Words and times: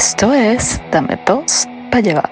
Esto 0.00 0.32
es 0.32 0.80
Dame 0.90 1.14
dos 1.26 1.68
para 1.90 2.00
llevar. 2.00 2.30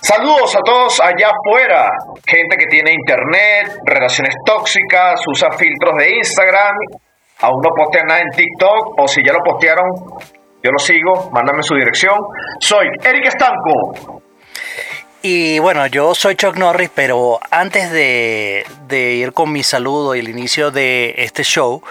Saludos 0.00 0.56
a 0.56 0.60
todos 0.64 1.00
allá 1.00 1.28
afuera, 1.28 1.90
gente 2.26 2.56
que 2.56 2.64
tiene 2.70 2.94
internet, 2.94 3.78
relaciones 3.84 4.34
tóxicas, 4.46 5.20
usa 5.26 5.50
filtros 5.52 5.96
de 5.98 6.16
Instagram, 6.16 6.76
aún 7.42 7.60
no 7.62 7.74
postean 7.76 8.06
nada 8.06 8.20
en 8.20 8.30
TikTok 8.30 9.00
o 9.00 9.06
si 9.06 9.22
ya 9.22 9.34
lo 9.34 9.40
postearon, 9.44 9.84
yo 10.62 10.70
lo 10.70 10.78
sigo, 10.78 11.30
mándame 11.30 11.62
su 11.62 11.74
dirección. 11.74 12.16
Soy 12.58 12.86
Eric 13.04 13.26
Estanco. 13.26 14.29
Y 15.22 15.58
bueno, 15.58 15.86
yo 15.86 16.14
soy 16.14 16.34
Chuck 16.34 16.56
Norris, 16.56 16.90
pero 16.94 17.40
antes 17.50 17.90
de, 17.92 18.64
ir 18.90 19.32
con 19.34 19.52
mi 19.52 19.62
saludo 19.62 20.14
y 20.14 20.20
el 20.20 20.28
inicio 20.30 20.70
de 20.70 21.14
este 21.18 21.42
show, 21.42 21.82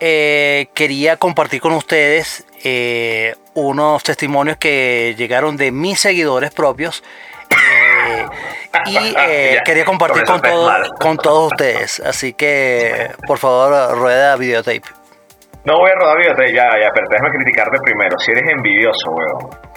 eh, 0.00 0.68
quería 0.72 1.18
compartir 1.18 1.60
con 1.60 1.72
ustedes 1.72 2.46
eh, 2.64 3.34
unos 3.52 4.02
testimonios 4.02 4.56
que 4.56 5.14
llegaron 5.18 5.58
de 5.58 5.72
mis 5.72 6.00
seguidores 6.00 6.52
propios 6.52 7.04
eh, 7.50 8.26
y 8.86 8.96
eh, 9.18 9.60
quería 9.64 9.84
compartir 9.84 10.24
con, 10.24 10.40
con 10.98 11.16
todos 11.18 11.52
ustedes. 11.52 12.00
Así 12.00 12.32
que, 12.32 13.10
por 13.26 13.38
favor, 13.38 13.94
rueda 13.98 14.36
videotape. 14.36 14.84
No 15.64 15.78
voy 15.78 15.90
a 15.90 15.94
rodar 15.94 16.16
videotape, 16.16 16.54
ya, 16.54 16.70
ya, 16.80 16.90
pero 16.94 17.08
déjame 17.10 17.30
criticarte 17.30 17.78
primero. 17.82 18.18
Si 18.18 18.30
eres 18.30 18.50
envidioso, 18.50 19.10
weón. 19.10 19.73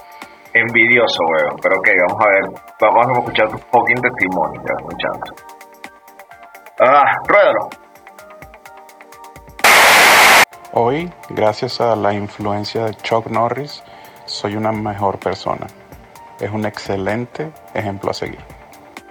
Envidioso, 0.59 1.19
weón. 1.23 1.57
Pero 1.61 1.77
ok, 1.77 1.87
vamos 2.07 2.25
a 2.25 2.29
ver. 2.29 2.61
Vamos 2.79 3.07
a 3.07 3.19
escuchar 3.19 3.49
tu 3.49 3.57
fucking 3.57 4.01
testimonio, 4.01 4.61
ya, 4.65 4.73
escuchando. 4.77 5.33
Ah, 6.79 7.11
ruédalo. 7.27 7.69
Hoy, 10.73 11.11
gracias 11.29 11.81
a 11.81 11.95
la 11.95 12.13
influencia 12.13 12.85
de 12.85 12.93
Chuck 12.95 13.27
Norris, 13.27 13.83
soy 14.25 14.55
una 14.55 14.71
mejor 14.71 15.17
persona 15.17 15.65
es 16.39 16.51
un 16.51 16.65
excelente 16.65 17.51
ejemplo 17.73 18.11
a 18.11 18.13
seguir. 18.13 18.39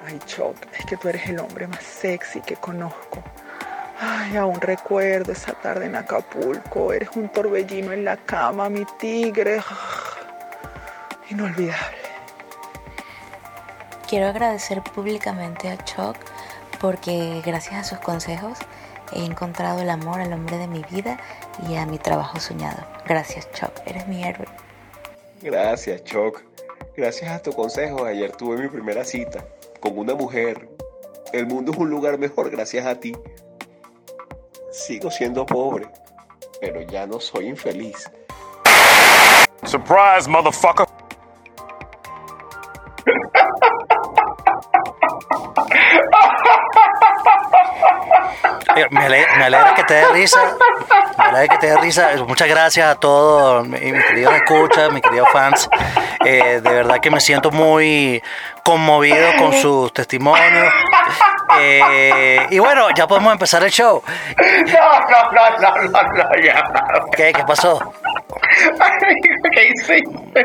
Ay, 0.06 0.18
Chuck, 0.26 0.56
es 0.78 0.86
que 0.86 0.96
tú 0.96 1.08
eres 1.08 1.28
el 1.28 1.40
hombre 1.40 1.66
más 1.66 1.82
sexy 1.82 2.40
que 2.40 2.56
conozco. 2.56 3.22
Ay, 3.98 4.36
aún 4.36 4.60
recuerdo 4.60 5.32
esa 5.32 5.52
tarde 5.52 5.86
en 5.86 5.96
Acapulco. 5.96 6.92
Eres 6.92 7.10
un 7.16 7.28
torbellino 7.30 7.92
en 7.92 8.04
la 8.04 8.16
cama, 8.16 8.68
mi 8.68 8.84
tigre. 8.98 9.60
Inolvidable. 11.30 11.96
Quiero 14.08 14.28
agradecer 14.28 14.82
públicamente 14.82 15.68
a 15.68 15.76
Chuck 15.84 16.16
porque 16.80 17.42
gracias 17.44 17.74
a 17.74 17.84
sus 17.84 17.98
consejos 17.98 18.58
he 19.12 19.24
encontrado 19.24 19.80
el 19.80 19.90
amor 19.90 20.20
al 20.20 20.32
hombre 20.32 20.58
de 20.58 20.68
mi 20.68 20.84
vida 20.84 21.18
y 21.68 21.76
a 21.76 21.86
mi 21.86 21.98
trabajo 21.98 22.38
soñado. 22.38 22.84
Gracias, 23.06 23.50
Chuck. 23.52 23.72
Eres 23.86 24.06
mi 24.06 24.22
héroe. 24.22 24.46
Gracias, 25.42 26.04
Chuck. 26.04 26.42
Gracias 26.96 27.30
a 27.30 27.42
tu 27.42 27.52
consejo, 27.52 28.04
ayer 28.04 28.32
tuve 28.32 28.56
mi 28.56 28.68
primera 28.68 29.04
cita 29.04 29.44
con 29.80 29.98
una 29.98 30.14
mujer. 30.14 30.68
El 31.32 31.46
mundo 31.46 31.72
es 31.72 31.78
un 31.78 31.90
lugar 31.90 32.18
mejor 32.18 32.50
gracias 32.50 32.86
a 32.86 32.94
ti. 32.94 33.14
Sigo 34.70 35.10
siendo 35.10 35.44
pobre, 35.44 35.88
pero 36.60 36.80
ya 36.82 37.06
no 37.06 37.20
soy 37.20 37.48
infeliz. 37.48 38.10
Surprise, 39.64 40.28
motherfucker. 40.28 40.86
Me 48.90 49.04
alegra, 49.44 49.74
que 49.74 49.84
te 49.84 49.94
dé 49.94 50.08
risa. 50.08 50.40
Me 51.18 51.24
alegra 51.24 51.48
que 51.48 51.58
te 51.58 51.66
dé 51.68 51.76
risa. 51.78 52.10
Muchas 52.26 52.48
gracias 52.48 52.86
a 52.86 52.94
todos 52.94 53.66
mis 53.66 53.80
queridos 54.04 54.34
escuchas, 54.34 54.92
mis 54.92 55.02
queridos 55.02 55.28
fans. 55.32 55.68
Eh, 56.24 56.60
de 56.62 56.70
verdad 56.70 56.98
que 57.00 57.10
me 57.10 57.20
siento 57.20 57.50
muy 57.50 58.22
conmovido 58.62 59.28
con 59.38 59.52
sus 59.54 59.92
testimonios. 59.92 60.72
Eh, 61.58 62.46
y 62.50 62.58
bueno, 62.58 62.88
ya 62.94 63.06
podemos 63.06 63.32
empezar 63.32 63.62
el 63.62 63.70
show. 63.70 64.02
No, 64.66 65.00
no, 65.00 65.32
no, 65.32 65.58
no, 65.58 65.82
no, 65.82 66.02
no 66.02 66.44
ya. 66.44 66.62
¿Qué? 67.16 67.32
¿Qué 67.32 67.44
pasó? 67.44 67.92
¿Qué 69.52 69.68
hiciste, 69.68 70.44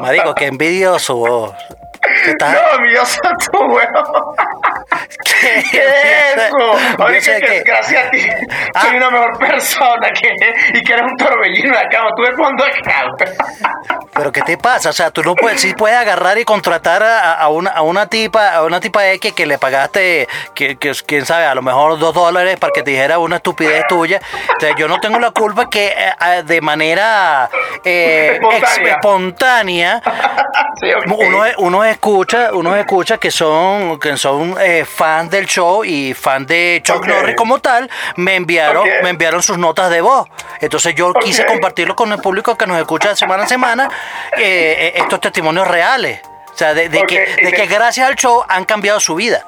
Marico, 0.00 0.34
qué 0.34 0.46
envidioso 0.46 1.16
vos. 1.16 1.54
No, 2.40 2.78
envidioso 2.78 3.20
tú, 3.50 3.58
weón. 3.58 3.88
¿Qué, 5.40 5.58
es 5.58 6.36
eso? 6.36 6.56
Oye, 7.04 7.20
que, 7.20 7.62
gracias 7.64 8.06
a 8.06 8.10
ti 8.10 8.26
ah. 8.74 8.82
soy 8.82 8.96
una 8.96 9.10
mejor 9.10 9.38
persona 9.38 10.10
que, 10.10 10.78
y 10.78 10.82
que 10.82 10.92
eres 10.92 11.04
un 11.04 11.16
torbellino 11.16 11.72
de 11.72 11.78
acá. 11.78 12.04
¿Tú 12.14 12.22
ves 12.22 12.32
cuando 12.36 12.64
acá? 12.64 13.04
Pero 14.14 14.32
¿qué 14.32 14.42
te 14.42 14.58
pasa? 14.58 14.90
O 14.90 14.92
sea, 14.92 15.10
tú 15.10 15.22
no 15.22 15.34
puedes, 15.34 15.60
sí 15.60 15.74
puedes 15.74 15.96
agarrar 15.96 16.38
y 16.38 16.44
contratar 16.44 17.02
a, 17.02 17.48
una, 17.48 17.70
a 17.70 17.82
una 17.82 18.06
tipa, 18.06 18.54
a 18.54 18.64
una 18.64 18.80
tipa 18.80 19.06
X 19.12 19.32
que 19.32 19.46
le 19.46 19.58
pagaste, 19.58 20.28
que, 20.54 20.76
que, 20.76 20.92
quién 21.06 21.24
sabe, 21.24 21.46
a 21.46 21.54
lo 21.54 21.62
mejor 21.62 21.98
dos 21.98 22.14
dólares 22.14 22.58
para 22.58 22.72
que 22.72 22.82
te 22.82 22.90
dijera 22.90 23.18
una 23.18 23.36
estupidez 23.36 23.86
tuya. 23.88 24.20
Entonces, 24.52 24.74
yo 24.76 24.86
no 24.88 25.00
tengo 25.00 25.18
la 25.18 25.30
culpa 25.30 25.68
que 25.70 25.94
eh, 25.96 26.42
de 26.44 26.60
manera 26.60 27.48
eh, 27.84 28.38
espontánea, 28.84 30.02
uno, 31.06 31.44
uno 31.58 31.84
escucha, 31.84 32.11
uno 32.12 32.76
escucha 32.76 33.18
que 33.18 33.30
son, 33.30 33.98
que 33.98 34.16
son 34.16 34.56
eh, 34.60 34.84
fans 34.84 35.30
del 35.30 35.46
show 35.46 35.84
y 35.84 36.14
fans 36.14 36.46
de 36.46 36.80
Chuck 36.84 37.06
Norris 37.06 37.36
como 37.36 37.58
tal, 37.58 37.90
me 38.16 38.36
enviaron, 38.36 38.88
me 39.02 39.10
enviaron 39.10 39.42
sus 39.42 39.58
notas 39.58 39.90
de 39.90 40.00
voz. 40.00 40.28
Entonces 40.60 40.94
yo 40.94 41.12
quise 41.14 41.44
compartirlo 41.46 41.96
con 41.96 42.12
el 42.12 42.18
público 42.18 42.56
que 42.56 42.66
nos 42.66 42.78
escucha 42.78 43.10
de 43.10 43.16
semana 43.16 43.44
a 43.44 43.48
semana 43.48 43.90
eh, 44.36 44.76
eh, 44.78 44.92
estos 44.96 45.20
testimonios 45.20 45.66
reales. 45.66 46.20
O 46.52 46.56
sea, 46.56 46.74
de, 46.74 46.88
que, 46.88 47.36
de 47.42 47.52
que 47.52 47.66
gracias 47.66 48.06
al 48.06 48.14
show 48.16 48.44
han 48.48 48.64
cambiado 48.64 49.00
su 49.00 49.14
vida. 49.14 49.46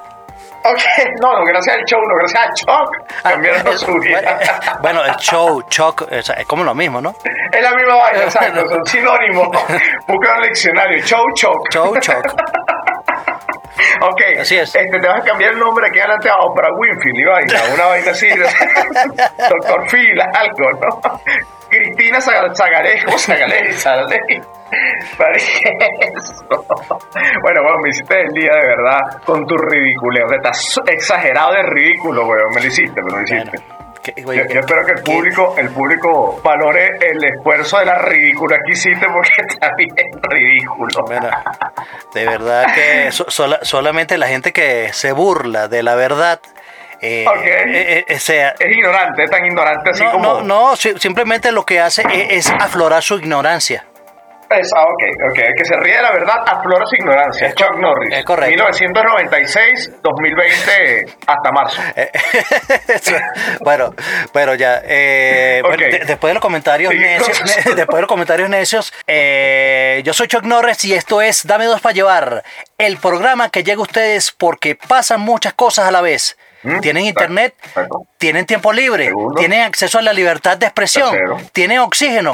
Ok, 0.65 0.79
no, 1.21 1.31
no, 1.33 1.45
gracias 1.45 1.75
al 1.75 1.85
show, 1.85 1.99
no, 2.01 2.15
gracias 2.15 2.43
a 2.43 2.53
Chuck 2.53 2.97
ah, 3.23 3.31
cambiaron 3.31 3.77
su 3.77 3.93
vida. 3.99 4.39
Bueno, 4.81 5.05
el 5.05 5.15
show, 5.17 5.61
Chuck, 5.69 6.07
es, 6.09 6.31
como 6.47 6.63
lo 6.63 6.73
mismo, 6.73 6.99
¿no? 6.99 7.13
Es 7.51 7.61
la 7.61 7.71
misma 7.75 7.95
vaina, 7.95 8.23
exacto, 8.23 8.67
son 8.67 8.85
sinónimos. 8.85 9.49
Busca 10.07 10.37
un 10.37 10.41
diccionario, 10.41 11.03
show, 11.03 11.23
Chuck. 11.35 11.71
Show, 11.71 11.95
Chuck. 11.99 12.33
Ok, 14.01 14.21
Así 14.39 14.55
es. 14.55 14.75
Este, 14.75 14.99
te 14.99 15.07
vas 15.07 15.21
a 15.21 15.23
cambiar 15.23 15.53
el 15.53 15.59
nombre 15.59 15.87
aquí 15.87 15.99
adelante 15.99 16.29
a 16.29 16.37
Oprah 16.37 16.71
Winfield 16.73 17.19
y 17.19 17.23
vaina, 17.23 17.61
una 17.73 17.85
vaina 17.85 18.11
así, 18.11 18.27
Doctor 19.49 19.89
Phil, 19.89 20.21
algo, 20.21 20.71
¿no? 20.71 21.01
Cristina 21.69 22.21
Zagarejo, 22.21 23.17
Zagarejo, 23.17 23.75
Bueno, 27.41 27.63
bueno, 27.63 27.77
me 27.81 27.89
hiciste 27.89 28.21
el 28.21 28.33
día 28.33 28.51
de 28.51 28.67
verdad 28.67 28.99
con 29.25 29.45
tu 29.45 29.57
ridiculeo. 29.57 30.25
Estás 30.31 30.79
exagerado 30.87 31.53
de 31.53 31.63
ridículo, 31.63 32.25
weón. 32.27 32.53
Me 32.53 32.61
lo 32.61 32.67
hiciste, 32.67 33.01
me 33.01 33.11
lo 33.11 33.21
hiciste. 33.21 33.74
Yo, 34.15 34.31
espero 34.31 34.85
que 34.85 34.91
el 34.93 35.03
público, 35.03 35.55
el 35.57 35.69
público 35.69 36.41
valore 36.43 36.97
el 36.99 37.23
esfuerzo 37.23 37.79
de 37.79 37.85
la 37.85 37.99
ridícula 37.99 38.57
que 38.65 38.73
hiciste 38.73 39.07
porque 39.11 39.31
está 39.47 39.73
bien 39.75 39.95
ridículo. 40.21 41.05
de 42.13 42.25
verdad 42.25 42.65
que 42.73 43.09
solamente 43.11 44.17
la 44.17 44.27
gente 44.27 44.53
que 44.53 44.91
se 44.93 45.11
burla 45.11 45.67
de 45.67 45.83
la 45.83 45.95
verdad 45.95 46.39
eh, 47.01 47.25
eh, 47.43 48.05
eh, 48.07 48.19
sea, 48.19 48.55
es 48.57 48.71
ignorante, 48.71 49.23
es 49.23 49.29
tan 49.29 49.45
ignorante 49.45 49.89
así 49.91 50.03
como. 50.05 50.41
No, 50.41 50.71
no, 50.71 50.75
simplemente 50.75 51.51
lo 51.51 51.65
que 51.65 51.79
hace 51.79 52.03
es, 52.29 52.49
aflorar 52.49 53.03
su 53.03 53.17
ignorancia. 53.17 53.85
Es, 54.49 54.69
ah, 54.75 54.83
ok, 54.83 55.03
ok. 55.31 55.37
El 55.39 55.55
que 55.55 55.65
se 55.65 55.75
ríe 55.77 55.95
de 55.95 56.01
la 56.01 56.11
verdad 56.11 56.43
aflora 56.45 56.85
su 56.85 56.95
ignorancia. 56.95 57.47
Es 57.47 57.55
Chuck 57.55 57.77
Norris. 57.77 58.13
Es 58.13 58.23
correcto. 58.23 58.49
1996, 58.49 59.91
2020, 60.01 61.05
hasta 61.27 61.51
marzo. 61.51 61.81
bueno, 63.61 63.93
pero 64.31 64.55
ya. 64.55 64.79
después 66.07 66.29
de 66.29 66.33
los 66.33 66.41
comentarios 66.41 66.93
necios, 66.93 67.43
después 67.75 67.95
de 67.95 68.01
los 68.01 68.09
comentarios 68.09 68.49
necios, 68.49 68.93
yo 70.03 70.13
soy 70.13 70.27
Chuck 70.27 70.43
Norris 70.43 70.85
y 70.85 70.93
esto 70.93 71.21
es 71.21 71.45
Dame 71.45 71.65
dos 71.65 71.81
para 71.81 71.93
llevar. 71.93 72.43
El 72.77 72.97
programa 72.97 73.49
que 73.49 73.63
llega 73.63 73.79
a 73.79 73.83
ustedes 73.83 74.31
porque 74.31 74.75
pasan 74.75 75.21
muchas 75.21 75.53
cosas 75.53 75.87
a 75.87 75.91
la 75.91 76.01
vez 76.01 76.37
Mm, 76.65 76.79
tienen 76.81 77.05
internet, 77.05 77.53
tienen 78.17 78.45
tiempo 78.45 78.73
libre, 78.73 79.11
tienen 79.37 79.61
acceso 79.61 79.99
a 79.99 80.01
la 80.01 80.13
libertad 80.13 80.57
de 80.57 80.65
expresión, 80.65 81.15
tienen 81.53 81.79
oxígeno. 81.79 82.33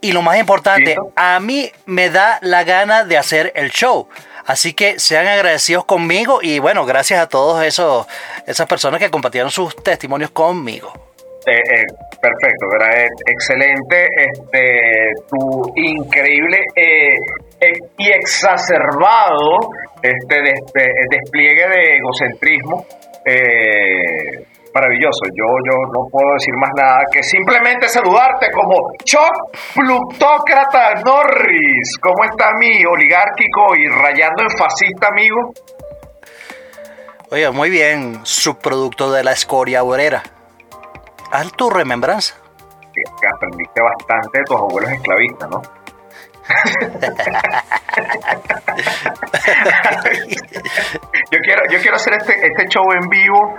Y 0.00 0.12
lo 0.12 0.22
más 0.22 0.38
importante, 0.38 0.96
a 1.16 1.40
mí 1.40 1.70
me 1.86 2.10
da 2.10 2.38
la 2.42 2.64
gana 2.64 3.04
de 3.04 3.16
hacer 3.18 3.52
el 3.56 3.70
show. 3.70 4.08
Así 4.46 4.72
que 4.72 4.98
sean 4.98 5.26
agradecidos 5.28 5.84
conmigo 5.84 6.40
y 6.42 6.58
bueno, 6.58 6.84
gracias 6.84 7.20
a 7.20 7.28
todos 7.28 7.62
esos 7.64 8.06
esas 8.46 8.66
personas 8.66 8.98
que 9.00 9.10
compartieron 9.10 9.50
sus 9.50 9.76
testimonios 9.76 10.30
conmigo. 10.30 10.92
Eh, 11.46 11.52
eh, 11.56 11.82
perfecto, 12.20 12.66
¿verdad? 12.72 13.06
excelente, 13.26 14.06
este, 14.16 14.80
tu 15.30 15.72
increíble 15.76 16.58
y 17.96 18.10
exacerbado 18.10 19.56
este 20.02 20.42
des- 20.42 20.72
de- 20.74 20.92
despliegue 21.10 21.68
de 21.68 21.96
egocentrismo. 21.96 22.86
Eh, 23.24 24.44
maravilloso. 24.74 25.24
Yo, 25.34 25.46
yo 25.64 25.92
no 25.92 26.08
puedo 26.10 26.32
decir 26.34 26.54
más 26.60 26.70
nada 26.76 27.02
que 27.12 27.22
simplemente 27.22 27.88
saludarte 27.88 28.50
como 28.52 28.74
Chuck 29.04 29.56
Plutócrata 29.74 30.94
Norris. 31.04 31.98
¿Cómo 32.00 32.24
está 32.24 32.50
mi 32.58 32.84
oligárquico 32.84 33.74
y 33.76 33.88
rayando 33.88 34.42
en 34.42 34.50
fascista 34.50 35.08
amigo? 35.08 35.52
Oye, 37.30 37.50
muy 37.50 37.70
bien, 37.70 38.20
subproducto 38.24 39.12
de 39.12 39.22
la 39.22 39.32
escoria 39.32 39.82
obrera. 39.82 40.22
Haz 41.30 41.52
tu 41.52 41.70
remembranza. 41.70 42.34
Que 42.92 43.26
aprendiste 43.34 43.80
bastante 43.80 44.38
de 44.38 44.44
tus 44.44 44.56
abuelos 44.56 44.90
esclavistas, 44.90 45.48
¿no? 45.48 45.79
Yo 51.30 51.38
quiero 51.42 51.62
yo 51.70 51.78
quiero 51.80 51.96
hacer 51.96 52.14
este 52.14 52.46
este 52.46 52.68
show 52.68 52.84
en 52.92 53.08
vivo 53.08 53.58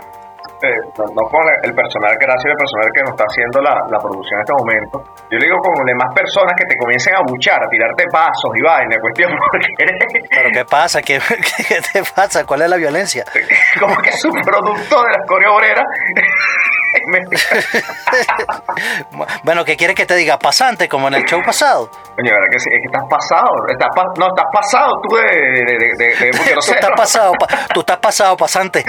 eh, 0.64 0.78
no, 0.98 1.06
no 1.06 1.24
con 1.30 1.42
el 1.64 1.74
personal 1.74 2.14
gracias 2.20 2.46
al 2.52 2.58
personal 2.58 2.88
que 2.94 3.02
nos 3.02 3.12
está 3.12 3.26
haciendo 3.26 3.62
la, 3.62 3.74
la 3.90 4.00
producción 4.00 4.38
en 4.38 4.42
este 4.46 4.54
momento 4.58 4.96
yo 5.30 5.38
le 5.38 5.46
digo 5.46 5.58
con 5.64 5.86
demás 5.86 6.10
personas 6.14 6.54
que 6.58 6.66
te 6.66 6.76
comiencen 6.78 7.16
a 7.16 7.22
buchar 7.26 7.58
a 7.64 7.68
tirarte 7.70 8.04
vasos 8.14 8.52
y 8.56 8.62
vaina 8.62 8.96
cuestión 9.02 9.32
porque 9.52 9.68
eres 9.80 9.98
¿Pero 10.30 10.50
qué 10.54 10.66
pasa? 10.66 11.02
¿Qué, 11.02 11.20
qué 11.68 11.82
te 11.82 12.04
pasa? 12.16 12.46
¿Cuál 12.46 12.62
es 12.64 12.70
la 12.70 12.78
violencia? 12.78 13.26
como 13.80 13.96
que 13.98 14.10
es 14.10 14.26
un 14.26 14.40
producto 14.42 15.02
de 15.04 15.10
la 15.12 15.18
escoria 15.24 15.52
obrera 15.52 15.84
Y 16.94 17.10
me- 17.10 17.22
Bueno, 19.44 19.64
¿qué 19.66 19.78
quieres 19.78 19.96
que 19.96 20.06
te 20.06 20.16
diga? 20.16 20.38
Pasante, 20.38 20.88
como 20.90 21.08
en 21.08 21.14
el 21.16 21.24
show 21.26 21.42
pasado. 21.44 21.90
Coño, 21.90 22.32
¿verdad 22.34 22.48
que 22.52 22.60
sí? 22.60 22.70
Es 22.70 22.80
que 22.82 22.88
estás 22.88 23.04
pasado. 23.10 23.48
Estás 23.70 23.88
pa- 23.96 24.04
no, 24.20 24.28
estás 24.28 24.46
pasado 24.52 24.92
tú 25.08 25.16
de, 25.16 25.24
de, 25.24 25.64
de, 25.64 25.88
de, 25.98 26.26
de 26.26 26.32
Tú 26.54 26.60
estás 26.74 26.92
pasado, 26.96 27.32
pa- 27.40 27.48
tú 27.74 27.80
estás 27.80 27.98
pasado, 27.98 28.36
pasante. 28.38 28.84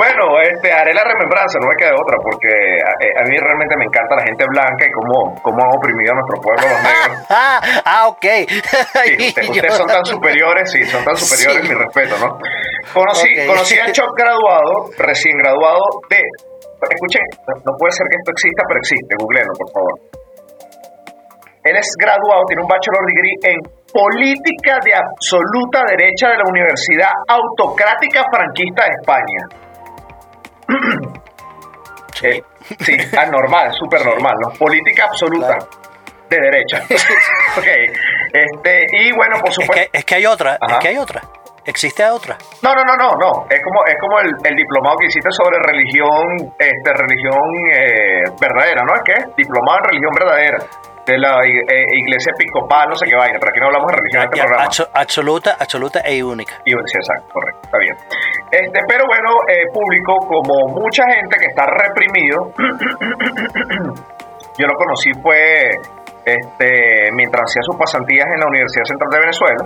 Bueno, 0.00 0.40
este, 0.40 0.72
haré 0.72 0.94
la 0.96 1.04
remembranza, 1.04 1.60
no 1.60 1.68
me 1.68 1.76
queda 1.76 1.92
otra, 1.92 2.16
porque 2.24 2.48
a, 2.48 3.20
a 3.20 3.22
mí 3.28 3.36
realmente 3.36 3.76
me 3.76 3.84
encanta 3.84 4.16
la 4.16 4.24
gente 4.24 4.44
blanca 4.48 4.82
y 4.88 4.92
cómo, 4.96 5.36
cómo 5.44 5.58
han 5.60 5.76
oprimido 5.76 6.12
a 6.12 6.16
nuestro 6.16 6.36
pueblo 6.40 6.64
los 6.72 6.80
negros. 6.80 7.16
Ah, 7.28 7.60
ah, 7.84 8.02
ok. 8.08 8.26
Sí, 8.48 9.10
usted- 9.28 9.50
ustedes 9.50 9.74
son 9.76 9.86
tan 9.88 10.04
superiores, 10.04 10.70
sí, 10.72 10.80
son 10.88 11.04
tan 11.04 11.16
superiores, 11.16 11.62
Sí. 11.62 11.68
mi 11.68 11.74
respeto, 11.76 12.16
¿no? 12.16 12.38
Conocí, 12.96 13.28
conocí 13.46 13.76
a 13.78 13.92
Choc 13.92 14.08
graduado, 14.16 14.88
recién 14.98 15.36
graduado 15.36 15.84
de... 16.08 16.16
Escuchen, 16.80 17.22
no, 17.46 17.52
no 17.60 17.72
puede 17.76 17.92
ser 17.92 18.06
que 18.08 18.16
esto 18.16 18.30
exista, 18.32 18.62
pero 18.66 18.78
existe, 18.80 19.12
googleenlo, 19.20 19.52
por 19.52 19.68
favor. 19.70 19.94
Él 21.62 21.76
es 21.76 21.92
graduado, 22.00 22.40
tiene 22.48 22.62
un 22.62 22.68
bachelor 22.68 23.04
degree 23.04 23.36
en 23.52 23.58
política 23.92 24.80
de 24.80 24.92
absoluta 24.96 25.84
derecha 25.92 26.30
de 26.32 26.38
la 26.40 26.46
Universidad 26.48 27.12
Autocrática 27.28 28.24
Franquista 28.32 28.84
de 28.88 28.92
España. 28.96 29.42
Sí. 32.12 32.42
Sí, 32.80 32.96
ah, 33.18 33.26
normal, 33.26 33.72
súper 33.72 34.04
normal, 34.04 34.34
¿no? 34.42 34.50
Política 34.58 35.04
absoluta 35.06 35.56
Claro. 35.56 35.68
de 36.28 36.36
derecha. 36.38 36.82
ok, 37.56 37.66
este, 38.32 38.86
y 38.92 39.12
bueno, 39.12 39.38
por 39.40 39.48
Es 39.48 39.54
supuesto... 39.54 39.74
que, 39.90 39.98
es 39.98 40.04
que 40.04 40.14
hay 40.16 40.26
otra, 40.26 40.58
Ajá. 40.60 40.74
es 40.74 40.78
que 40.80 40.88
hay 40.88 40.98
otra. 40.98 41.22
Existe 41.64 42.04
otra. 42.10 42.36
No, 42.62 42.74
no, 42.74 42.84
no, 42.84 42.96
no, 42.96 43.16
no. 43.16 43.46
Es 43.48 43.60
como, 43.62 43.84
es 43.86 43.94
como 44.00 44.18
el, 44.20 44.30
el 44.44 44.56
diplomado 44.56 44.96
que 44.98 45.06
hiciste 45.06 45.30
sobre 45.30 45.58
religión, 45.62 46.52
este, 46.58 46.92
religión 46.92 47.38
eh, 47.74 48.22
verdadera, 48.40 48.82
¿no? 48.84 48.94
¿Es 48.96 49.02
qué? 49.04 49.14
Diplomado 49.36 49.78
en 49.78 49.84
religión 49.84 50.12
verdadera. 50.18 50.58
De 51.06 51.18
la 51.18 51.40
eh, 51.44 51.84
iglesia 51.96 52.32
episcopal, 52.34 52.88
no 52.88 52.94
sé 52.96 53.06
qué 53.06 53.14
vaina, 53.16 53.38
pero 53.40 53.50
aquí 53.50 53.60
no 53.60 53.66
hablamos 53.66 53.90
de 53.90 53.96
religión 53.96 54.22
en 54.22 54.28
este 54.28 54.36
Ya, 54.38 54.44
programa. 54.44 54.68
abso- 54.70 54.90
absoluta, 54.94 55.56
absoluta 55.58 56.00
e 56.00 56.22
única. 56.22 56.54
Y 56.64 56.70
sí, 56.72 56.76
exacto, 56.98 57.28
correcto, 57.32 57.60
está 57.64 57.78
bien. 57.78 57.96
Este, 58.50 58.80
pero 58.88 59.06
bueno, 59.06 59.30
eh, 59.46 59.70
público, 59.72 60.16
como 60.26 60.74
mucha 60.74 61.04
gente 61.14 61.36
que 61.38 61.46
está 61.46 61.66
reprimido, 61.66 62.50
yo 64.58 64.66
lo 64.66 64.74
conocí 64.74 65.12
fue 65.22 65.70
este, 66.24 67.12
mientras 67.14 67.42
hacía 67.46 67.62
sus 67.62 67.76
pasantías 67.76 68.26
en 68.26 68.40
la 68.40 68.46
Universidad 68.46 68.84
Central 68.84 69.10
de 69.10 69.20
Venezuela. 69.20 69.64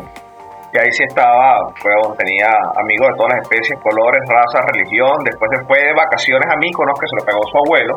Y 0.75 0.78
ahí 0.78 0.90
sí 0.90 1.04
estaba, 1.06 1.70
donde 2.02 2.19
tenía 2.19 2.50
amigos 2.50 3.08
de 3.08 3.14
todas 3.16 3.32
las 3.38 3.42
especies, 3.46 3.78
colores, 3.81 4.20
razas, 4.26 4.66
religión. 4.75 5.22
Después 5.25 5.48
fue 5.66 5.78
de 5.78 5.94
vacaciones 5.94 6.50
a 6.50 6.56
Míconos, 6.58 6.98
que 6.98 7.06
se 7.06 7.16
lo 7.16 7.25
pegó 7.25 7.40
su 7.46 7.56
abuelo. 7.62 7.94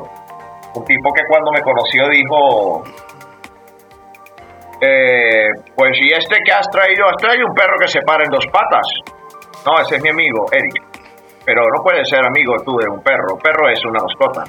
Un 0.77 0.85
tipo 0.85 1.11
que 1.11 1.23
cuando 1.27 1.51
me 1.51 1.61
conoció 1.61 2.07
dijo, 2.07 2.83
eh, 4.79 5.49
pues 5.75 5.97
y 5.99 6.13
este 6.13 6.37
que 6.45 6.53
has 6.53 6.69
traído, 6.69 7.09
has 7.09 7.17
traído 7.17 7.47
un 7.47 7.53
perro 7.55 7.75
que 7.81 7.87
se 7.87 7.99
para 8.05 8.23
en 8.23 8.29
dos 8.29 8.45
patas. 8.53 9.16
No, 9.67 9.81
ese 9.83 9.97
es 9.97 10.01
mi 10.03 10.09
amigo, 10.09 10.45
Eric. 10.51 11.03
Pero 11.45 11.61
no 11.75 11.83
puede 11.83 12.03
ser 12.05 12.23
amigo 12.23 12.55
tú 12.63 12.77
de 12.77 12.87
un 12.89 13.01
perro. 13.03 13.33
Un 13.35 13.39
perro 13.39 13.67
es 13.69 13.83
una 13.85 13.99
mascota. 13.99 14.43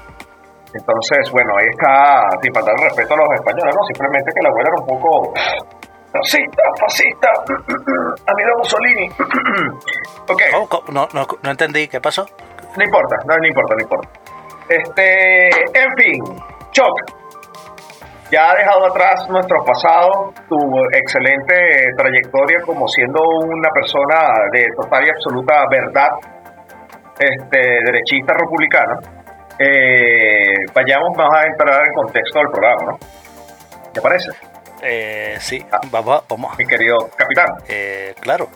Entonces, 0.75 1.31
bueno, 1.33 1.51
ahí 1.59 1.67
está, 1.71 2.23
sin 2.43 2.53
faltar 2.55 2.75
el 2.79 2.85
respeto 2.85 3.15
a 3.15 3.17
los 3.17 3.29
españoles, 3.35 3.75
¿no? 3.75 3.83
Simplemente 3.87 4.31
que 4.35 4.43
la 4.43 4.49
abuela 4.51 4.69
era 4.71 4.83
un 4.83 4.87
poco 4.87 5.35
racista, 6.13 6.63
fascista, 6.81 7.31
amigo 8.31 8.51
Mussolini. 8.59 9.09
ok, 10.29 10.43
Oh, 10.55 10.83
no, 10.93 11.09
no, 11.15 11.27
no 11.43 11.51
entendí, 11.51 11.89
¿qué 11.89 12.01
pasó? 12.01 12.27
no 12.77 12.85
importa, 12.85 13.17
no, 13.27 13.35
no 13.37 13.47
importa, 13.49 13.75
no 13.77 13.83
importa. 13.83 14.09
Este, 14.69 15.49
en 15.49 15.91
fin, 15.97 16.23
Choc, 16.71 17.18
ya 18.31 18.51
ha 18.51 18.55
dejado 18.55 18.87
atrás 18.87 19.27
nuestro 19.29 19.65
pasado, 19.65 20.33
tu 20.49 20.57
excelente 20.93 21.55
trayectoria 21.97 22.61
como 22.65 22.87
siendo 22.89 23.21
una 23.45 23.71
persona 23.71 24.29
de 24.53 24.65
total 24.77 25.07
y 25.07 25.11
absoluta 25.11 25.55
verdad, 25.71 26.09
este, 27.19 27.59
derechista 27.85 28.35
republicana. 28.35 28.99
Eh, 29.59 30.55
vayamos, 30.75 31.17
vamos 31.17 31.35
a 31.35 31.47
entrar 31.47 31.81
en 31.87 31.93
contexto 31.95 32.39
del 32.39 32.49
programa, 32.51 32.93
¿no? 32.93 32.99
¿Te 33.93 34.01
parece, 34.01 34.31
Eh, 34.83 35.37
sí, 35.41 35.65
Ah. 35.73 35.81
vamos, 35.91 36.23
vamos. 36.29 36.57
mi 36.57 36.65
querido 36.65 36.97
capitán? 37.17 37.47
Eh, 37.69 38.15
claro, 38.21 38.47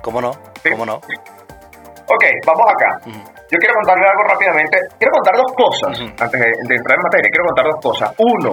¿cómo 0.00 0.22
no? 0.22 0.32
Sí. 0.62 0.70
¿Cómo 0.70 0.86
no? 0.86 0.94
Ok, 0.94 2.24
vamos 2.46 2.66
acá. 2.72 2.98
Ujú. 3.04 3.18
Yo 3.50 3.58
quiero 3.58 3.74
contarle 3.74 4.06
algo 4.08 4.22
rápidamente. 4.22 4.78
Quiero 4.98 5.12
contar 5.12 5.34
dos 5.36 5.52
cosas 5.54 6.00
Ujú. 6.00 6.08
antes 6.18 6.40
de, 6.40 6.46
de 6.46 6.74
entrar 6.76 6.96
en 6.96 7.02
materia. 7.02 7.28
Quiero 7.30 7.44
contar 7.44 7.64
dos 7.66 7.80
cosas. 7.82 8.14
Uno, 8.16 8.50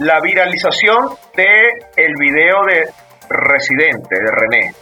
la 0.00 0.18
viralización 0.20 1.10
de 1.36 1.44
el 1.96 2.14
video 2.18 2.64
de 2.66 2.88
Residente 3.28 4.16
de 4.18 4.30
René. 4.30 4.74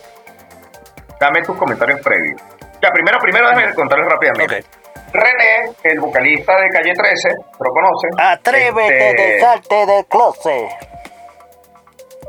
Dame 1.20 1.42
tus 1.42 1.56
comentarios 1.56 2.00
previos. 2.00 2.40
Ya, 2.80 2.90
primero, 2.90 3.18
primero 3.18 3.48
déjame 3.48 3.74
contarles 3.74 4.08
rápidamente. 4.08 4.64
René, 5.12 5.72
el 5.82 6.00
vocalista 6.00 6.52
de 6.60 6.68
Calle 6.68 6.92
13, 6.94 7.28
¿lo 7.58 7.70
conocen? 7.72 8.10
Atrévete 8.16 9.10
Este, 9.10 9.22
de 9.22 9.40
salte 9.40 9.86
del 9.86 10.06
closet. 10.06 10.68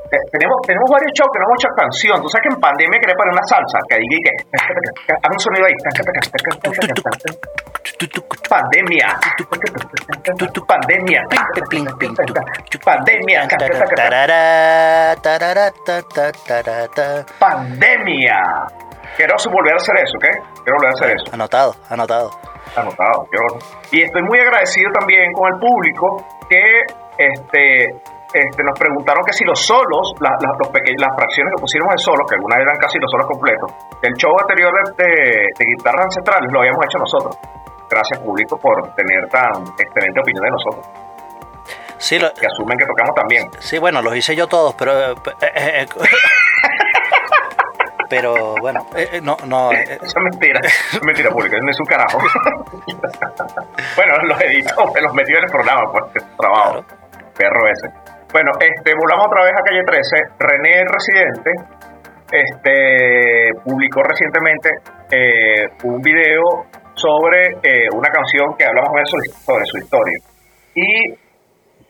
Tenemos, 0.10 0.58
tenemos 0.66 0.90
varios 0.90 1.12
shows 1.14 1.30
hemos 1.38 1.58
hecho 1.60 1.70
canción. 1.76 2.22
Tú 2.22 2.30
sabes 2.30 2.48
que 2.48 2.54
en 2.56 2.60
pandemia 2.60 3.00
quería 3.00 3.16
poner 3.16 3.34
una 3.34 3.46
salsa. 3.46 3.78
Que 3.88 3.98
diga 3.98 4.18
que. 4.26 5.14
Haz 5.22 5.32
un 5.32 5.40
sonido 5.40 5.66
ahí. 5.66 5.76
Pandemia. 8.50 9.20
Pandemia. 10.66 11.22
Pandemia. 12.84 13.48
Pandemia. 17.40 18.40
Quiero 19.16 19.36
volver 19.52 19.74
a 19.74 19.78
hacer 19.78 19.96
eso, 19.98 20.18
¿ok? 20.18 20.26
Quiero 20.64 20.78
volver 20.78 20.90
a 20.90 20.94
hacer 20.94 21.12
eso. 21.12 21.26
Anotado, 21.34 21.76
anotado. 21.90 22.32
Anotado. 22.76 23.28
Y 23.92 24.02
estoy 24.02 24.22
muy 24.24 24.40
agradecido 24.40 24.92
también 24.98 25.34
con 25.34 25.54
el 25.54 25.60
público 25.60 26.26
que 26.50 26.82
este, 27.18 27.96
este, 28.34 28.64
nos 28.64 28.78
preguntaron 28.78 29.24
que 29.26 29.34
si 29.34 29.44
los 29.44 29.60
solos, 29.66 30.14
la- 30.20 30.30
la- 30.40 30.54
los 30.60 30.70
las 30.70 31.16
fracciones 31.16 31.54
que 31.56 31.62
pusimos 31.62 31.90
de 31.92 31.98
solos, 31.98 32.22
que 32.30 32.36
algunas 32.36 32.60
eran 32.60 32.78
casi 32.78 33.00
los 33.00 33.10
solos 33.12 33.28
completos, 33.28 33.72
del 34.02 34.14
show 34.16 34.32
anterior 34.40 34.72
de, 34.74 35.04
de- 35.04 35.48
de 35.58 35.66
guitarras 35.76 36.06
ancestrales 36.06 36.50
lo 36.52 36.60
habíamos 36.60 36.86
hecho 36.86 36.98
nosotros. 37.00 37.38
Gracias 37.90 38.20
público 38.20 38.58
por 38.58 38.94
tener 38.94 39.28
tan 39.30 39.64
excelente 39.80 40.20
opinión 40.22 40.44
de 40.46 40.52
nosotros, 40.52 40.86
Sí, 41.98 42.20
lo- 42.20 42.32
que 42.34 42.46
asumen 42.48 42.78
que 42.78 42.86
tocamos 42.86 43.16
también. 43.16 43.50
sí, 43.60 43.78
bueno, 43.80 44.02
los 44.02 44.16
hice 44.16 44.36
yo 44.36 44.48
todos, 44.48 44.76
pero... 44.76 45.12
eh, 45.12 45.16
eh, 45.42 45.84
eh, 45.84 45.88
pero 48.10 48.56
bueno, 48.62 48.86
eh, 48.96 49.10
eh, 49.14 49.22
no, 49.22 49.38
no... 49.46 49.72
eh, 49.72 50.00
Eso 50.02 50.18
es 50.18 50.24
mentira, 50.32 50.60
eso 50.64 50.98
es 50.98 51.04
mentira 51.04 51.30
pública, 51.30 51.58
no 51.62 51.70
es 51.70 51.80
un 51.80 51.86
carajo. 51.86 52.18
bueno, 53.96 54.18
los 54.24 54.42
editó, 54.42 54.92
los 55.02 55.14
metió 55.14 55.38
en 55.38 55.44
el 55.44 55.52
programa, 55.52 55.92
pues, 55.92 56.06
es 56.16 56.38
trabajo. 56.38 56.84
Perro 57.38 57.68
ese. 57.68 57.88
Bueno, 58.32 58.52
este, 58.60 58.94
volvamos 58.96 59.28
otra 59.28 59.44
vez 59.44 59.54
a 59.54 59.64
calle 59.64 59.84
13. 59.84 60.16
René 60.40 60.84
Residente 60.86 61.52
este, 62.32 63.50
publicó 63.64 64.04
recientemente 64.04 64.70
eh, 65.12 65.66
un 65.84 66.00
video 66.02 66.68
sobre 66.94 67.48
eh, 67.64 67.88
una 67.94 68.10
canción 68.10 68.56
que 68.58 68.66
habla 68.66 68.82
más 68.82 68.90
o 68.92 68.94
menos 68.94 69.10
sobre, 69.46 69.66
su 69.66 69.78
historia. 69.78 70.18
Y 70.76 71.30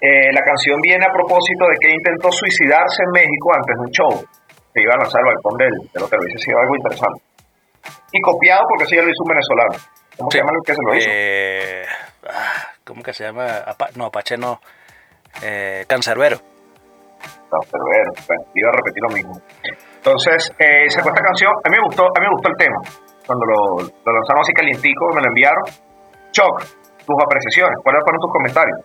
Eh, 0.01 0.31
la 0.31 0.39
canción 0.45 0.79
viene 0.79 1.03
a 1.05 1.11
propósito 1.11 1.67
de 1.67 1.75
que 1.81 1.91
intentó 1.91 2.31
suicidarse 2.31 3.03
en 3.03 3.11
México 3.11 3.51
antes 3.53 3.75
de 3.75 3.81
un 3.83 3.91
show. 3.91 4.25
Se 4.73 4.81
iba 4.81 4.93
a 4.93 4.97
lanzar 4.97 5.19
al 5.19 5.25
balcón 5.35 5.57
del, 5.57 5.71
del 5.93 6.03
hotel. 6.03 6.19
Hubiese 6.23 6.39
sido 6.39 6.57
algo 6.57 6.75
interesante. 6.77 7.21
Y 8.13 8.21
copiado 8.21 8.61
porque 8.69 8.85
eso 8.85 8.95
ya 8.95 9.01
lo 9.03 9.09
hizo 9.09 9.23
un 9.25 9.29
venezolano. 9.35 9.75
¿Cómo 10.17 10.31
Sí. 10.31 10.37
se 10.37 10.39
llama 10.39 10.51
el 10.55 10.63
que 10.65 10.73
se 10.73 10.81
lo 10.87 10.95
hizo? 10.95 11.09
Eh, 11.11 11.85
ah, 12.31 12.63
¿Cómo 12.85 13.03
que 13.03 13.11
se 13.13 13.23
llama? 13.25 13.45
No, 13.97 14.05
Apache 14.05 14.37
no. 14.37 14.61
Eh, 15.41 15.85
Cancerbero. 15.87 16.37
Pero 17.49 17.83
bueno, 17.83 18.11
bueno, 18.27 18.43
iba 18.53 18.69
a 18.69 18.73
repetir 18.73 19.03
lo 19.03 19.09
mismo. 19.09 19.41
Entonces, 19.97 20.51
eh, 20.59 20.89
sacó 20.89 21.09
esta 21.09 21.21
canción, 21.21 21.51
a 21.63 21.69
mí 21.69 21.77
me 21.77 21.85
gustó, 21.85 22.05
a 22.05 22.19
mí 22.19 22.25
me 22.25 22.33
gustó 22.33 22.49
el 22.49 22.57
tema. 22.57 22.77
Cuando 23.25 23.45
lo, 23.45 23.81
lo 23.81 24.13
lanzaron 24.13 24.41
así 24.41 24.53
calientico, 24.53 25.09
me 25.13 25.21
lo 25.21 25.27
enviaron. 25.27 25.63
Choc, 26.31 26.63
tus 27.05 27.15
apreciaciones, 27.23 27.77
¿cuáles 27.83 28.03
fueron 28.03 28.21
tus 28.21 28.31
comentarios? 28.31 28.79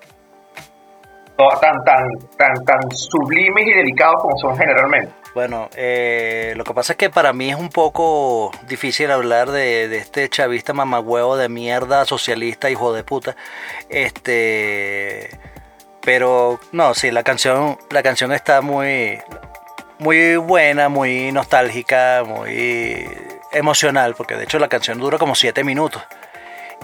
Tan, 1.36 1.82
tan, 1.84 1.98
tan, 2.38 2.64
tan 2.64 2.90
sublimes 2.92 3.66
y 3.66 3.74
delicados 3.74 4.22
como 4.22 4.38
son 4.38 4.56
generalmente. 4.56 5.12
Bueno, 5.34 5.68
eh, 5.76 6.54
lo 6.56 6.62
que 6.62 6.72
pasa 6.72 6.92
es 6.92 6.96
que 6.96 7.10
para 7.10 7.32
mí 7.32 7.50
es 7.50 7.56
un 7.56 7.70
poco 7.70 8.52
difícil 8.68 9.10
hablar 9.10 9.50
de, 9.50 9.88
de 9.88 9.96
este 9.96 10.28
chavista 10.28 10.72
mamagüevo 10.72 11.36
de 11.36 11.48
mierda, 11.48 12.04
socialista, 12.04 12.70
hijo 12.70 12.92
de 12.92 13.02
puta. 13.02 13.34
Este, 13.88 15.28
pero 16.04 16.60
no, 16.72 16.94
sí, 16.94 17.10
la 17.10 17.22
canción, 17.22 17.78
la 17.90 18.02
canción 18.02 18.32
está 18.32 18.60
muy, 18.60 19.18
muy 19.98 20.36
buena, 20.36 20.88
muy 20.88 21.32
nostálgica, 21.32 22.22
muy 22.26 23.08
emocional, 23.52 24.14
porque 24.16 24.34
de 24.36 24.44
hecho 24.44 24.58
la 24.58 24.68
canción 24.68 24.98
dura 24.98 25.18
como 25.18 25.34
siete 25.34 25.64
minutos. 25.64 26.02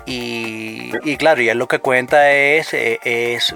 Y, 0.06 0.92
y 1.04 1.16
claro, 1.16 1.42
y 1.42 1.48
él 1.48 1.58
lo 1.58 1.68
que 1.68 1.78
cuenta 1.80 2.30
es, 2.32 2.72
eh, 2.72 2.98
es 3.04 3.54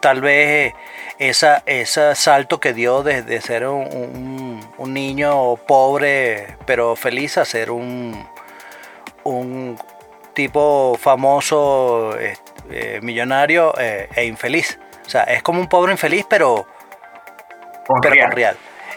tal 0.00 0.20
vez 0.20 0.72
esa, 1.18 1.62
ese 1.66 2.14
salto 2.14 2.60
que 2.60 2.72
dio 2.72 3.02
desde 3.02 3.40
ser 3.40 3.66
un, 3.66 4.60
un- 4.78 4.94
niño 4.94 5.56
pobre 5.56 6.56
pero 6.66 6.96
feliz 6.96 7.36
a 7.38 7.44
ser 7.44 7.70
un, 7.70 8.26
un 9.24 9.76
tipo 10.34 10.96
famoso, 11.00 12.18
eh, 12.18 12.34
eh, 12.70 13.00
millonario 13.02 13.74
eh, 13.78 14.08
e 14.14 14.24
infeliz. 14.24 14.78
O 15.06 15.10
sea, 15.10 15.24
es 15.24 15.42
como 15.42 15.60
un 15.60 15.68
pobre 15.68 15.92
infeliz 15.92 16.24
pero, 16.28 16.66
Con 17.86 18.00
pero 18.00 18.14
real. 18.14 18.28
con 18.28 18.36
real. 18.36 18.56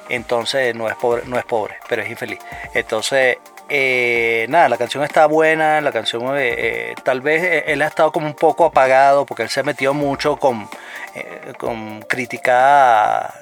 Entonces 0.09 0.75
no 0.75 0.87
es 0.87 0.95
pobre, 0.95 1.23
no 1.25 1.37
es 1.37 1.45
pobre, 1.45 1.77
pero 1.87 2.01
es 2.01 2.09
infeliz. 2.09 2.39
Entonces, 2.73 3.37
eh, 3.69 4.45
nada, 4.49 4.69
la 4.69 4.77
canción 4.77 5.03
está 5.03 5.25
buena, 5.25 5.79
la 5.81 5.91
canción 5.91 6.35
eh, 6.37 6.93
tal 7.03 7.21
vez 7.21 7.63
él 7.65 7.81
ha 7.81 7.87
estado 7.87 8.11
como 8.11 8.27
un 8.27 8.35
poco 8.35 8.65
apagado 8.65 9.25
porque 9.25 9.43
él 9.43 9.49
se 9.49 9.63
metió 9.63 9.93
mucho 9.93 10.35
con, 10.35 10.69
eh, 11.15 11.53
con 11.57 12.01
crítica, 12.01 13.33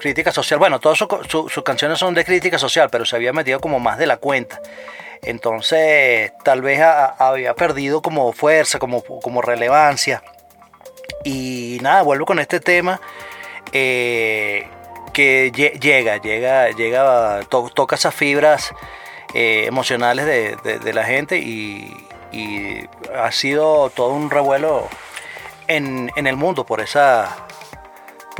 crítica 0.00 0.32
social. 0.32 0.58
Bueno, 0.58 0.78
todas 0.80 0.98
sus 0.98 1.08
su- 1.28 1.48
sus 1.48 1.62
canciones 1.62 1.98
son 1.98 2.14
de 2.14 2.24
crítica 2.24 2.58
social, 2.58 2.88
pero 2.90 3.04
se 3.04 3.16
había 3.16 3.32
metido 3.32 3.60
como 3.60 3.78
más 3.80 3.98
de 3.98 4.06
la 4.06 4.16
cuenta. 4.16 4.60
Entonces, 5.22 6.32
tal 6.44 6.62
vez 6.62 6.80
había 6.80 7.54
perdido 7.54 8.00
como 8.02 8.32
fuerza, 8.32 8.78
como, 8.78 9.02
como 9.02 9.42
relevancia. 9.42 10.22
Y 11.24 11.78
nada, 11.82 12.02
vuelvo 12.02 12.24
con 12.24 12.38
este 12.38 12.60
tema 12.60 13.00
eh, 13.72 14.66
que 15.12 15.52
lle- 15.52 15.78
llega, 15.78 16.16
llega, 16.16 16.70
llega, 16.70 17.40
to- 17.48 17.70
toca 17.74 17.96
esas 17.96 18.14
fibras 18.14 18.72
eh, 19.34 19.64
emocionales 19.66 20.24
de, 20.26 20.92
la 20.92 21.04
gente 21.04 21.38
y, 21.38 21.94
ha 23.14 23.30
sido 23.32 23.90
todo 23.90 24.12
un 24.12 24.30
revuelo 24.30 24.88
en 25.66 26.10
el 26.16 26.36
mundo 26.36 26.64
por 26.64 26.80
esa 26.80 27.36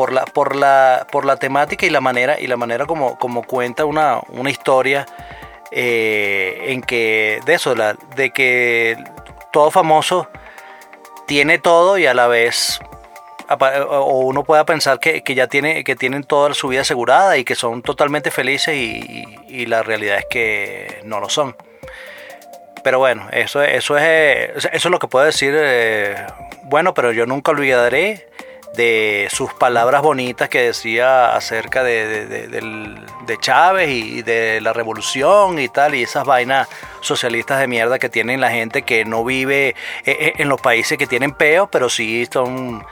por 0.01 0.15
la 0.15 0.25
por 0.25 0.57
la 0.57 1.07
por 1.13 1.27
la 1.27 1.37
temática 1.37 1.85
y 1.85 1.91
la 1.91 2.01
manera 2.01 2.41
y 2.41 2.47
la 2.47 2.57
manera 2.57 2.87
como, 2.87 3.19
como 3.19 3.43
cuenta 3.43 3.85
una, 3.85 4.19
una 4.29 4.49
historia 4.49 5.05
eh, 5.73 6.69
en 6.69 6.81
que 6.81 7.41
de 7.45 7.53
eso 7.53 7.75
de 8.17 8.31
que 8.31 8.97
todo 9.53 9.71
famoso 9.71 10.27
tiene 11.27 11.59
todo 11.59 11.99
y 11.99 12.07
a 12.07 12.15
la 12.15 12.29
vez 12.29 12.81
o 13.91 14.21
uno 14.21 14.43
pueda 14.43 14.65
pensar 14.65 15.01
que, 15.01 15.21
que 15.21 15.35
ya 15.35 15.49
tiene 15.49 15.85
que 15.85 15.97
tienen 15.97 16.25
toda 16.25 16.55
su 16.55 16.69
vida 16.69 16.81
asegurada 16.81 17.37
y 17.37 17.45
que 17.45 17.55
son 17.55 17.83
totalmente 17.83 18.31
felices 18.31 18.75
y, 18.75 19.67
la 19.67 19.83
realidad 19.83 20.21
es 20.21 20.27
que 20.31 21.03
no 21.05 21.21
lo 21.21 21.29
son. 21.29 21.55
Pero 22.83 22.99
bueno 22.99 23.29
eso 23.33 23.63
eso 23.63 23.99
es 23.99 24.65
eso 24.65 24.69
es 24.73 24.85
lo 24.87 24.99
que 24.99 25.09
puedo 25.09 25.27
decir 25.27 25.53
eh, 25.55 26.17
bueno 26.63 26.95
pero 26.95 27.13
yo 27.13 27.27
nunca 27.27 27.51
olvidaré 27.51 28.30
de 28.75 29.29
sus 29.31 29.53
palabras 29.53 30.03
bonitas 30.03 30.49
que 30.49 30.63
decía 30.63 31.35
acerca 31.35 31.83
de, 31.83 32.27
de, 32.27 33.37
Chávez 33.41 33.89
y 33.89 34.23
de 34.23 34.61
la 34.61 34.73
revolución 34.73 35.59
y 35.59 35.69
tal, 35.69 35.95
y 35.95 36.03
esas 36.03 36.25
vainas 36.25 36.69
socialistas 37.01 37.61
de 37.61 37.69
mierda 37.69 37.99
que 37.99 38.09
tienen 38.09 38.41
la 38.41 38.51
gente 38.51 38.83
que 38.83 39.05
no 39.05 39.25
vive 39.25 39.69
eh, 39.69 39.75
eh, 40.05 40.33
en 40.39 40.49
los 40.49 40.61
países 40.61 40.99
que 40.99 41.07
tienen 41.07 41.33
peo, 41.33 41.69
pero 41.69 41.89
sí 41.89 42.27
son 42.31 42.85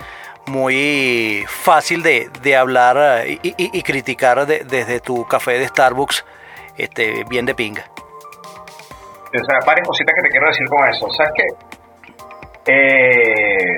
muy 0.47 1.45
fácil 1.49 2.03
de, 2.03 2.57
hablar 2.57 3.27
eh, 3.27 3.39
y, 3.43 3.83
criticar 3.83 4.47
de- 4.47 4.65
desde 4.65 5.01
tu 5.01 5.27
café 5.27 5.59
de 5.59 5.69
Starbucks 5.69 6.25
este, 6.77 7.25
bien 7.29 7.45
de 7.47 7.55
pinga. 7.55 7.85
O 9.29 9.45
sea, 9.45 9.59
cositas 9.85 10.15
que 10.15 10.23
te 10.23 10.29
quiero 10.31 10.47
decir 10.47 10.67
con 10.69 10.89
eso. 10.89 11.11
¿Sabes 11.11 11.33
qué? 11.37 11.45
Eh, 12.71 13.77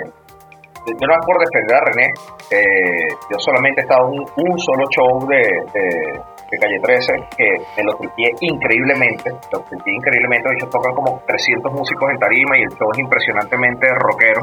yo 0.87 1.07
no 1.07 1.15
es 1.15 1.25
por 1.27 1.37
defender 1.39 1.77
a 1.77 1.85
René. 1.85 2.07
eh, 2.51 3.09
yo 3.31 3.37
solamente 3.39 3.81
he 3.81 3.85
estado 3.85 4.09
en 4.09 4.21
un, 4.21 4.25
un 4.51 4.59
solo 4.59 4.85
show 4.91 5.13
de, 5.29 5.43
de, 5.73 5.87
de 6.51 6.59
Calle 6.59 6.81
13 6.83 7.37
que 7.37 7.47
me 7.77 7.83
lo 7.85 7.93
tripié 7.97 8.29
increíblemente. 8.41 9.31
Lo 9.53 9.61
tripié 9.61 9.95
increíblemente. 9.95 10.49
De 10.49 10.55
hecho, 10.57 10.69
tocan 10.71 10.95
como 10.95 11.21
300 11.27 11.73
músicos 11.73 12.11
en 12.11 12.19
tarima 12.19 12.59
y 12.59 12.63
el 12.63 12.73
show 12.77 12.89
es 12.93 12.99
impresionantemente 12.99 13.87
rockero. 13.95 14.43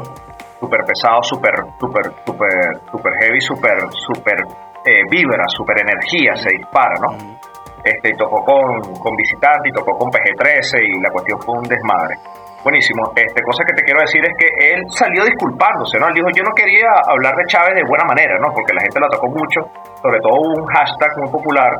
Súper 0.60 0.80
pesado, 0.84 1.22
súper, 1.22 1.54
súper, 1.78 2.04
súper, 2.26 2.54
súper 2.90 3.12
heavy, 3.20 3.40
súper, 3.40 3.78
súper 3.92 4.38
eh, 4.86 5.02
vibra, 5.10 5.44
súper 5.48 5.80
energía, 5.80 6.34
se 6.34 6.50
dispara, 6.50 6.94
¿no? 7.00 7.38
este, 7.84 8.10
y 8.10 8.16
tocó 8.16 8.42
con, 8.44 8.94
con 8.98 9.14
visitante 9.14 9.68
y 9.68 9.72
tocó 9.72 9.96
con 9.96 10.10
PG-13 10.10 10.82
y 10.82 11.00
la 11.00 11.10
cuestión 11.10 11.40
fue 11.40 11.54
un 11.58 11.62
desmadre. 11.62 12.16
Buenísimo. 12.64 13.12
Este, 13.14 13.40
cosa 13.42 13.62
que 13.64 13.72
te 13.74 13.82
quiero 13.82 14.00
decir 14.00 14.20
es 14.24 14.34
que 14.36 14.48
él 14.74 14.82
salió 14.90 15.24
disculpándose, 15.24 15.98
¿no? 15.98 16.08
Él 16.08 16.14
dijo, 16.14 16.28
yo 16.34 16.42
no 16.42 16.50
quería 16.54 16.90
hablar 17.06 17.34
de 17.36 17.44
Chávez 17.46 17.74
de 17.74 17.84
buena 17.86 18.04
manera, 18.04 18.34
¿no? 18.40 18.52
Porque 18.52 18.74
la 18.74 18.82
gente 18.82 18.98
lo 18.98 19.06
atacó 19.06 19.28
mucho, 19.28 19.60
sobre 20.02 20.18
todo 20.20 20.32
hubo 20.34 20.62
un 20.62 20.66
hashtag 20.66 21.10
muy 21.18 21.30
popular 21.30 21.70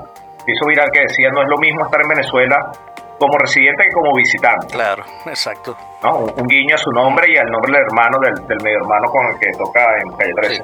que 0.46 0.52
hizo 0.52 0.66
viral 0.66 0.88
que 0.92 1.00
decía, 1.02 1.30
no 1.30 1.42
es 1.42 1.48
lo 1.48 1.58
mismo 1.58 1.84
estar 1.84 2.00
en 2.00 2.08
Venezuela 2.08 2.56
como 3.18 3.36
residente 3.38 3.82
que 3.82 3.90
como 3.92 4.14
visitante, 4.14 4.66
Claro, 4.70 5.02
exacto. 5.26 5.76
¿no? 6.04 6.18
Un, 6.18 6.30
un 6.38 6.46
guiño 6.46 6.76
a 6.76 6.78
su 6.78 6.90
nombre 6.92 7.26
y 7.28 7.36
al 7.36 7.50
nombre 7.50 7.72
del 7.72 7.82
hermano, 7.82 8.18
del, 8.22 8.46
del 8.46 8.58
medio 8.62 8.78
hermano 8.78 9.10
con 9.10 9.26
el 9.26 9.38
que 9.40 9.50
toca 9.58 9.82
en 10.00 10.16
Calle 10.16 10.32
13. 10.36 10.54
Sí. 10.54 10.62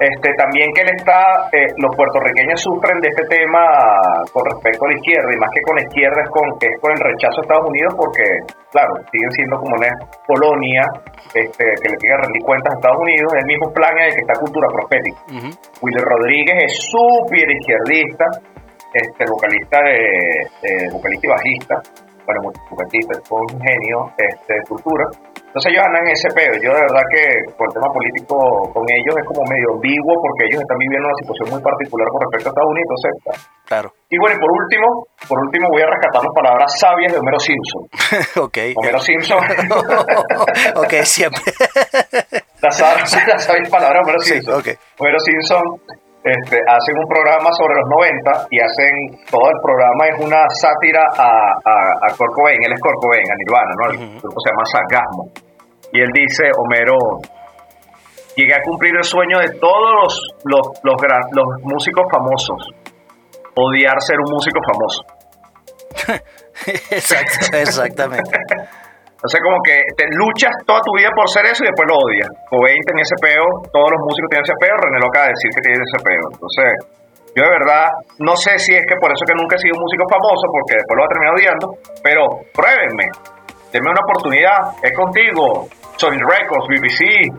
Este, 0.00 0.34
también 0.34 0.72
que 0.74 0.82
él 0.82 0.90
está, 0.96 1.46
eh, 1.52 1.68
los 1.78 1.94
puertorriqueños 1.94 2.58
sufren 2.58 2.98
de 3.00 3.08
este 3.08 3.22
tema 3.28 3.62
con 4.32 4.42
respecto 4.50 4.86
a 4.86 4.88
la 4.88 4.96
izquierda, 4.98 5.30
y 5.30 5.38
más 5.38 5.50
que 5.52 5.62
con 5.62 5.76
la 5.76 5.82
izquierda 5.86 6.18
es 6.22 6.30
con, 6.30 6.46
es 6.58 6.74
con 6.80 6.90
el 6.90 7.00
rechazo 7.00 7.38
a 7.38 7.42
Estados 7.46 7.68
Unidos, 7.70 7.92
porque, 7.94 8.26
claro, 8.72 8.92
siguen 9.12 9.30
siendo 9.30 9.56
como 9.62 9.76
una 9.78 9.92
colonia 10.26 10.82
este, 11.34 11.64
que 11.64 11.86
le 11.86 11.96
tiene 12.02 12.16
que 12.16 12.22
rendir 12.24 12.42
cuentas 12.42 12.72
a 12.72 12.76
Estados 12.82 12.98
Unidos, 12.98 13.26
es 13.30 13.40
el 13.44 13.48
mismo 13.52 13.66
plan 13.70 13.94
en 13.94 14.04
el 14.10 14.14
que 14.16 14.22
está 14.26 14.34
Cultura 14.42 14.68
Profética. 14.74 15.18
Ujú. 15.38 15.50
Willy 15.86 16.02
Rodríguez 16.02 16.56
es 16.66 16.72
súper 16.90 17.46
izquierdista, 17.46 18.26
este, 18.92 19.22
vocalista, 19.28 19.78
de, 19.86 20.90
vocalista 20.90 21.24
y 21.26 21.30
bajista, 21.30 21.74
bueno, 22.26 22.42
multiinstrumentista, 22.42 23.12
es 23.22 23.30
un 23.30 23.54
genio 23.60 23.98
este, 24.18 24.54
de 24.54 24.62
cultura. 24.66 25.04
Entonces 25.52 25.68
ellos 25.68 25.84
andan 25.84 26.00
en 26.08 26.12
ese 26.16 26.28
pedo. 26.32 26.54
Yo 26.64 26.72
de 26.72 26.80
verdad 26.80 27.04
que 27.12 27.22
por 27.60 27.68
el 27.68 27.74
tema 27.76 27.88
político 27.92 28.34
con 28.72 28.84
ellos 28.88 29.12
es 29.20 29.24
como 29.28 29.44
medio 29.52 29.68
ambiguo 29.76 30.12
porque 30.16 30.48
ellos 30.48 30.64
están 30.64 30.78
viviendo 30.80 31.04
una 31.12 31.18
situación 31.20 31.46
muy 31.52 31.60
particular 31.60 32.08
con 32.08 32.18
respecto 32.24 32.46
a 32.48 32.50
Estados 32.56 32.72
Unidos. 32.72 32.88
Entonces, 32.88 33.12
Claro. 33.68 33.88
y 34.08 34.16
bueno, 34.18 34.36
y 34.36 34.40
por 34.40 34.50
último, 34.52 34.86
por 35.28 35.38
último 35.44 35.64
voy 35.68 35.82
a 35.84 35.88
rescatar 35.92 36.20
las 36.24 36.34
palabras 36.34 36.68
sabias 36.80 37.12
de 37.12 37.18
Homero 37.20 37.40
Simpson. 37.40 37.82
ok. 38.48 38.58
Homero 38.80 39.00
Simpson, 39.00 39.38
ok, 40.76 40.92
siempre. 41.04 41.42
las, 42.60 42.72
sab- 42.80 43.28
las 43.28 43.44
sabias 43.44 43.68
palabras 43.70 44.00
de 44.00 44.04
Homero 44.08 44.20
Sí, 44.20 44.32
Simpson. 44.40 44.54
ok. 44.60 44.68
Homero 44.98 45.18
Simpson 45.20 45.62
este, 46.24 46.56
hacen 46.68 46.94
un 46.98 47.08
programa 47.08 47.50
sobre 47.52 47.74
los 47.82 47.88
90 47.90 48.46
y 48.50 48.60
hacen, 48.60 48.92
todo 49.30 49.46
el 49.50 49.58
programa 49.62 50.02
es 50.06 50.18
una 50.24 50.42
sátira 50.54 51.02
a, 51.18 51.30
a, 51.64 51.74
a 52.06 52.16
Cobain, 52.16 52.58
él 52.62 52.72
es 52.72 52.80
Cobain, 52.80 53.26
a 53.26 53.34
Nirvana, 53.38 53.72
¿no? 53.78 53.84
El 53.90 54.20
grupo 54.20 54.38
se 54.40 54.50
llama 54.50 54.64
Sargasmo. 54.70 55.24
Y 55.92 56.00
él 56.00 56.08
dice, 56.14 56.44
Homero, 56.56 56.96
llegué 58.36 58.54
a 58.54 58.62
cumplir 58.62 58.94
el 58.96 59.04
sueño 59.04 59.38
de 59.40 59.50
todos 59.58 59.90
los, 60.02 60.20
los, 60.44 60.64
los, 60.82 60.96
gran- 61.02 61.28
los 61.32 61.46
músicos 61.64 62.04
famosos, 62.10 62.70
odiar 63.56 64.00
ser 64.00 64.16
un 64.24 64.30
músico 64.32 64.60
famoso. 64.66 65.02
Exacto, 66.90 67.56
exactamente. 67.56 68.30
Entonces 69.22 69.38
como 69.38 69.62
que 69.62 69.78
te 69.94 70.02
luchas 70.18 70.50
toda 70.66 70.82
tu 70.82 70.90
vida 70.98 71.06
por 71.14 71.30
ser 71.30 71.46
eso 71.46 71.62
y 71.62 71.70
después 71.70 71.86
lo 71.86 71.94
odias. 71.94 72.26
Cobain 72.50 72.82
tenía 72.82 73.06
ese 73.06 73.14
peo, 73.22 73.46
todos 73.70 73.94
los 73.94 74.02
músicos 74.02 74.26
tienen 74.34 74.42
ese 74.42 74.58
peo, 74.58 74.74
René 74.82 74.98
lo 74.98 75.06
acaba 75.06 75.30
de 75.30 75.34
decir 75.38 75.50
que 75.54 75.62
tiene 75.62 75.78
ese 75.78 76.00
peo. 76.02 76.24
Entonces, 76.26 76.68
yo 77.30 77.42
de 77.46 77.52
verdad 77.54 77.86
no 78.18 78.34
sé 78.34 78.58
si 78.58 78.74
es 78.74 78.82
que 78.82 78.98
por 78.98 79.14
eso 79.14 79.22
que 79.22 79.38
nunca 79.38 79.54
he 79.54 79.62
sido 79.62 79.78
un 79.78 79.86
músico 79.86 80.02
famoso, 80.10 80.44
porque 80.50 80.74
después 80.74 80.94
lo 80.98 81.00
voy 81.00 81.06
a 81.06 81.14
terminar 81.14 81.32
odiando, 81.38 81.66
pero 82.02 82.22
pruébenme, 82.50 83.06
denme 83.70 83.94
una 83.94 84.02
oportunidad, 84.02 84.58
es 84.82 84.90
contigo, 84.90 85.70
Sony 86.02 86.18
Records, 86.18 86.66
BBC, 86.66 87.30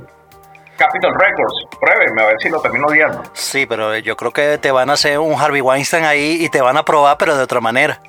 Capitol 0.79 1.13
Records, 1.19 1.67
pruébenme 1.83 2.21
a 2.23 2.25
ver 2.31 2.39
si 2.39 2.47
lo 2.47 2.63
termino 2.63 2.87
odiando. 2.87 3.27
Sí, 3.33 3.67
pero 3.67 3.91
yo 3.99 4.15
creo 4.15 4.31
que 4.31 4.57
te 4.57 4.71
van 4.71 4.89
a 4.89 4.93
hacer 4.93 5.19
un 5.19 5.35
Harvey 5.35 5.59
Weinstein 5.59 6.05
ahí 6.05 6.37
y 6.39 6.47
te 6.47 6.61
van 6.61 6.77
a 6.77 6.83
probar, 6.83 7.17
pero 7.19 7.35
de 7.35 7.43
otra 7.43 7.59
manera. 7.59 7.99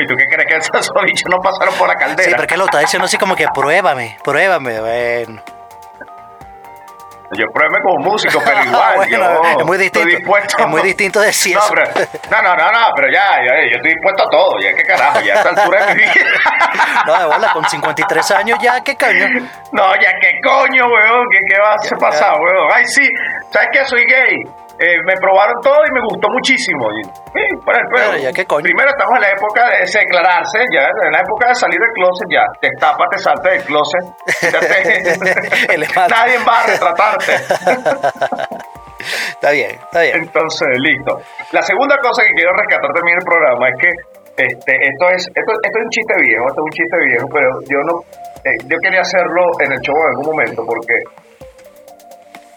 ¿Y 0.00 0.06
tú 0.06 0.14
qué 0.16 0.24
crees 0.26 0.46
que 0.70 0.78
esos 0.78 0.92
bichos 1.04 1.28
no 1.30 1.38
pasaron 1.40 1.74
por 1.74 1.88
la 1.88 1.96
caldera? 1.96 2.22
Sí, 2.28 2.30
pero 2.34 2.46
que 2.46 2.56
lo 2.56 2.64
está 2.64 2.78
diciendo 2.80 3.06
así 3.06 3.16
como 3.18 3.34
que 3.36 3.46
pruébame, 3.54 4.16
pruébame, 4.22 4.80
bueno. 4.80 5.42
Yo 7.32 7.44
pruébame 7.52 7.82
como 7.82 8.10
músico, 8.10 8.40
pero 8.42 8.64
igual, 8.64 8.94
Bueno, 8.96 9.42
yo 9.44 9.58
es 9.60 9.66
muy 9.66 9.76
distinto. 9.76 9.98
estoy 10.08 10.16
dispuesto. 10.16 10.56
Es 10.62 10.66
muy 10.66 10.80
distinto 10.80 11.20
decir 11.20 11.54
no, 11.56 11.60
eso. 11.62 11.74
pero- 11.74 12.08
no, 12.30 12.42
no, 12.42 12.56
no, 12.56 12.72
no, 12.72 12.86
pero 12.96 13.08
ya, 13.12 13.36
ya, 13.46 13.52
yo 13.70 13.76
estoy 13.76 13.90
dispuesto 13.92 14.24
a 14.24 14.30
todo, 14.30 14.58
ya 14.62 14.72
qué 14.74 14.82
carajo, 14.82 15.20
ya 15.20 15.34
a 15.34 15.36
esta 15.36 15.48
altura 15.50 15.86
de 15.86 15.94
mi 15.94 16.00
vida. 16.02 16.14
No, 17.06 17.18
de 17.18 17.24
bola, 17.26 17.52
con 17.52 17.64
53 17.68 18.30
años 18.32 18.58
ya, 18.62 18.80
qué 18.82 18.96
caño. 18.96 19.26
No, 19.72 19.94
ya 19.96 20.10
qué 20.20 20.32
coño, 20.42 20.86
weón, 20.86 21.26
¿qué, 21.30 21.38
qué 21.54 21.60
va 21.60 21.72
a 21.74 21.98
pasar, 22.00 22.34
weón? 22.40 22.70
Ay, 22.72 22.84
sí, 22.86 23.06
¿sabes 23.50 23.68
qué? 23.72 23.84
Soy 23.84 24.04
gay. 24.06 24.36
Eh, 24.80 24.94
me 25.04 25.14
probaron 25.16 25.60
todo 25.60 25.80
y 25.88 25.92
me 25.92 26.00
gustó 26.06 26.28
muchísimo. 26.30 26.86
Y, 26.92 27.02
sí, 27.04 27.44
para 27.66 27.78
el 27.80 27.86
Pero 27.90 28.10
pelo. 28.12 28.22
ya 28.22 28.32
qué 28.32 28.46
coño. 28.46 28.62
Primero 28.62 28.90
estamos 28.90 29.14
en 29.16 29.22
la 29.22 29.30
época 29.30 29.70
de 29.70 29.78
declararse, 29.86 30.58
ya 30.72 30.86
en 30.86 31.12
la 31.12 31.20
época 31.20 31.48
de 31.48 31.54
salir 31.54 31.80
del 31.80 31.92
closet, 31.94 32.28
ya 32.30 32.44
te 32.60 32.68
tapas, 32.78 33.08
te 33.10 33.18
saltas 33.18 33.52
del 33.52 33.64
closet. 33.64 34.04
te-. 34.40 35.78
Nadie 36.08 36.38
va 36.46 36.62
a 36.62 36.66
retratarte. 36.66 37.32
Está 39.30 39.50
bien, 39.50 39.70
está 39.70 40.00
bien. 40.02 40.16
Entonces, 40.22 40.68
listo. 40.78 41.20
La 41.52 41.62
segunda 41.62 41.96
cosa 41.98 42.22
que 42.24 42.32
quiero 42.34 42.52
rescatar 42.52 42.90
también 42.94 43.18
del 43.18 43.26
programa 43.26 43.68
es 43.68 43.74
que 43.80 43.90
este, 44.38 44.72
esto, 44.72 45.08
es, 45.10 45.26
esto, 45.34 45.52
esto 45.62 45.78
es 45.78 45.84
un 45.84 45.90
chiste 45.90 46.14
viejo, 46.22 46.44
esto 46.46 46.60
es 46.60 46.66
un 46.66 46.70
chiste 46.70 46.96
viejo, 47.10 47.26
pero 47.32 47.48
yo 47.66 47.78
no, 47.82 47.94
eh, 48.44 48.58
yo 48.70 48.76
quería 48.82 49.00
hacerlo 49.00 49.42
en 49.58 49.72
el 49.72 49.80
show 49.80 49.94
en 49.98 50.08
algún 50.14 50.26
momento 50.26 50.62
porque 50.64 50.94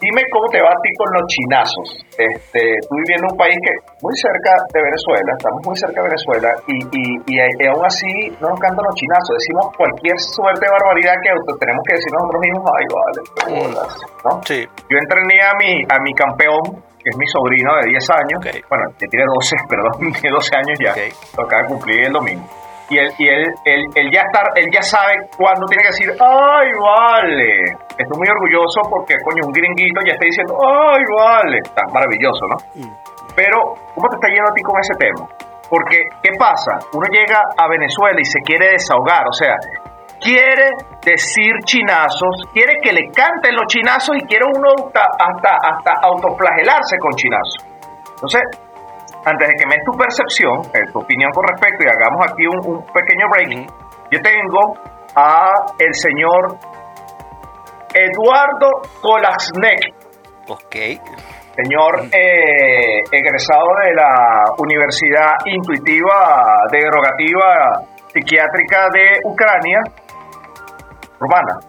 dime 0.02 0.22
cómo 0.34 0.50
te 0.50 0.60
va 0.60 0.74
a 0.74 0.80
ti 0.82 0.90
con 0.98 1.10
los 1.14 1.24
chinazos. 1.30 1.88
Este, 2.18 2.62
tú 2.90 2.94
viviendo 2.98 3.30
en 3.30 3.32
un 3.32 3.38
país 3.38 3.56
que 3.62 3.74
muy 4.02 4.14
cerca 4.18 4.52
de 4.74 4.82
Venezuela, 4.82 5.30
estamos 5.38 5.62
muy 5.64 5.76
cerca 5.78 6.02
de 6.02 6.08
Venezuela 6.10 6.50
y, 6.68 6.76
y, 6.92 7.04
y, 7.30 7.34
y 7.38 7.66
aún 7.70 7.86
así 7.86 8.12
no 8.42 8.50
nos 8.50 8.60
cantan 8.60 8.84
los 8.84 8.96
chinazos, 8.96 9.38
decimos 9.38 9.66
cualquier 9.78 10.18
suerte 10.20 10.66
de 10.66 10.72
barbaridad 10.72 11.16
que 11.22 11.32
tenemos 11.62 11.84
que 11.86 11.94
decir 11.96 12.12
nosotros 12.12 12.42
mismos, 12.42 12.64
ay, 12.74 12.86
vale, 12.92 13.20
qué 13.38 13.46
bolas", 13.62 13.92
¿no? 14.26 14.32
Sí. 14.44 14.60
Yo 14.90 14.98
entrené 14.98 15.38
a 15.46 15.54
mi, 15.56 15.72
a 15.86 15.98
mi 16.02 16.14
campeón, 16.14 16.84
que 17.02 17.10
es 17.10 17.18
mi 17.18 17.26
sobrino 17.28 17.76
de 17.82 17.90
10 17.90 18.10
años. 18.10 18.40
Bueno, 18.70 18.86
que 18.98 19.08
tiene 19.08 19.26
12, 19.26 19.56
perdón, 19.70 20.14
tiene 20.14 20.34
12 20.34 20.56
años 20.56 20.78
ya. 20.82 20.92
Ok. 20.92 21.38
Lo 21.38 21.44
acaba 21.46 21.62
de 21.64 21.68
cumplir 21.70 22.06
el 22.06 22.14
domingo. 22.14 22.61
Y 22.92 23.00
él, 23.00 23.08
y 23.18 23.26
él, 23.30 23.48
él, 23.64 23.82
él 23.96 24.12
ya 24.12 24.20
está, 24.28 24.44
él 24.60 24.68
ya 24.68 24.82
sabe 24.82 25.16
cuándo 25.38 25.66
tiene 25.66 25.84
que 25.84 25.96
decir, 25.96 26.12
¡ay, 26.20 26.68
vale! 26.76 27.72
Estoy 27.96 28.18
muy 28.20 28.28
orgulloso 28.28 28.84
porque, 28.92 29.16
coño, 29.24 29.48
un 29.48 29.54
gringuito 29.54 30.02
ya 30.04 30.12
está 30.12 30.26
diciendo, 30.28 30.60
¡ay, 30.60 31.00
vale! 31.16 31.58
Está 31.64 31.88
maravilloso, 31.88 32.44
¿no? 32.52 32.58
Pero, 33.34 33.80
¿cómo 33.96 34.10
te 34.12 34.16
está 34.20 34.28
yendo 34.28 34.52
a 34.52 34.54
ti 34.54 34.62
con 34.62 34.76
ese 34.76 34.96
tema? 35.00 35.24
Porque, 35.72 36.04
¿qué 36.22 36.36
pasa? 36.38 36.84
Uno 36.92 37.08
llega 37.08 37.40
a 37.56 37.70
Venezuela 37.70 38.20
y 38.20 38.26
se 38.26 38.42
quiere 38.44 38.76
desahogar, 38.76 39.24
o 39.24 39.32
sea, 39.32 39.56
quiere 40.20 40.68
decir 41.00 41.56
chinazos, 41.64 42.44
quiere 42.52 42.76
que 42.84 42.92
le 42.92 43.08
canten 43.08 43.56
los 43.56 43.72
chinazos 43.72 44.18
y 44.20 44.28
quiere 44.28 44.44
uno 44.52 44.68
hasta, 44.92 45.08
hasta, 45.16 45.52
hasta 45.64 45.92
autoflagelarse 46.12 47.00
con 47.00 47.16
chinazos. 47.16 47.64
Entonces, 48.20 48.44
antes 49.26 49.48
de 49.50 49.54
que 49.56 49.66
me 49.68 49.76
des 49.76 49.84
tu 49.86 49.92
percepción, 49.98 50.62
eh, 50.74 50.92
tu 50.92 51.00
opinión 51.00 51.32
con 51.32 51.44
respecto 51.48 51.84
y 51.84 51.88
hagamos 51.88 52.26
aquí 52.32 52.46
un, 52.48 52.60
un 52.78 52.86
pequeño 52.94 53.28
break, 53.30 53.70
yo 54.12 54.20
tengo 54.22 54.78
a 55.16 55.50
el 55.80 55.94
señor 55.94 56.58
Eduardo 57.94 58.70
Kolasnek, 59.02 59.94
Ok. 60.48 60.76
señor 61.56 62.06
eh, 62.12 63.02
egresado 63.12 63.68
de 63.86 63.94
la 63.94 64.46
Universidad 64.58 65.32
Intuitiva 65.46 66.64
Derogativa 66.72 67.82
Psiquiátrica 68.14 68.88
de 68.94 69.20
Ucrania, 69.26 69.80
rumana. 71.20 71.60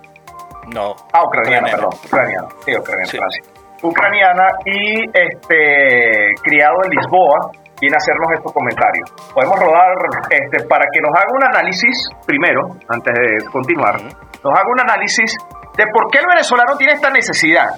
No. 0.73 0.95
Ah, 1.13 1.25
ucraniana, 1.25 1.67
Ucraniana. 1.67 1.71
perdón. 1.71 1.91
Ucraniana. 2.07 2.49
Sí, 2.65 2.77
ucraniana, 2.77 3.11
Sí. 3.11 3.19
gracias. 3.19 3.52
Ucraniana 3.83 4.47
y 4.65 5.03
este 5.05 6.33
criado 6.43 6.77
en 6.85 6.91
Lisboa 6.91 7.51
viene 7.81 7.97
a 7.97 7.99
hacernos 7.99 8.29
estos 8.39 8.53
comentarios. 8.53 9.11
Podemos 9.35 9.59
rodar 9.59 9.91
este, 10.31 10.67
para 10.69 10.87
que 10.93 11.01
nos 11.03 11.11
haga 11.19 11.31
un 11.35 11.45
análisis, 11.51 12.09
primero, 12.27 12.61
antes 12.89 13.13
de 13.13 13.51
continuar, 13.51 13.99
nos 13.99 14.53
haga 14.55 14.69
un 14.71 14.81
análisis 14.81 15.35
de 15.77 15.85
por 15.91 16.11
qué 16.11 16.19
el 16.19 16.27
venezolano 16.27 16.77
tiene 16.77 16.93
esta 16.95 17.11
necesidad 17.11 17.75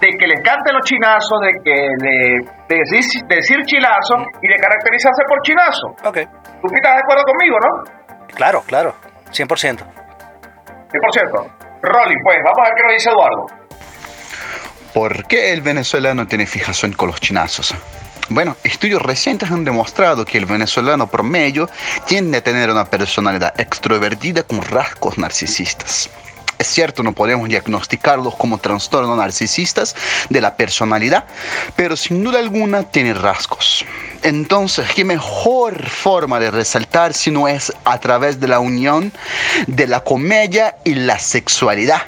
de 0.00 0.08
que 0.16 0.26
le 0.26 0.42
canten 0.42 0.74
los 0.74 0.84
chinazos, 0.86 1.38
de 1.42 1.52
que 1.62 1.74
de 2.02 2.76
decir, 2.76 3.22
de 3.26 3.36
decir 3.36 3.58
chilazo 3.64 4.14
y 4.42 4.48
de 4.48 4.56
caracterizarse 4.56 5.22
por 5.28 5.42
chinazo. 5.42 5.86
Ok. 6.06 6.18
¿Tú 6.62 6.66
estás 6.74 6.94
de 6.94 7.02
acuerdo 7.02 7.22
conmigo, 7.26 7.56
no? 7.58 7.70
Claro, 8.34 8.62
claro. 8.66 8.94
100%. 9.30 9.82
Y 10.94 10.98
por 10.98 11.12
cierto, 11.12 11.46
Rolly, 11.82 12.14
pues 12.24 12.38
vamos 12.44 12.58
a 12.58 12.70
ver 12.70 12.74
qué 12.76 12.82
nos 12.82 12.92
dice 12.92 13.10
Eduardo. 13.10 13.57
¿Por 14.98 15.28
qué 15.28 15.52
el 15.52 15.62
venezolano 15.62 16.26
tiene 16.26 16.44
fijación 16.44 16.92
con 16.92 17.10
los 17.10 17.20
chinazos? 17.20 17.72
Bueno, 18.30 18.56
estudios 18.64 19.00
recientes 19.00 19.48
han 19.48 19.62
demostrado 19.62 20.24
que 20.24 20.38
el 20.38 20.44
venezolano 20.44 21.06
promedio 21.06 21.70
tiende 22.04 22.38
a 22.38 22.42
tener 22.42 22.68
una 22.68 22.84
personalidad 22.84 23.54
extrovertida 23.60 24.42
con 24.42 24.60
rasgos 24.60 25.16
narcisistas. 25.16 26.10
Es 26.58 26.66
cierto, 26.66 27.04
no 27.04 27.12
podemos 27.12 27.48
diagnosticarlos 27.48 28.34
como 28.34 28.58
trastornos 28.58 29.16
narcisistas 29.16 29.94
de 30.30 30.40
la 30.40 30.56
personalidad, 30.56 31.26
pero 31.76 31.96
sin 31.96 32.24
duda 32.24 32.40
alguna 32.40 32.82
tiene 32.82 33.14
rasgos. 33.14 33.84
Entonces, 34.24 34.90
¿qué 34.96 35.04
mejor 35.04 35.88
forma 35.88 36.40
de 36.40 36.50
resaltar 36.50 37.14
si 37.14 37.30
no 37.30 37.46
es 37.46 37.72
a 37.84 38.00
través 38.00 38.40
de 38.40 38.48
la 38.48 38.58
unión 38.58 39.12
de 39.68 39.86
la 39.86 40.00
comedia 40.00 40.74
y 40.82 40.96
la 40.96 41.20
sexualidad? 41.20 42.02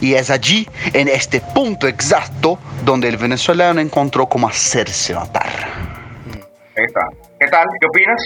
Y 0.00 0.14
es 0.14 0.30
allí, 0.30 0.68
en 0.92 1.08
este 1.08 1.40
punto 1.40 1.86
exacto, 1.88 2.58
donde 2.84 3.08
el 3.08 3.16
venezolano 3.16 3.80
encontró 3.80 4.26
cómo 4.26 4.48
hacerse 4.48 5.14
está. 6.86 7.00
¿Qué 7.40 7.46
tal? 7.48 7.64
¿Qué 7.80 7.86
opinas? 7.88 8.22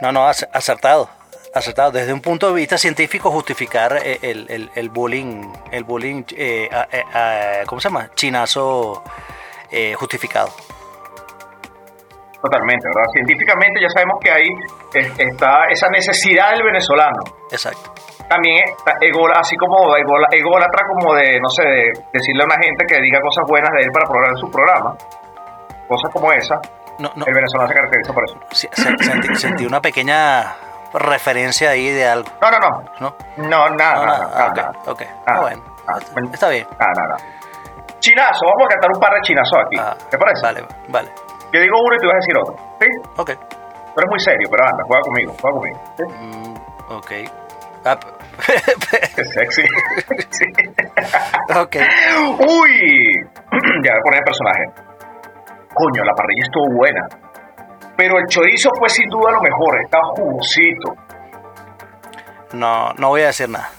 No, 0.00 0.12
no, 0.12 0.28
ac- 0.28 0.48
acertado. 0.52 1.08
Acertado. 1.54 1.90
Desde 1.90 2.12
un 2.12 2.20
punto 2.20 2.48
de 2.48 2.54
vista 2.54 2.78
científico, 2.78 3.30
justificar 3.30 3.98
eh, 4.02 4.18
el, 4.22 4.46
el- 4.48 4.70
el 4.74 4.88
bullying, 4.88 5.52
el 5.70 5.84
bullying, 5.84 6.22
eh, 6.36 6.68
a- 6.72 6.88
eh, 6.90 7.02
a- 7.12 7.66
¿cómo 7.66 7.80
se 7.80 7.88
llama? 7.88 8.10
Chinazo 8.14 9.02
eh, 9.70 9.94
justificado. 9.94 10.48
Totalmente, 12.42 12.88
¿verdad? 12.88 13.10
Científicamente 13.12 13.80
ya 13.80 13.88
sabemos 13.90 14.18
que 14.20 14.30
ahí 14.30 14.48
es- 14.94 15.12
está 15.18 15.64
esa 15.70 15.88
necesidad 15.88 16.50
del 16.50 16.62
venezolano. 16.64 17.20
Exacto. 17.50 17.91
También 18.32 18.64
está 18.64 18.92
egola, 19.00 19.34
así 19.40 19.56
como 19.56 19.94
egola, 19.96 20.26
ególatra, 20.30 20.86
como 20.88 21.14
de, 21.14 21.38
no 21.38 21.48
sé, 21.50 21.62
de 21.62 21.84
decirle 22.12 22.42
a 22.42 22.46
una 22.46 22.54
gente 22.56 22.84
que 22.88 22.98
diga 23.00 23.20
cosas 23.20 23.44
buenas 23.46 23.70
de 23.76 23.80
él 23.82 23.90
para 23.92 24.06
programar 24.06 24.38
su 24.38 24.50
programa. 24.50 24.94
Cosas 25.86 26.10
como 26.12 26.32
esa. 26.32 26.54
No, 26.98 27.10
no. 27.14 27.26
El 27.26 27.34
venezolano 27.34 27.68
se 27.68 27.74
caracteriza 27.74 28.12
por 28.14 28.24
eso. 28.24 28.36
Sí, 28.52 28.68
sentí, 28.72 29.34
sentí 29.36 29.66
una 29.66 29.82
pequeña 29.82 30.54
referencia 30.94 31.70
ahí 31.70 31.90
de 31.90 32.06
algo, 32.06 32.30
No, 32.40 32.50
no, 32.50 32.58
no. 32.58 32.82
¿no? 33.00 33.14
No, 33.36 33.68
nada, 33.76 33.94
No, 33.96 34.06
nada, 34.06 34.28
nada. 34.28 34.52
nada, 34.54 34.72
ok, 34.86 35.00
nada. 35.00 35.22
Ah, 35.26 35.34
Ah, 35.36 35.40
bueno. 35.40 35.62
ah, 35.88 35.98
Está 36.32 36.48
bien. 36.48 36.66
Nada, 36.78 36.92
nada. 36.96 37.16
Chinazo, 37.98 38.44
vamos 38.46 38.66
a 38.66 38.68
cantar 38.68 38.90
un 38.94 39.00
par 39.00 39.12
de 39.14 39.20
chinazos 39.22 39.58
aquí. 39.66 39.76
Ah, 39.78 39.94
¿Te 40.10 40.16
parece? 40.18 40.42
Vale, 40.42 40.64
vale. 40.88 41.08
Yo 41.52 41.60
digo 41.60 41.76
uno 41.84 41.96
y 41.96 41.98
tú 41.98 42.06
vas 42.06 42.14
a 42.14 42.16
decir 42.16 42.36
otro. 42.38 42.56
¿Sí? 42.80 42.86
Ok. 43.16 43.30
Tú 43.94 44.00
eres 44.00 44.08
muy 44.10 44.20
serio, 44.20 44.48
pero 44.50 44.64
anda, 44.66 44.82
juega 44.86 45.02
conmigo, 45.02 45.34
juega 45.40 45.54
conmigo. 45.58 45.78
¿Sí? 45.96 46.04
Mm, 46.18 46.92
ok. 46.92 47.12
Ah, 47.84 47.98
sexy. 49.34 49.62
sí. 50.30 50.44
ok. 51.54 51.76
Uy, 52.40 52.72
ya 53.84 53.92
voy 53.92 53.98
a 53.98 54.02
poner 54.02 54.18
el 54.18 54.24
personaje. 54.24 54.64
Coño, 55.74 56.04
la 56.04 56.14
parrilla 56.14 56.44
estuvo 56.44 56.76
buena. 56.76 57.08
Pero 57.96 58.18
el 58.18 58.26
chorizo 58.26 58.70
fue 58.78 58.88
sin 58.88 59.08
duda 59.08 59.32
lo 59.32 59.40
mejor, 59.40 59.80
estaba 59.82 60.04
jugosito. 60.16 60.96
No, 62.52 62.92
no 62.94 63.08
voy 63.08 63.22
a 63.22 63.26
decir 63.26 63.48
nada. 63.48 63.70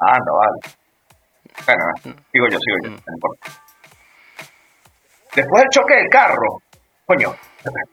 Anda, 0.00 0.32
vale. 0.32 0.78
Bueno, 1.66 1.84
bueno, 2.02 2.20
sigo 2.32 2.46
yo, 2.50 2.58
sigo 2.58 2.76
yo, 2.84 2.90
no 2.90 3.14
importa. 3.14 3.50
Después 5.34 5.62
del 5.62 5.70
choque 5.70 5.94
del 5.94 6.08
carro, 6.08 6.62
coño, 7.06 7.34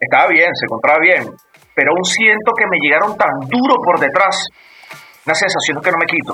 estaba 0.00 0.28
bien, 0.28 0.54
se 0.54 0.66
encontraba 0.66 0.98
bien. 1.00 1.36
Pero 1.76 1.92
aún 1.92 2.04
siento 2.04 2.52
que 2.58 2.64
me 2.66 2.78
llegaron 2.80 3.16
tan 3.18 3.28
duro 3.48 3.76
por 3.84 4.00
detrás. 4.00 4.34
Una 5.26 5.34
sensación 5.34 5.82
que 5.82 5.90
no 5.90 5.98
me 5.98 6.06
quito. 6.06 6.32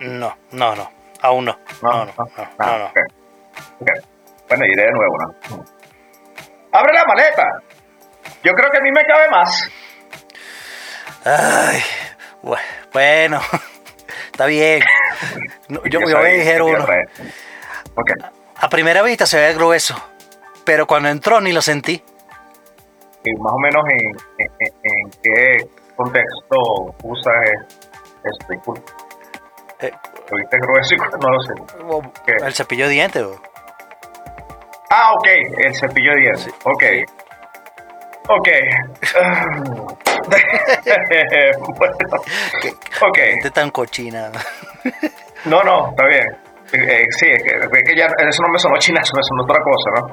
No, 0.00 0.36
no, 0.50 0.74
no. 0.76 0.90
Aún 1.22 1.44
no. 1.46 1.58
No, 1.82 2.04
no, 2.04 2.12
no, 2.16 2.26
no, 2.58 2.78
no. 2.78 2.84
Ok. 2.86 2.98
Ok. 3.80 3.88
Bueno, 4.48 4.64
iré 4.66 4.82
de 4.82 4.92
nuevo, 4.92 5.16
¿no? 5.20 5.64
¡Abre 6.72 6.92
la 6.92 7.04
maleta! 7.06 7.44
Yo 8.44 8.52
creo 8.52 8.70
que 8.70 8.78
a 8.78 8.80
mí 8.82 8.90
me 8.92 9.04
cabe 9.04 9.28
más. 9.30 9.70
Ay, 11.24 11.80
bu- 12.42 12.58
bueno, 12.92 13.40
está 14.32 14.46
bien. 14.46 14.82
Yo, 15.68 15.80
yo 15.86 16.00
voy 16.00 16.12
a 16.12 16.18
uno. 16.64 16.86
A 18.56 18.68
primera 18.68 19.02
vista 19.02 19.26
se 19.26 19.38
ve 19.40 19.54
grueso, 19.54 19.94
pero 20.64 20.86
cuando 20.86 21.08
entró 21.08 21.40
ni 21.40 21.52
lo 21.52 21.62
sentí. 21.62 22.02
Y 23.24 23.32
más 23.40 23.52
o 23.52 23.58
menos 23.58 23.84
en, 23.88 23.98
en- 24.38 25.10
qué 25.22 25.68
contexto 25.96 26.94
usas 27.04 27.34
es- 27.44 27.78
esto. 28.24 28.46
Disculpa. 28.50 28.92
Eh, 29.80 29.92
¿Lo 30.30 30.36
viste 30.38 30.56
grueso 30.58 30.96
no 31.20 31.28
lo 31.28 31.40
sé? 31.42 31.54
¿Qué? 32.26 32.32
El 32.44 32.52
cepillo 32.54 32.86
de 32.86 32.92
dientes. 32.92 33.22
bro. 33.22 33.40
Ah, 34.90 35.12
ok, 35.14 35.26
el 35.58 35.74
cepillo 35.74 36.12
de 36.12 36.20
dientes. 36.20 36.54
Ok. 36.64 36.84
Ok. 38.28 38.48
bueno, 41.78 41.94
ok. 43.00 43.16
Gente 43.18 43.50
tan 43.50 43.70
cochina. 43.70 44.30
No, 45.44 45.62
no, 45.64 45.90
está 45.90 46.06
bien. 46.06 46.26
Eh, 46.72 47.02
eh, 47.02 47.06
sí, 47.10 47.26
es 47.28 47.42
que, 47.42 47.56
es 47.56 47.82
que 47.84 47.96
ya 47.96 48.06
eso 48.06 48.42
no 48.42 48.48
me 48.52 48.58
sonó 48.58 48.76
chinazo, 48.78 49.12
me 49.16 49.22
sonó 49.22 49.42
otra 49.42 49.60
cosa, 49.62 49.90
¿no? 50.00 50.06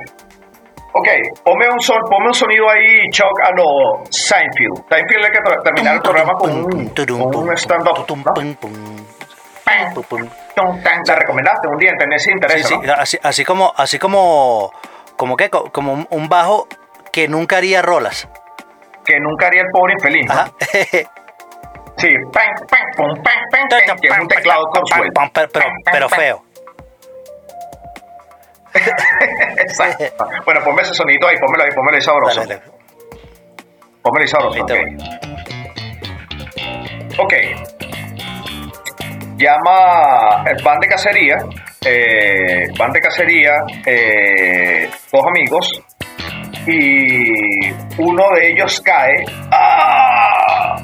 Ok, 0.91 1.07
ponme 1.43 1.69
un, 1.69 1.79
son, 1.79 2.01
ponme 2.09 2.27
un 2.27 2.33
sonido 2.33 2.69
ahí, 2.69 3.09
Chuck, 3.11 3.39
a 3.43 3.51
lo 3.51 4.03
Seinfeld. 4.09 4.85
Seinfeld 4.89 5.25
es 5.25 5.31
que 5.31 5.59
terminar 5.63 5.95
el 5.95 6.01
programa 6.01 6.33
con 6.33 6.51
un, 6.51 6.87
con 6.89 7.35
un 7.35 7.53
stand-up. 7.57 8.05
La 11.05 11.15
recomendaste 11.15 11.67
un 11.67 11.77
día, 11.77 11.91
tenés 11.97 12.27
interés, 12.27 12.67
Sí, 12.67 12.73
sí, 12.73 12.87
¿no? 12.87 12.93
así, 12.93 13.19
así 13.21 13.45
como, 13.45 13.71
así 13.77 13.99
como, 13.99 14.71
como 15.15 15.37
que, 15.37 15.49
como 15.49 16.07
un- 16.09 16.29
bajo 16.29 16.67
que 17.11 17.27
nunca 17.27 17.57
haría 17.57 17.81
rolas. 17.81 18.27
Que 19.05 19.19
nunca 19.19 19.47
haría 19.47 19.61
el 19.61 19.67
pobre 19.71 19.93
infeliz, 19.93 20.25
¿no? 20.27 20.33
Ajá. 20.33 20.51
Sí, 21.97 22.07
pam, 22.31 22.45
pam, 22.69 22.79
pum, 22.95 23.13
pam, 23.21 23.33
pam, 23.51 23.67
pam, 23.67 23.99
que 23.99 24.07
es 24.07 24.19
un 24.19 24.27
teclado 24.29 24.69
pero, 25.51 25.65
pero 25.91 26.07
feo. 26.07 26.43
Exacto. 28.73 30.25
Bueno, 30.45 30.61
ponme 30.63 30.81
ese 30.81 30.93
sonito 30.93 31.27
ahí, 31.27 31.35
pónmelo 31.37 31.63
ahí, 31.63 31.69
pónmelo 31.75 31.95
ahí 31.95 32.01
sabroso. 32.01 32.39
Dale, 32.41 32.55
dale. 32.55 32.71
Pónmelo 34.01 34.21
ahí 34.21 34.27
sabroso, 34.27 34.63
ok. 34.63 34.71
Ok. 37.19 37.33
Llama 39.37 40.43
el 40.49 40.63
pan 40.63 40.79
de 40.79 40.87
cacería. 40.87 41.37
Eh, 41.85 42.67
van 42.77 42.91
de 42.91 42.99
cacería, 42.99 43.63
eh, 43.85 44.89
dos 45.11 45.25
amigos. 45.25 45.81
Y 46.67 47.71
uno 47.97 48.29
de 48.35 48.49
ellos 48.51 48.81
cae. 48.81 49.23
¡Ah! 49.51 50.75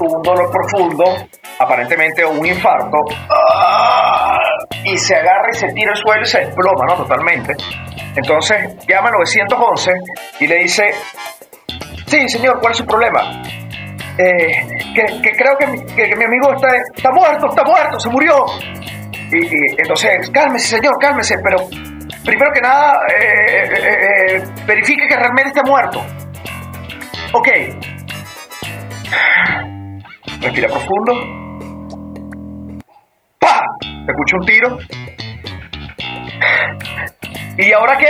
Un 0.00 0.22
dolor 0.22 0.50
profundo, 0.50 1.04
aparentemente 1.58 2.24
un 2.24 2.44
infarto. 2.46 2.98
Y 4.84 4.96
se 4.96 5.16
agarra 5.16 5.48
y 5.52 5.56
se 5.56 5.68
tira 5.72 5.90
al 5.90 5.96
suelo 5.96 6.22
y 6.22 6.26
se 6.26 6.38
desploma, 6.40 6.84
¿no? 6.88 6.94
Totalmente. 6.96 7.54
Entonces 8.16 8.76
llama 8.86 9.08
al 9.08 9.14
911 9.14 9.92
y 10.40 10.46
le 10.46 10.56
dice, 10.56 10.84
sí, 12.06 12.28
señor, 12.28 12.58
¿cuál 12.60 12.72
es 12.72 12.78
su 12.78 12.86
problema? 12.86 13.42
Eh, 14.18 14.66
que, 14.94 15.04
que 15.22 15.30
creo 15.36 15.56
que 15.58 15.66
mi, 15.68 15.78
que- 15.94 16.16
mi 16.16 16.24
amigo 16.24 16.52
está, 16.54 16.68
está 16.96 17.10
muerto, 17.12 17.46
está 17.48 17.62
muerto, 17.64 18.00
se 18.00 18.08
murió. 18.08 18.46
Y, 19.30 19.80
entonces, 19.80 20.30
cálmese, 20.30 20.76
señor, 20.76 20.94
cálmese, 21.00 21.36
pero 21.44 21.58
primero 22.24 22.50
que 22.52 22.60
nada, 22.60 23.00
eh, 23.14 23.68
eh, 24.38 24.42
verifique 24.66 25.06
que 25.08 25.16
realmente 25.16 25.50
está 25.50 25.62
muerto. 25.62 26.04
Ok. 27.34 27.48
Respira 30.40 30.68
profundo. 30.68 31.12
Se 34.08 34.12
escucha 34.12 34.36
un 34.40 34.46
tiro. 34.46 34.78
¿Y 37.58 37.72
ahora 37.74 37.98
qué? 37.98 38.08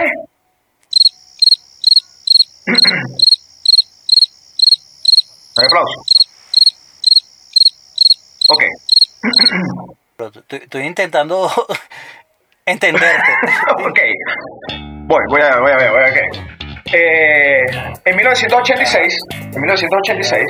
Un 5.57 5.65
aplauso. 5.67 6.01
Ok. 8.51 8.63
Estoy, 10.51 10.87
intentando 10.87 11.51
entenderte. 12.65 13.33
ok. 13.85 13.99
Voy, 15.09 15.25
voy 15.31 15.43
a, 15.43 15.59
voy 15.59 15.73
a 15.73 15.77
ver, 15.79 15.91
voy 15.91 16.01
a 16.01 16.11
ver. 16.13 16.31
Eh, 16.93 17.65
en 18.05 18.17
1986, 18.17 19.19
en 19.33 19.61
1986, 19.61 20.47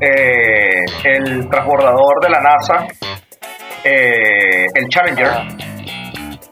eh, 0.00 0.84
el 1.04 1.46
transbordador 1.50 2.22
de 2.22 2.30
la 2.30 2.40
NASA, 2.40 2.86
eh, 3.84 4.66
el 4.74 4.88
Challenger, 4.88 5.28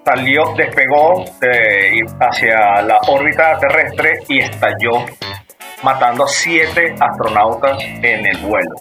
salió, 0.05 0.55
despegó 0.57 1.25
de- 1.41 2.05
hacia 2.21 2.83
la 2.83 2.99
órbita 3.09 3.59
terrestre 3.59 4.13
y 4.29 4.41
estalló, 4.41 5.05
matando 5.83 6.25
a 6.25 6.29
siete 6.29 6.95
astronautas 6.99 7.79
en 7.83 8.27
el 8.27 8.37
vuelo. 8.39 8.75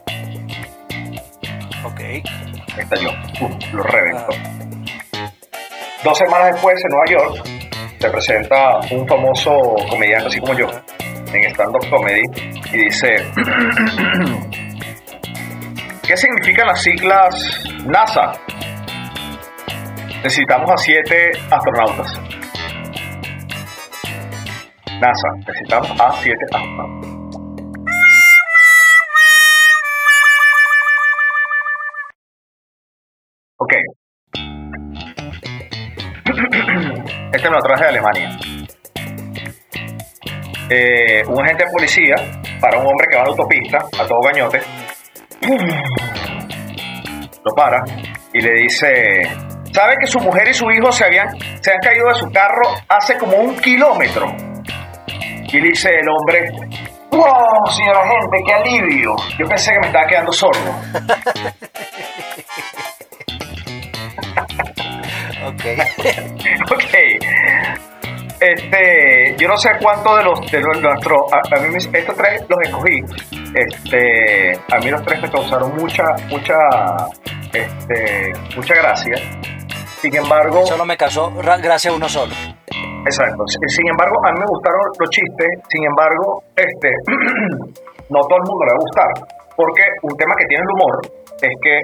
ok. 1.85 1.99
estalló, 2.77 3.09
¡pum! 3.39 3.57
lo 3.73 3.83
reventó. 3.83 4.33
Dos 6.03 6.17
semanas 6.17 6.53
después, 6.53 6.75
en 6.83 6.89
Nueva 6.89 7.05
York, 7.33 7.45
se 7.99 8.09
presenta 8.09 8.79
un 8.91 9.05
famoso 9.07 9.75
comediante, 9.89 10.27
así 10.27 10.39
como 10.39 10.53
yo, 10.53 10.67
en 11.33 11.43
stand-up 11.51 11.89
comedy, 11.89 12.21
y 12.71 12.77
dice: 12.85 13.17
¿Qué 16.09 16.17
significan 16.17 16.65
las 16.65 16.81
siglas 16.81 17.63
NASA? 17.85 18.33
Necesitamos 20.23 20.71
a 20.71 20.77
siete 20.77 21.29
astronautas. 21.51 22.19
NASA, 24.99 25.27
necesitamos 25.45 26.01
a 26.01 26.11
siete 26.13 26.39
astronautas. 26.51 27.09
Ok. 33.57 33.73
Este 37.33 37.49
me 37.51 37.55
lo 37.55 37.61
traje 37.61 37.83
de 37.83 37.89
Alemania. 37.89 38.35
Eh, 40.71 41.23
un 41.27 41.45
agente 41.45 41.65
de 41.65 41.71
policía 41.71 42.15
para 42.59 42.79
un 42.79 42.87
hombre 42.87 43.05
que 43.11 43.15
va 43.15 43.21
a 43.21 43.27
autopista 43.27 43.77
a 43.77 44.07
todo 44.07 44.21
gañote. 44.21 44.59
Lo 47.43 47.55
para 47.55 47.83
y 48.33 48.41
le 48.41 48.53
dice: 48.63 49.21
¿Sabe 49.73 49.95
que 49.99 50.07
su 50.07 50.19
mujer 50.19 50.47
y 50.47 50.53
su 50.53 50.69
hijo 50.71 50.91
se 50.91 51.05
habían 51.05 51.27
se 51.61 51.71
han 51.71 51.79
caído 51.81 52.07
de 52.07 52.15
su 52.15 52.31
carro 52.31 52.75
hace 52.87 53.17
como 53.17 53.37
un 53.37 53.55
kilómetro? 53.57 54.35
Y 55.51 55.59
le 55.59 55.69
dice 55.69 55.89
el 55.89 56.07
hombre: 56.09 56.51
¡Wow, 57.11 57.65
señor 57.71 57.97
agente, 57.97 58.37
qué 58.45 58.53
alivio! 58.53 59.15
Yo 59.37 59.47
pensé 59.47 59.71
que 59.71 59.79
me 59.79 59.87
estaba 59.87 60.07
quedando 60.07 60.33
sordo. 60.33 60.75
Ok. 65.49 65.63
Ok. 66.71 66.83
Este, 68.41 69.35
yo 69.37 69.47
no 69.47 69.57
sé 69.57 69.69
cuántos 69.81 70.17
de 70.17 70.23
los 70.23 70.51
de 70.51 70.61
nuestros, 70.81 71.21
a, 71.33 71.55
a 71.57 71.59
mí 71.59 71.67
me- 71.69 71.99
estos 71.99 72.15
tres 72.15 72.45
los 72.47 72.59
escogí. 72.63 73.01
Este, 73.53 74.53
a 74.71 74.77
mí 74.79 74.89
los 74.91 75.03
tres 75.03 75.21
me 75.21 75.29
causaron 75.29 75.75
mucha, 75.75 76.03
mucha, 76.29 76.55
este, 77.53 78.31
mucha 78.55 78.73
gracia. 78.75 79.15
Sin 80.01 80.15
embargo, 80.15 80.65
Solo 80.65 80.85
me 80.85 80.95
casó 80.95 81.31
ra- 81.41 81.57
gracias 81.57 81.93
a 81.93 81.97
uno 81.97 82.07
solo. 82.07 82.33
exacto. 83.05 83.43
Sin 83.47 83.67
sin 83.69 83.89
embargo, 83.89 84.15
a 84.25 84.31
mí 84.31 84.39
me 84.39 84.45
gustaron 84.45 84.79
los 84.99 85.09
chistes. 85.09 85.47
Sin 85.67 85.83
embargo, 85.85 86.43
este, 86.55 86.89
no 88.09 88.19
todo 88.21 88.37
el 88.37 88.43
mundo 88.47 88.65
le 88.65 88.71
va 88.71 88.77
a 88.77 88.81
gustar, 88.81 89.37
porque 89.57 89.83
un 90.03 90.15
tema 90.15 90.33
que 90.37 90.45
tiene 90.45 90.63
el 90.63 90.71
humor 90.75 91.01
es 91.41 91.51
que 91.61 91.79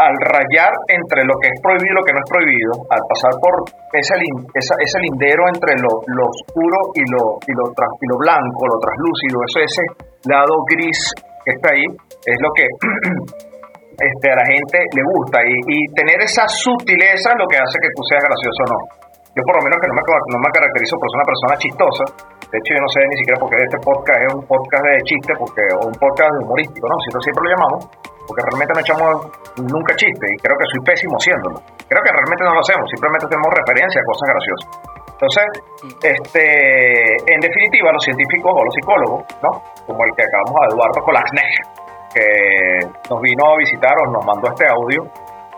al 0.00 0.16
rayar 0.32 0.72
entre 0.88 1.20
lo 1.28 1.36
que 1.36 1.48
es 1.52 1.56
prohibido 1.60 1.92
y 1.92 1.98
lo 2.00 2.04
que 2.08 2.14
no 2.16 2.20
es 2.24 2.28
prohibido, 2.32 2.72
al 2.88 3.02
pasar 3.04 3.32
por 3.36 3.54
ese, 3.92 4.16
ese 4.56 4.98
lindero 5.04 5.44
entre 5.52 5.76
lo, 5.76 5.92
lo 6.08 6.24
oscuro 6.24 6.78
y 6.96 7.04
lo, 7.12 7.36
y, 7.44 7.52
lo 7.52 7.64
tras- 7.76 8.00
y 8.00 8.06
lo 8.08 8.16
blanco, 8.16 8.60
lo 8.64 8.78
translúcido, 8.80 9.36
eso, 9.44 9.58
ese 9.60 9.84
lado 10.32 10.52
gris 10.72 10.98
que 11.44 11.52
está 11.52 11.68
ahí, 11.76 11.84
es 11.84 12.38
lo 12.40 12.48
que 12.56 12.64
este, 14.08 14.26
a 14.32 14.36
la 14.40 14.46
gente 14.48 14.78
le 14.96 15.02
gusta. 15.16 15.38
Y, 15.44 15.52
y 15.68 15.78
tener 15.92 16.16
esa 16.24 16.48
sutileza 16.48 17.32
es 17.32 17.38
lo 17.38 17.46
que 17.48 17.60
hace 17.60 17.76
que 17.80 17.92
tú 17.92 18.00
seas 18.08 18.24
gracioso 18.24 18.60
o 18.64 18.70
no. 18.72 18.80
Yo 19.36 19.42
por 19.46 19.54
lo 19.60 19.62
menos 19.68 19.78
que 19.78 19.88
no 19.88 19.94
me, 19.94 20.02
no 20.02 20.38
me 20.42 20.50
caracterizo 20.50 20.94
por 20.98 21.06
ser 21.06 21.18
una 21.20 21.28
persona 21.30 21.54
chistosa, 21.60 22.04
De 22.50 22.58
hecho, 22.58 22.74
yo 22.74 22.82
no 22.82 22.90
sé 22.90 23.00
ni 23.06 23.16
siquiera 23.22 23.38
por 23.38 23.48
qué 23.50 23.56
este 23.62 23.78
podcast 23.78 24.20
es 24.26 24.30
un 24.34 24.42
podcast 24.42 24.82
de 24.82 24.96
chiste 25.06 25.32
porque, 25.38 25.62
o 25.78 25.86
un 25.86 25.96
podcast 26.02 26.34
humorístico, 26.42 26.84
¿no? 26.90 26.98
Si 26.98 27.08
siempre 27.22 27.46
lo 27.46 27.50
llamamos, 27.54 27.80
porque 28.26 28.42
realmente 28.42 28.74
no 28.74 28.80
echamos 28.82 29.10
nunca 29.70 29.94
chiste 29.94 30.26
y 30.26 30.36
creo 30.42 30.56
que 30.58 30.66
soy 30.74 30.80
pésimo 30.82 31.14
haciéndolo. 31.14 31.62
Creo 31.86 32.02
que 32.02 32.10
realmente 32.10 32.42
no 32.42 32.54
lo 32.54 32.62
hacemos, 32.62 32.90
simplemente 32.90 33.26
tenemos 33.30 33.50
referencia 33.54 33.98
a 34.02 34.06
cosas 34.10 34.26
graciosas. 34.34 34.68
Entonces, 35.14 35.46
este, 36.02 36.44
en 37.22 37.40
definitiva, 37.44 37.92
los 37.92 38.02
científicos 38.02 38.50
o 38.50 38.64
los 38.64 38.74
psicólogos, 38.74 39.20
¿no? 39.42 39.50
Como 39.86 40.00
el 40.02 40.10
que 40.16 40.24
acabamos 40.26 40.56
a 40.58 40.66
Eduardo 40.74 40.98
Kolasnek, 41.06 41.54
que 42.14 42.26
nos 43.10 43.20
vino 43.20 43.42
a 43.46 43.56
visitar 43.58 43.94
o 43.94 44.10
nos 44.10 44.24
mandó 44.24 44.48
este 44.48 44.66
audio 44.66 45.06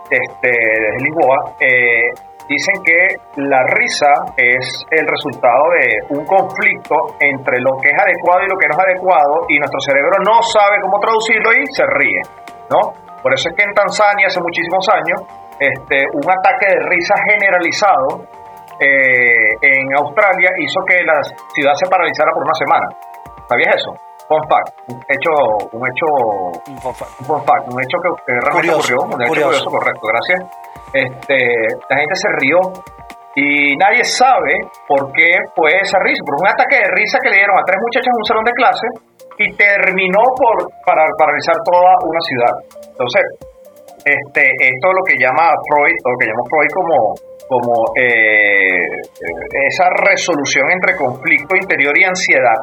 este, 0.09 0.51
desde 0.51 0.99
Lisboa, 1.01 1.37
eh, 1.59 2.11
dicen 2.47 2.75
que 2.83 2.99
la 3.37 3.63
risa 3.75 4.11
es 4.35 4.85
el 4.91 5.05
resultado 5.07 5.63
de 5.79 6.15
un 6.17 6.25
conflicto 6.25 7.15
entre 7.19 7.59
lo 7.61 7.77
que 7.81 7.89
es 7.89 7.97
adecuado 7.99 8.43
y 8.43 8.49
lo 8.49 8.57
que 8.57 8.67
no 8.67 8.73
es 8.75 8.83
adecuado 8.83 9.35
y 9.49 9.59
nuestro 9.59 9.79
cerebro 9.79 10.17
no 10.25 10.41
sabe 10.43 10.81
cómo 10.81 10.99
traducirlo 10.99 11.49
y 11.53 11.65
se 11.71 11.85
ríe, 11.87 12.21
¿no? 12.69 12.93
Por 13.21 13.33
eso 13.33 13.49
es 13.49 13.55
que 13.55 13.63
en 13.63 13.73
Tanzania 13.73 14.27
hace 14.27 14.41
muchísimos 14.41 14.83
años 14.89 15.21
este, 15.59 16.03
un 16.13 16.27
ataque 16.27 16.67
de 16.67 16.79
risa 16.89 17.15
generalizado 17.29 18.27
eh, 18.79 19.47
en 19.61 19.95
Australia 19.95 20.49
hizo 20.59 20.81
que 20.87 21.03
la 21.03 21.21
ciudad 21.53 21.73
se 21.75 21.87
paralizara 21.87 22.31
por 22.33 22.43
una 22.43 22.53
semana. 22.55 22.87
¿Sabías 23.47 23.75
eso? 23.75 23.91
Fun 24.27 24.41
fact, 24.49 24.71
un 24.87 24.99
hecho, 25.07 25.31
un 25.71 25.83
hecho, 25.87 26.05
Un 26.67 26.77
fun 26.79 26.95
fact. 26.95 27.11
un 27.19 27.25
fun 27.25 27.43
fact, 27.43 27.67
un 27.71 27.79
hecho 27.83 27.97
que, 28.01 28.09
realmente 28.27 28.51
Curioso, 28.51 28.95
ocurrió, 28.95 29.15
un 29.15 29.21
hecho 29.21 29.29
curioso. 29.29 29.49
curioso, 29.49 29.69
correcto, 29.69 30.07
gracias. 30.07 30.39
Este, 30.93 31.37
la 31.89 31.97
gente 31.97 32.15
se 32.15 32.29
rió 32.37 32.59
y 33.35 33.75
nadie 33.77 34.03
sabe 34.03 34.53
por 34.87 35.11
qué 35.11 35.25
fue 35.55 35.73
esa 35.81 35.97
risa, 36.05 36.21
por 36.21 36.37
un 36.37 36.47
ataque 36.47 36.77
de 36.77 36.89
risa 36.93 37.17
que 37.17 37.29
le 37.29 37.37
dieron 37.41 37.57
a 37.57 37.65
tres 37.65 37.81
muchachas 37.81 38.13
en 38.13 38.19
un 38.21 38.27
salón 38.29 38.45
de 38.45 38.53
clase 38.53 38.87
y 39.41 39.45
terminó 39.57 40.21
por 40.37 40.69
para, 40.85 41.01
paralizar 41.17 41.57
toda 41.65 41.91
una 42.05 42.21
ciudad. 42.21 42.53
Entonces, 42.93 43.25
este, 44.05 44.43
esto 44.45 44.85
es 44.85 44.93
lo 44.93 45.03
que 45.07 45.17
llama 45.17 45.49
Freud, 45.49 45.95
lo 46.05 46.17
que 46.19 46.27
llama 46.29 46.45
Freud 46.45 46.71
como, 46.77 46.97
como 47.49 47.73
eh, 47.97 48.77
eh, 48.77 49.67
esa 49.73 49.89
resolución 50.05 50.69
entre 50.69 50.95
conflicto 50.95 51.55
interior 51.55 51.97
y 51.97 52.03
ansiedad. 52.03 52.61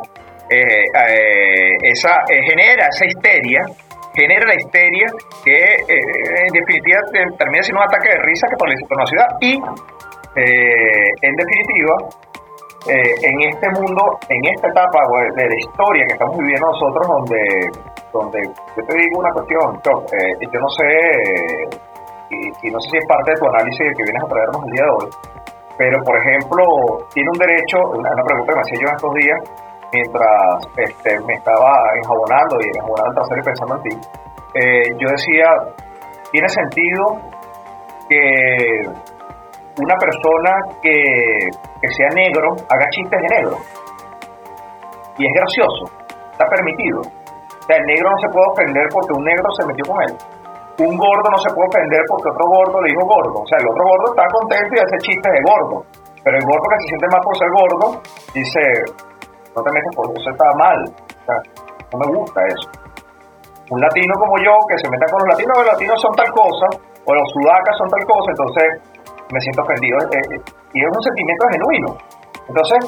Eh, 0.50 0.82
esa, 1.82 2.14
genera 2.26 2.86
esa 2.90 3.06
histeria, 3.06 3.62
genera 4.14 4.46
la 4.46 4.54
histeria 4.56 5.06
que 5.44 5.54
eh, 5.54 6.46
en 6.46 6.52
definitiva 6.52 6.98
te- 7.12 7.36
termina 7.38 7.62
siendo 7.62 7.80
un 7.82 7.88
ataque 7.88 8.08
de 8.10 8.18
risa 8.22 8.46
que 8.48 8.56
paraliza 8.58 8.86
toda 8.88 8.98
una 9.02 9.06
ciudad. 9.06 9.28
Y 9.40 9.52
eh, 10.36 11.08
en 11.22 11.34
definitiva, 11.36 11.94
eh, 12.88 13.12
en 13.22 13.40
este 13.50 13.68
mundo, 13.78 14.02
en 14.28 14.40
esta 14.54 14.68
etapa 14.68 15.00
de 15.36 15.44
la 15.48 15.58
historia 15.58 16.04
que 16.06 16.12
estamos 16.14 16.38
viviendo 16.38 16.66
nosotros, 16.66 17.06
donde, 17.06 17.42
donde 18.12 18.38
yo 18.76 18.82
te 18.86 18.94
digo 18.96 19.18
una 19.20 19.30
cuestión, 19.32 19.80
Choc, 19.82 20.04
eh, 20.14 20.32
yo 20.40 20.60
no 20.60 20.68
sé, 20.70 20.90
y, 22.30 22.66
y 22.66 22.70
no 22.70 22.78
sé 22.80 22.90
si 22.90 22.96
es 22.98 23.06
parte 23.06 23.32
de 23.32 23.36
tu 23.38 23.46
análisis 23.48 23.78
que 23.78 24.02
vienes 24.06 24.22
a 24.24 24.28
traernos 24.28 24.62
el 24.64 24.70
día 24.72 24.84
de 24.84 24.90
hoy, 24.90 25.08
pero 25.76 25.96
por 26.04 26.16
ejemplo, 26.18 26.62
tiene 27.12 27.28
un 27.30 27.38
derecho, 27.38 27.78
una, 27.98 28.10
una 28.12 28.22
pregunta 28.24 28.52
que 28.52 28.56
me 28.56 28.62
hacía 28.62 28.78
yo 28.80 28.88
en 28.88 28.94
estos 28.96 29.14
días, 29.14 29.38
mientras 29.92 30.68
este, 30.76 31.20
me 31.26 31.34
estaba 31.34 31.72
enjabonando 31.96 32.56
y 32.60 32.68
enjabonando 32.76 33.10
el 33.10 33.14
trasero 33.14 33.40
y 33.40 33.44
pensando 33.44 33.74
en 33.76 33.82
ti, 33.82 33.94
eh, 34.54 34.82
yo 34.98 35.08
decía, 35.08 35.46
tiene 36.32 36.48
sentido 36.48 37.04
que 38.08 39.10
una 39.78 39.96
persona 39.96 40.52
que, 40.82 40.92
que 41.80 41.88
sea 41.88 42.08
negro 42.14 42.52
haga 42.68 42.86
chistes 42.90 43.20
de 43.20 43.28
negro. 43.36 43.56
Y 45.18 45.26
es 45.26 45.32
gracioso, 45.34 45.84
está 46.32 46.46
permitido. 46.46 47.00
O 47.00 47.62
sea, 47.66 47.76
el 47.76 47.86
negro 47.86 48.10
no 48.10 48.18
se 48.18 48.28
puede 48.32 48.46
ofender 48.50 48.86
porque 48.90 49.12
un 49.14 49.24
negro 49.24 49.46
se 49.58 49.66
metió 49.66 49.84
con 49.86 49.98
él. 50.02 50.14
Un 50.80 50.96
gordo 50.96 51.26
no 51.30 51.38
se 51.38 51.52
puede 51.52 51.68
ofender 51.68 52.00
porque 52.08 52.28
otro 52.32 52.46
gordo 52.48 52.80
le 52.80 52.88
dijo 52.88 53.04
gordo. 53.04 53.36
O 53.44 53.46
sea, 53.46 53.58
el 53.60 53.68
otro 53.68 53.84
gordo 53.84 54.06
está 54.16 54.24
contento 54.32 54.72
y 54.74 54.80
hace 54.80 54.96
chistes 55.04 55.30
de 55.30 55.42
gordo. 55.44 55.76
Pero 56.24 56.36
el 56.36 56.44
gordo 56.44 56.66
que 56.72 56.80
se 56.80 56.88
siente 56.88 57.06
mal 57.12 57.22
por 57.22 57.36
ser 57.36 57.50
gordo 57.52 57.86
dice, 58.32 58.62
no 59.56 59.62
te 59.62 59.70
metas 59.72 59.94
por 59.96 60.06
eso, 60.16 60.30
está 60.30 60.44
mal. 60.56 60.78
O 60.84 61.24
sea, 61.26 61.36
no 61.92 61.98
me 61.98 62.06
gusta 62.18 62.40
eso. 62.46 62.68
Un 63.70 63.80
latino 63.80 64.14
como 64.18 64.34
yo 64.42 64.52
que 64.68 64.78
se 64.78 64.90
meta 64.90 65.06
con 65.10 65.20
los 65.22 65.28
latinos, 65.28 65.58
los 65.58 65.66
latinos 65.66 66.00
son 66.00 66.12
tal 66.14 66.30
cosa, 66.32 66.66
o 67.04 67.14
los 67.14 67.26
sudacas 67.30 67.76
son 67.78 67.88
tal 67.88 68.04
cosa, 68.04 68.28
entonces 68.30 68.66
me 69.32 69.40
siento 69.40 69.62
ofendido. 69.62 69.96
Eh, 70.10 70.18
eh, 70.34 70.42
y 70.74 70.78
es 70.82 70.90
un 70.90 71.02
sentimiento 71.02 71.44
genuino. 71.50 71.88
Entonces, 72.48 72.80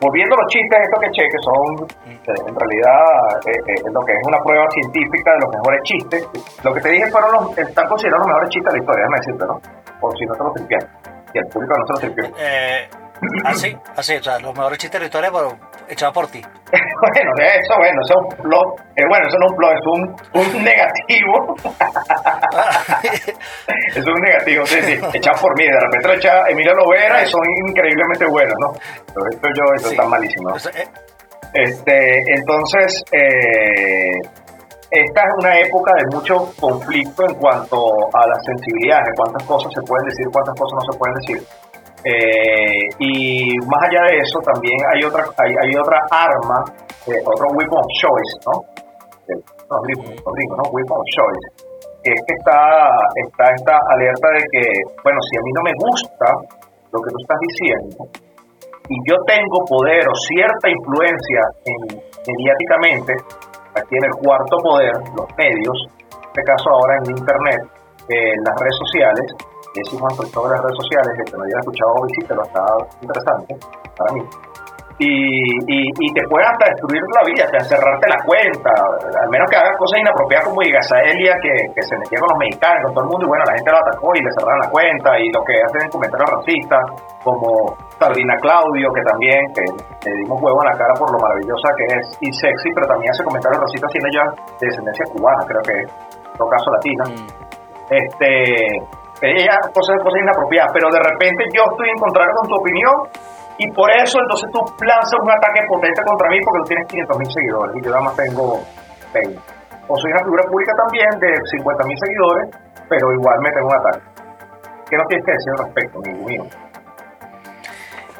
volviendo 0.00 0.34
a 0.34 0.38
los 0.42 0.48
chistes 0.48 0.78
estos 0.80 1.00
que 1.00 1.10
che, 1.10 1.22
que 1.28 1.40
son 1.44 1.66
en 2.46 2.54
realidad 2.56 3.02
eh, 3.46 3.90
lo 3.92 4.00
que 4.00 4.12
es 4.12 4.22
una 4.26 4.38
prueba 4.42 4.64
científica 4.70 5.32
de 5.32 5.40
los 5.40 5.50
mejores 5.54 5.80
chistes. 5.84 6.28
Lo 6.64 6.72
que 6.74 6.80
te 6.80 6.88
dije 6.88 7.10
fueron 7.10 7.32
los, 7.32 7.58
están 7.58 7.86
considerados 7.88 8.26
los 8.26 8.28
mejores 8.28 8.48
chistes 8.50 8.72
de 8.72 8.78
la 8.78 8.82
historia, 8.82 9.02
déjame 9.04 9.18
decirte, 9.18 9.44
¿no? 9.46 9.56
Por 10.00 10.18
si 10.18 10.24
no 10.26 10.34
te 10.34 10.44
lo 10.44 10.52
tripian. 10.52 10.84
Y 11.34 11.38
el 11.38 11.46
público 11.46 11.74
no 11.78 11.86
se 11.86 11.92
lo 11.92 11.98
tripió. 12.00 12.24
Eh, 12.38 12.88
así, 13.44 13.76
así, 13.96 14.16
o 14.16 14.22
sea, 14.22 14.38
los 14.38 14.54
mejores 14.54 14.78
chistes 14.78 15.00
pero 15.10 15.56
echados 15.88 16.14
por 16.14 16.26
ti. 16.28 16.40
bueno, 16.70 17.30
eso, 17.38 17.74
bueno, 17.76 18.00
eso 18.04 18.14
es 18.14 18.20
un 18.38 18.42
plot. 18.42 18.80
eh, 18.96 19.04
bueno, 19.08 19.26
eso 19.28 19.38
no 19.38 19.46
es 19.46 19.50
un 19.52 19.56
plot, 19.56 19.72
es 19.72 19.86
un, 19.86 20.16
un 20.56 20.64
negativo. 20.64 21.56
es 23.96 24.06
un 24.06 24.20
negativo, 24.22 24.66
sí, 24.66 24.80
sí, 24.82 24.98
echado 25.14 25.40
por 25.40 25.56
mí. 25.58 25.64
De 25.66 25.80
repente 25.80 26.08
lo 26.08 26.14
echa 26.14 26.48
Emilio 26.48 26.74
Lovera 26.74 27.22
y 27.22 27.26
son 27.26 27.40
increíblemente 27.68 28.26
buenos, 28.26 28.54
¿no? 28.60 28.72
Pero 29.14 29.26
esto 29.30 29.48
yo, 29.56 29.64
esto 29.76 29.88
Sí. 29.88 29.94
está 29.94 30.06
malísimo. 30.06 30.50
eh, 30.56 30.88
Este, 31.52 32.34
entonces, 32.34 33.02
eh, 33.12 34.12
esta 34.92 35.20
es 35.22 35.34
una 35.38 35.58
época 35.58 35.92
de 35.96 36.04
mucho 36.16 36.52
conflicto 36.60 37.24
en 37.28 37.34
cuanto 37.34 37.86
a 38.14 38.26
las 38.26 38.44
sensibilidades, 38.44 39.04
de 39.06 39.12
cuántas 39.16 39.42
cosas 39.44 39.72
se 39.74 39.82
pueden 39.82 40.06
decir, 40.06 40.26
cuántas 40.32 40.54
cosas 40.58 40.74
no 40.74 40.80
se 40.92 40.98
pueden 40.98 41.14
decir. 41.16 41.42
Eh, 42.04 42.88
y 42.98 43.52
más 43.68 43.82
allá 43.84 44.02
de 44.08 44.16
eso, 44.24 44.40
también 44.40 44.76
hay 44.94 45.04
otra, 45.04 45.24
hay, 45.36 45.72
otra 45.76 46.00
arma, 46.10 46.64
eh, 47.06 47.20
otro 47.24 47.46
weapon 47.52 47.78
of 47.78 47.90
choice, 48.00 48.34
¿no? 48.48 48.54
Eh, 49.28 49.36
digo, 49.36 50.56
¿no? 50.56 50.64
Weapon 50.72 50.96
of 50.96 51.08
choice. 51.12 51.46
Que 52.02 52.12
es 52.16 52.20
que 52.24 52.34
está, 52.40 52.88
está 53.28 53.44
esta 53.52 53.76
alerta 53.92 54.28
de 54.32 54.42
que, 54.48 54.64
bueno, 55.04 55.20
si 55.28 55.36
a 55.36 55.42
mí 55.44 55.50
no 55.52 55.62
me 55.62 55.74
gusta 55.76 56.26
lo 56.92 56.98
que 57.04 57.10
tú 57.12 57.18
estás 57.20 57.38
diciendo, 57.44 58.08
y 58.88 58.96
yo 59.06 59.14
tengo 59.28 59.62
poder 59.68 60.02
o 60.02 60.14
cierta 60.34 60.66
influencia 60.66 61.42
en, 61.68 62.00
mediáticamente, 62.26 63.12
aquí 63.76 63.94
en 63.94 64.04
el 64.04 64.14
cuarto 64.24 64.56
poder, 64.58 64.96
los 65.14 65.28
medios, 65.36 65.78
en 66.10 66.26
este 66.26 66.42
caso 66.42 66.70
ahora 66.70 66.96
en 67.04 67.10
Internet, 67.14 67.60
eh, 68.08 68.32
en 68.34 68.40
las 68.42 68.56
redes 68.58 68.76
sociales, 68.82 69.26
y 69.74 69.78
decimos 69.84 70.10
sobre 70.16 70.50
las 70.54 70.62
redes 70.62 70.78
sociales, 70.82 71.10
que 71.14 71.36
no 71.36 71.44
haya 71.44 71.58
escuchado 71.60 71.94
visítelo, 72.06 72.42
está 72.42 72.64
interesante 73.00 73.54
para 73.96 74.10
mí. 74.14 74.22
Y, 75.00 75.08
y, 75.08 75.78
y 75.96 76.08
te 76.12 76.20
puede 76.28 76.44
hasta 76.44 76.68
destruir 76.76 77.00
la 77.16 77.24
vida, 77.24 77.48
te 77.48 77.56
cerrarte 77.72 78.04
la 78.04 78.20
cuenta, 78.20 78.68
al 79.16 79.30
menos 79.32 79.48
que 79.48 79.56
hagas 79.56 79.72
cosas 79.80 79.96
inapropiadas 79.96 80.44
como 80.44 80.60
Elia 80.60 81.32
que, 81.40 81.54
que 81.72 81.82
se 81.88 81.96
metía 81.96 82.20
con 82.20 82.28
los 82.36 82.40
mexicanos, 82.44 82.84
con 82.84 82.92
todo 82.92 83.04
el 83.08 83.10
mundo, 83.16 83.24
y 83.24 83.30
bueno, 83.32 83.42
la 83.48 83.56
gente 83.56 83.72
lo 83.72 83.80
atacó 83.80 84.12
y 84.12 84.20
le 84.20 84.28
cerraron 84.36 84.60
la 84.60 84.68
cuenta, 84.68 85.08
y 85.16 85.32
lo 85.32 85.40
que 85.40 85.56
hacen 85.56 85.88
comentarios 85.88 86.28
racistas, 86.36 86.84
como 87.24 87.48
Sabrina 87.96 88.36
Claudio, 88.44 88.92
que 88.92 89.02
también, 89.08 89.40
que 89.56 89.64
le 90.04 90.12
dimos 90.20 90.36
huevo 90.36 90.60
en 90.60 90.68
la 90.68 90.76
cara 90.76 90.92
por 91.00 91.08
lo 91.08 91.16
maravillosa 91.16 91.68
que 91.80 91.84
es 91.96 92.04
y 92.20 92.28
sexy, 92.36 92.68
pero 92.76 92.84
también 92.92 93.08
hace 93.08 93.24
comentarios 93.24 93.56
racistas, 93.56 93.88
tiene 93.96 94.08
ella 94.12 94.24
de 94.36 94.64
descendencia 94.68 95.04
cubana, 95.16 95.40
creo 95.48 95.64
que 95.64 95.74
es, 95.80 95.88
en 95.88 96.36
todo 96.36 96.48
caso 96.52 96.68
latina 96.76 97.04
este 97.88 98.84
ella 99.22 99.52
cosas, 99.72 99.96
cosas 100.02 100.20
inapropiadas, 100.22 100.72
pero 100.72 100.88
de 100.90 101.00
repente 101.00 101.44
yo 101.52 101.62
estoy 101.70 101.88
en 101.90 101.98
contrario 101.98 102.32
con 102.40 102.48
tu 102.48 102.56
opinión 102.56 102.96
y 103.58 103.70
por 103.72 103.90
eso 103.92 104.18
entonces 104.20 104.48
tú 104.52 104.60
lanzas 104.84 105.20
un 105.20 105.30
ataque 105.30 105.60
potente 105.68 106.00
contra 106.02 106.28
mí 106.30 106.38
porque 106.40 106.58
tú 106.60 106.66
tienes 106.68 106.86
500 106.88 107.18
mil 107.18 107.30
seguidores 107.30 107.76
y 107.76 107.80
yo 107.84 107.90
nada 107.90 108.02
más 108.02 108.16
tengo 108.16 108.60
20. 109.12 109.38
O 109.88 109.96
soy 109.96 110.10
una 110.12 110.24
figura 110.24 110.44
pública 110.48 110.72
también 110.76 111.10
de 111.20 111.30
50 111.44 111.84
mil 111.84 111.98
seguidores, 111.98 112.46
pero 112.88 113.12
igual 113.12 113.36
me 113.42 113.50
tengo 113.50 113.68
un 113.68 113.76
ataque. 113.76 114.04
¿Qué 114.88 114.96
no 114.96 115.04
tienes 115.06 115.26
que 115.26 115.32
decir 115.32 115.52
al 115.52 115.64
respecto, 115.66 115.98
amigo 115.98 116.24
mío? 116.26 116.44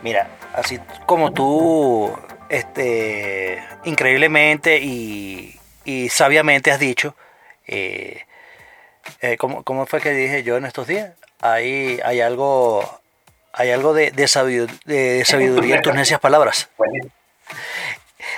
Mira, 0.03 0.27
así 0.55 0.79
como 1.07 1.33
tú, 1.33 2.11
este, 2.49 3.63
increíblemente 3.85 4.79
y, 4.79 5.59
y 5.85 6.09
sabiamente 6.09 6.71
has 6.71 6.79
dicho, 6.79 7.15
eh, 7.67 8.23
eh, 9.21 9.37
¿cómo, 9.37 9.63
cómo 9.65 9.87
fue 9.87 10.01
que 10.01 10.13
dije 10.13 10.43
yo 10.43 10.57
en 10.57 10.65
estos 10.65 10.87
días? 10.87 11.13
Hay, 11.41 12.01
algo, 12.21 13.01
hay 13.53 13.71
algo 13.71 13.95
de, 13.95 14.11
de 14.11 14.69
de 14.85 15.25
sabiduría 15.25 15.77
en 15.77 15.83
tus 15.83 15.95
necias 15.95 16.21
palabras. 16.21 16.69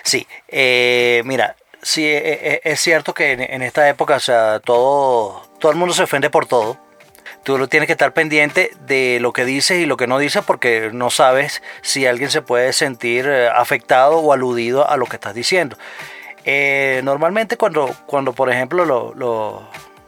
Sí, 0.02 0.26
eh, 0.48 1.22
mira, 1.24 1.56
sí, 1.82 2.04
eh, 2.06 2.22
eh, 2.24 2.60
es 2.64 2.80
cierto 2.80 3.14
que 3.14 3.32
en, 3.32 3.62
esta 3.62 3.88
época, 3.88 4.16
o 4.16 4.20
sea, 4.20 4.60
todo, 4.60 5.42
todo 5.58 5.72
el 5.72 5.78
mundo 5.78 5.94
se 5.94 6.02
ofende 6.02 6.30
por 6.30 6.46
todo, 6.46 6.78
tú 7.44 7.58
lo 7.58 7.68
tienes 7.68 7.86
que 7.86 7.92
estar 7.92 8.12
pendiente 8.12 8.70
de 8.86 9.18
lo 9.20 9.32
que 9.32 9.44
dices 9.44 9.78
y 9.78 9.86
lo 9.86 9.96
que 9.96 10.06
no 10.06 10.18
dices 10.18 10.44
porque 10.44 10.90
no 10.92 11.10
sabes 11.10 11.62
si 11.82 12.06
alguien 12.06 12.30
se 12.30 12.42
puede 12.42 12.72
sentir 12.72 13.26
eh, 13.28 13.48
afectado 13.48 14.18
o 14.18 14.32
aludido 14.32 14.88
a 14.88 14.96
lo 14.96 15.06
que 15.06 15.16
estás 15.16 15.34
diciendo. 15.34 15.76
Normalmente 17.04 17.56
cuando, 17.56 17.94
cuando 18.06 18.32
por 18.32 18.50
ejemplo 18.50 19.14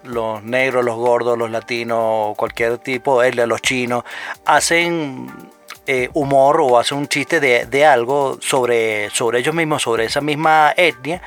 los 0.05 0.43
negros, 0.43 0.85
los 0.85 0.97
gordos, 0.97 1.37
los 1.37 1.51
latinos, 1.51 2.37
cualquier 2.37 2.79
tipo, 2.79 3.21
de 3.23 3.47
los 3.47 3.61
chinos, 3.63 4.05
hacen 4.45 5.29
eh, 5.87 6.09
humor 6.15 6.61
o 6.61 6.79
hacen 6.79 6.99
un 6.99 7.09
chiste 7.09 7.41
de, 7.41 7.87
algo 7.87 8.39
sobre, 8.41 9.11
sobre 9.11 9.41
ellos 9.41 9.55
mismos, 9.55 9.83
sobre 9.83 10.05
esa 10.05 10.21
misma 10.21 10.73
etnia, 10.77 11.21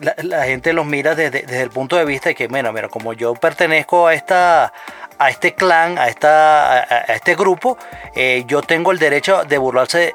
la, 0.00 0.44
gente 0.44 0.72
los 0.72 0.86
mira 0.86 1.14
desde, 1.14 1.60
el 1.60 1.70
punto 1.70 1.96
de 1.96 2.04
vista 2.04 2.28
de 2.28 2.34
que, 2.34 2.46
bueno, 2.48 2.72
mira, 2.72 2.88
como 2.88 3.12
yo 3.12 3.34
pertenezco 3.34 4.06
a 4.06 4.14
esta 4.14 4.72
a 5.20 5.30
este 5.30 5.54
clan, 5.54 5.98
a, 5.98 6.06
esta, 6.06 6.78
a, 6.78 7.14
este 7.14 7.34
grupo, 7.34 7.76
eh, 8.14 8.44
yo 8.46 8.62
tengo 8.62 8.92
el 8.92 9.00
derecho 9.00 9.42
de 9.44 9.58
burlarse 9.58 10.12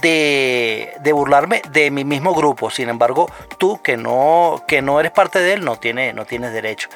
de, 0.00 0.94
de, 1.00 1.12
burlarme 1.12 1.62
de 1.70 1.90
mi 1.90 2.04
mismo 2.04 2.34
grupo. 2.34 2.70
Sin 2.70 2.88
embargo, 2.88 3.30
tú 3.58 3.80
que 3.82 3.96
no, 3.96 4.62
que 4.66 4.82
no 4.82 5.00
eres 5.00 5.12
parte 5.12 5.38
de 5.38 5.54
él, 5.54 5.64
no, 5.64 5.76
tiene, 5.76 6.12
no 6.12 6.24
tienes 6.24 6.52
derecho. 6.52 6.88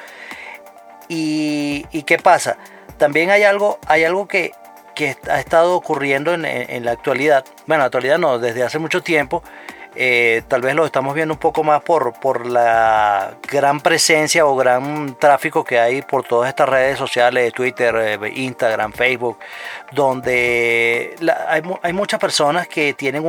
Y, 1.07 1.83
qué 2.05 2.17
pasa? 2.17 2.57
También 2.97 3.31
hay 3.31 3.43
algo, 3.43 3.79
hay 3.87 4.03
algo 4.03 4.27
que, 4.27 4.51
que 4.95 5.17
ha 5.29 5.39
estado 5.39 5.75
ocurriendo 5.75 6.33
en, 6.33 6.45
en, 6.45 6.85
la 6.85 6.91
actualidad. 6.91 7.45
Bueno, 7.65 7.75
en 7.75 7.79
la 7.79 7.85
actualidad 7.85 8.19
no, 8.19 8.37
desde 8.39 8.63
hace 8.63 8.79
mucho 8.79 9.01
tiempo. 9.01 9.43
Eh, 9.95 10.43
tal 10.47 10.61
vez 10.61 10.75
lo 10.75 10.85
estamos 10.85 11.15
viendo 11.15 11.33
un 11.33 11.39
poco 11.39 11.63
más 11.63 11.81
por, 11.81 12.13
por 12.19 12.45
la 12.45 13.33
gran 13.51 13.79
presencia 13.79 14.45
o 14.45 14.55
gran 14.55 15.17
tráfico 15.19 15.63
que 15.63 15.79
hay 15.79 16.03
por 16.03 16.23
todas 16.23 16.47
estas 16.47 16.69
redes 16.69 16.97
sociales, 16.97 17.51
Twitter, 17.53 17.95
eh, 17.95 18.31
Instagram, 18.35 18.93
Facebook, 18.93 19.39
donde 19.91 21.15
hay, 21.81 21.93
muchas 21.93 22.19
personas 22.19 22.67
que 22.67 22.93
tienen 22.93 23.25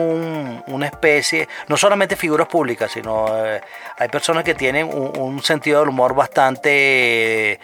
una 0.67 0.87
especie, 0.87 1.49
no 1.69 1.79
solamente 1.79 2.15
figuras 2.15 2.47
públicas, 2.47 2.91
sino 2.93 3.27
eh, 3.47 3.63
hay 3.99 4.09
personas 4.09 4.45
que 4.45 4.55
tienen 4.55 4.87
un, 4.87 5.43
sentido 5.43 5.81
del 5.81 5.89
humor 5.89 6.15
bastante 6.15 7.59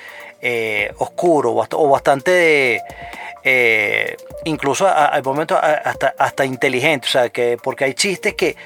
oscuro 0.99 1.53
o 1.53 1.89
bastante... 1.91 2.81
incluso 4.45 4.89
al 4.89 5.23
momento 5.23 5.59
hasta, 5.61 6.15
hasta 6.19 6.45
inteligente, 6.45 7.07
o 7.07 7.11
sea, 7.11 7.29
que 7.29 7.59
porque 7.63 7.85
hay 7.85 7.95
chistes 7.95 8.35
que 8.35 8.57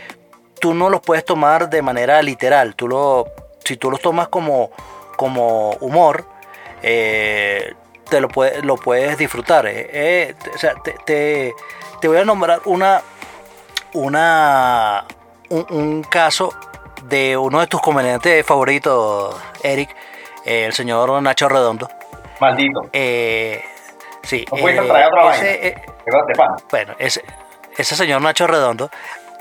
tú 0.60 0.74
no 0.74 0.90
los 0.90 1.00
puedes 1.00 1.24
tomar 1.24 1.68
de 1.68 1.82
manera 1.82 2.22
literal. 2.22 2.74
Tú 2.76 2.86
lo, 2.86 3.26
si 3.64 3.76
tú 3.76 3.90
los 3.90 4.00
tomas 4.00 4.28
como, 4.28 4.70
como 5.16 5.70
humor, 5.80 6.24
eh, 6.82 7.74
te 8.08 8.20
lo, 8.20 8.28
puedes, 8.28 8.64
lo 8.64 8.76
puedes 8.76 9.18
disfrutar. 9.18 9.66
Eh, 9.66 9.88
eh, 9.92 10.34
o 10.54 10.58
sea, 10.58 10.74
te, 11.04 11.52
voy 12.02 12.18
a 12.18 12.24
nombrar 12.24 12.60
una, 12.66 13.02
una, 13.94 15.04
un, 15.48 16.02
caso 16.04 16.54
de 17.04 17.36
uno 17.36 17.60
de 17.60 17.66
tus 17.66 17.80
comediantes 17.80 18.44
favoritos, 18.46 19.36
Eric, 19.62 19.94
el 20.44 20.72
señor 20.72 21.22
Nacho 21.22 21.48
Redondo. 21.48 21.88
Maldito. 22.40 22.88
sí. 24.22 24.44
No 24.50 24.86
traer 24.86 25.08
otra 25.08 25.34
ese, 25.34 25.74
bueno, 26.70 26.94
ese, 26.98 27.22
ese 27.76 27.96
señor 27.96 28.22
Nacho 28.22 28.46
Redondo, 28.46 28.90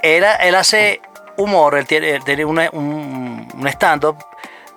era, 0.01 0.35
él 0.35 0.55
hace 0.55 1.01
humor, 1.39 1.75
él 1.75 1.87
tiene, 1.87 2.19
tiene 2.19 2.45
un, 2.45 3.47
stand-up 3.67 4.17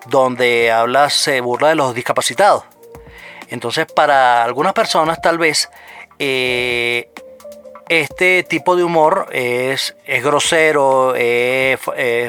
donde 0.06 0.70
habla, 0.70 1.10
se 1.10 1.40
burla 1.40 1.68
de 1.68 1.74
los 1.74 1.94
discapacitados. 1.94 2.64
Entonces, 3.48 3.86
para 3.86 4.42
algunas 4.42 4.72
personas, 4.72 5.20
tal 5.20 5.38
vez, 5.38 5.70
eh, 6.18 7.10
este 7.88 8.42
tipo 8.44 8.74
de 8.76 8.84
humor 8.84 9.26
es, 9.32 9.94
es 10.06 10.24
grosero, 10.24 11.14
es, 11.14 11.78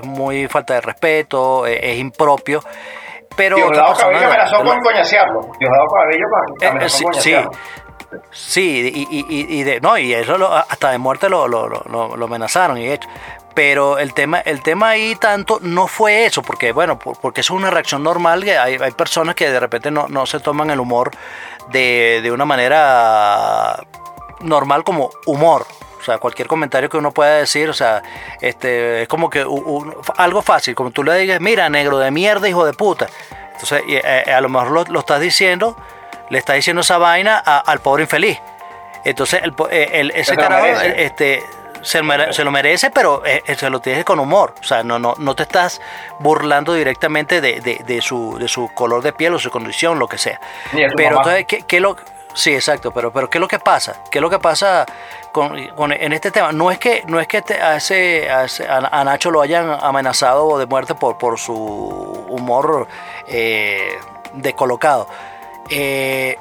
muy 0.04 0.48
falta 0.48 0.74
de 0.76 0.82
respeto, 0.82 1.66
es, 1.66 1.98
impropio. 1.98 2.62
Pero 3.36 3.56
Diosdado 3.56 3.96
Cabello 3.96 4.28
amenazó 4.28 4.64
con 4.64 4.80
coñasearlo. 4.82 5.42
Diosdado 5.60 5.86
Cabello 5.88 6.26
amenazó 6.70 7.04
con 7.06 7.14
sí, 7.16 7.36
sí, 8.32 8.92
y, 8.94 9.18
y, 9.18 9.60
y, 9.60 9.64
de, 9.64 9.80
no, 9.80 9.98
y 9.98 10.14
eso 10.14 10.54
hasta 10.54 10.92
de 10.92 10.98
muerte 10.98 11.30
lo, 11.30 11.48
lo, 11.48 11.68
lo, 11.68 12.16
lo 12.16 12.26
amenazaron 12.26 12.78
y 12.78 12.88
hecho. 12.90 13.08
Pero 13.54 14.00
el 14.00 14.14
tema, 14.14 14.40
el 14.40 14.64
tema 14.64 14.90
ahí 14.90 15.16
tanto 15.16 15.60
no 15.62 15.88
fue 15.88 16.26
eso, 16.26 16.42
porque 16.42 16.72
bueno, 16.72 16.98
porque 16.98 17.42
es 17.42 17.50
una 17.50 17.70
reacción 17.70 18.02
normal, 18.04 18.44
que 18.44 18.58
hay, 18.58 18.78
hay 18.80 18.92
personas 18.92 19.36
que 19.36 19.50
de 19.50 19.60
repente 19.60 19.92
no, 19.92 20.08
no 20.08 20.26
se 20.26 20.40
toman 20.40 20.72
el 20.72 20.80
humor 20.80 21.12
de, 21.70 22.22
de, 22.24 22.32
una 22.32 22.46
manera 22.46 23.80
normal 24.40 24.84
como 24.84 25.12
humor. 25.26 25.68
O 26.04 26.06
sea, 26.06 26.18
cualquier 26.18 26.50
comentario 26.50 26.90
que 26.90 26.98
uno 26.98 27.12
pueda 27.12 27.36
decir, 27.36 27.70
o 27.70 27.74
sea, 27.74 28.04
este, 28.42 29.04
es 29.04 29.08
como 29.08 29.30
que 29.30 29.46
algo 30.18 30.42
fácil, 30.42 30.76
como 30.76 30.92
tú 30.92 31.04
le 31.04 31.16
digas, 31.16 31.40
mira, 31.40 31.70
negro 31.70 31.98
de 31.98 32.12
mierda, 32.12 32.50
hijo 32.50 32.66
de 32.66 32.74
puta. 32.74 33.08
Entonces, 33.54 33.84
eh, 33.88 34.34
a 34.34 34.42
lo 34.42 34.50
mejor 34.50 34.90
lo, 34.90 35.00
estás 35.00 35.22
diciendo, 35.22 35.78
le 36.30 36.40
estás 36.40 36.58
diciendo 36.58 36.82
esa 36.82 36.98
vaina 36.98 37.38
al 37.38 37.80
pobre 37.80 38.04
infeliz. 38.04 38.38
Entonces, 39.06 39.42
el, 39.44 39.54
eh, 39.70 39.90
el, 39.94 40.12
ese 40.12 40.36
carajo, 40.36 40.66
este, 40.66 41.44
se, 41.84 42.02
lo 42.44 42.52
merece, 42.52 42.90
pero 42.90 43.26
eh, 43.26 43.44
eh, 43.46 43.56
se 43.56 43.70
lo 43.70 43.80
tienes 43.80 44.06
con 44.06 44.20
humor. 44.20 44.56
O 44.60 44.64
sea, 44.64 44.84
no, 44.84 44.98
no, 44.98 45.14
no 45.18 45.36
te 45.36 45.44
estás 45.44 45.82
burlando 46.20 46.74
directamente 46.74 47.42
de, 47.42 47.60
de, 47.62 48.02
su, 48.02 48.38
de 48.40 48.48
su 48.48 48.70
color 48.74 49.04
de 49.04 49.14
piel 49.14 49.34
o 49.34 49.40
su 49.40 49.52
condición, 49.52 50.00
lo 50.00 50.08
que 50.08 50.18
sea. 50.18 50.40
Pero 50.72 51.18
entonces, 51.18 51.46
¿qué, 51.68 51.80
lo, 51.80 51.98
sí, 52.34 52.54
exacto, 52.54 52.92
pero, 52.92 53.12
pero 53.12 53.30
¿qué 53.30 53.38
es 53.38 53.42
lo 53.42 53.48
que 53.48 53.60
pasa? 53.60 54.02
¿Qué 54.10 54.20
es 54.20 54.22
lo 54.22 54.30
que 54.30 54.40
pasa 54.40 54.86
con, 55.32 55.56
en 55.58 56.14
este 56.14 56.32
tema? 56.32 56.52
No 56.52 56.72
es 56.72 56.80
que, 56.80 57.04
no 57.08 57.20
es 57.20 57.28
que 57.28 57.38
a, 57.38 57.76
ese, 57.76 58.30
a, 58.30 59.04
Nacho 59.04 59.30
lo 59.30 59.42
hayan 59.42 59.70
amenazado 59.70 60.58
de 60.58 60.66
muerte 60.66 60.96
por, 60.96 61.18
por 61.18 61.38
su 61.38 61.54
humor 61.54 62.88
eh, 63.28 63.98
descolocado, 64.34 65.08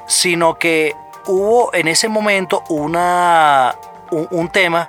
sino 0.07 0.55
que 0.55 0.95
hubo 1.25 1.73
en 1.73 1.87
ese 1.87 2.07
momento 2.07 2.63
una, 2.69 3.75
un 4.09 4.49
tema 4.49 4.87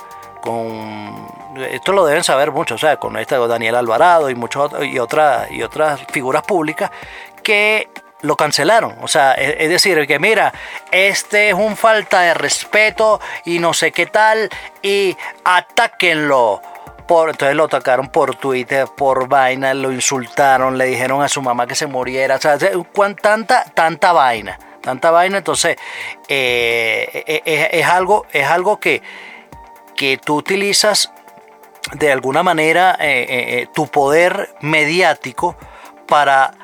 esto 1.71 1.93
lo 1.93 2.05
deben 2.07 2.25
saber 2.25 2.51
mucho, 2.51 2.75
o 2.75 2.79
sea, 2.79 2.97
con 2.97 3.17
este 3.17 3.37
Daniel 3.37 3.77
Alvarado 3.77 4.31
y 4.31 4.35
muchos 4.35 4.73
y 4.83 4.99
otras 4.99 5.51
y 5.51 5.63
otras 5.63 6.01
figuras 6.11 6.43
públicas 6.43 6.91
que 7.43 7.89
lo 8.23 8.37
cancelaron, 8.37 8.97
o 9.03 9.09
sea, 9.09 9.33
es, 9.33 9.69
decir, 9.69 10.07
que 10.07 10.19
mira, 10.19 10.53
este 10.91 11.51
es 11.51 11.55
un 11.55 11.77
falta 11.77 12.23
de 12.23 12.33
respeto 12.33 13.21
y 13.45 13.59
no 13.59 13.75
sé 13.75 13.93
qué 13.93 14.07
tal 14.07 14.49
y 14.83 15.17
atáquenlo. 15.45 16.63
Entonces 17.07 17.55
lo 17.55 17.65
atacaron 17.65 18.09
por 18.09 18.35
Twitter, 18.37 18.87
por 18.97 19.29
vaina, 19.29 19.75
lo 19.75 19.93
insultaron, 19.93 20.79
le 20.79 20.87
dijeron 20.87 21.23
a 21.23 21.29
su 21.29 21.43
mamá 21.43 21.67
que 21.67 21.75
se 21.75 21.87
muriera, 21.87 22.37
o 22.37 22.41
sea, 22.41 22.57
tanta, 23.21 23.65
tanta 23.75 24.13
vaina, 24.13 24.59
tanta 24.81 25.11
vaina, 25.11 25.37
entonces 25.37 25.77
eh, 26.29 27.43
es, 27.45 27.87
algo, 27.87 28.25
es 28.33 28.47
algo 28.47 28.81
que, 28.81 29.03
que 29.97 30.19
tú 30.19 30.37
utilizas 30.37 31.11
de 31.93 32.11
alguna 32.11 32.43
manera 32.43 32.97
eh, 32.99 33.27
eh, 33.29 33.61
eh, 33.61 33.69
tu 33.75 33.87
poder 33.87 34.55
mediático 34.61 35.57
para 36.07 36.55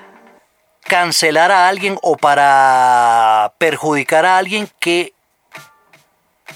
cancelar 0.85 1.53
a 1.53 1.69
alguien 1.69 1.99
o 2.03 2.17
para 2.17 3.53
perjudicar 3.59 4.25
a 4.25 4.39
alguien 4.39 4.69
que 4.79 5.13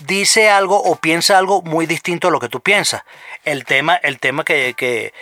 dice 0.00 0.50
algo 0.50 0.80
o 0.82 0.96
piensa 0.96 1.38
algo 1.38 1.62
muy 1.62 1.86
distinto 1.86 2.28
a 2.28 2.30
lo 2.30 2.40
que 2.40 2.48
tú 2.48 2.60
piensas. 2.60 3.02
El 3.44 3.64
tema, 3.64 3.96
el 3.96 4.18
tema 4.18 4.44
que, 4.44 4.74
que 4.76 5.12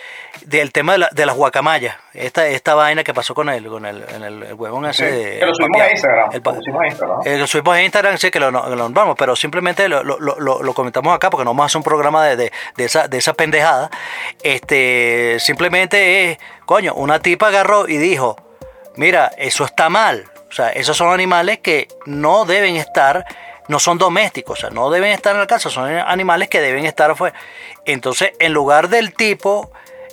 del 0.45 0.71
tema 0.71 0.93
de, 0.93 0.97
la, 0.99 1.09
de 1.11 1.25
las 1.25 1.35
guacamayas, 1.35 1.95
esta, 2.13 2.47
esta 2.47 2.73
vaina 2.75 3.03
que 3.03 3.13
pasó 3.13 3.33
con 3.33 3.49
el, 3.49 3.67
con 3.67 3.85
el, 3.85 4.03
en 4.09 4.23
el, 4.23 4.53
huevón 4.53 4.85
ese. 4.85 5.39
que 5.39 5.45
lo 5.45 5.53
subimos 5.53 5.81
a 5.81 5.91
Instagram. 5.91 6.29
El, 6.33 6.41
lo 6.43 6.61
subimos 6.61 6.81
a 6.81 6.87
Instagram. 6.87 7.39
lo 7.39 7.47
subimos 7.47 7.75
a 7.75 7.83
Instagram, 7.83 8.17
sí 8.17 8.31
que 8.31 8.39
lo, 8.39 8.51
lo, 8.51 8.89
vamos, 8.89 9.15
pero 9.17 9.35
simplemente 9.35 9.87
lo, 9.87 10.03
lo, 10.03 10.19
lo, 10.19 10.73
comentamos 10.73 11.15
acá 11.15 11.29
porque 11.29 11.43
no 11.43 11.51
vamos 11.51 11.63
a 11.63 11.65
hacer 11.67 11.77
un 11.79 11.83
programa 11.83 12.25
de, 12.25 12.35
de, 12.35 12.51
de, 12.75 12.85
esa, 12.85 13.07
de 13.07 13.17
esa 13.17 13.33
pendejada. 13.33 13.89
Este, 14.41 15.37
simplemente 15.39 16.31
es, 16.31 16.37
coño, 16.65 16.93
una 16.93 17.19
tipa 17.19 17.47
agarró 17.47 17.87
y 17.87 17.97
dijo, 17.97 18.37
mira, 18.95 19.31
eso 19.37 19.65
está 19.65 19.89
mal. 19.89 20.25
O 20.49 20.55
sea, 20.55 20.69
esos 20.69 20.95
son 20.95 21.11
animales 21.11 21.59
que 21.59 21.87
no 22.05 22.45
deben 22.45 22.75
estar 22.75 23.25
no 23.73 23.79
son 23.79 23.97
domésticos, 23.97 24.59
o 24.59 24.61
sea, 24.61 24.69
no 24.69 24.91
deben 24.91 25.11
estar 25.11 25.33
en 25.33 25.39
la 25.39 25.47
casa, 25.47 25.67
son 25.71 25.89
animales 25.89 26.47
que 26.47 26.61
deben 26.61 26.85
estar 26.85 27.09
afuera. 27.09 27.35
Entonces, 27.85 28.33
en 28.37 28.53
lugar 28.53 28.87
del 28.87 29.15
tipo 29.15 29.71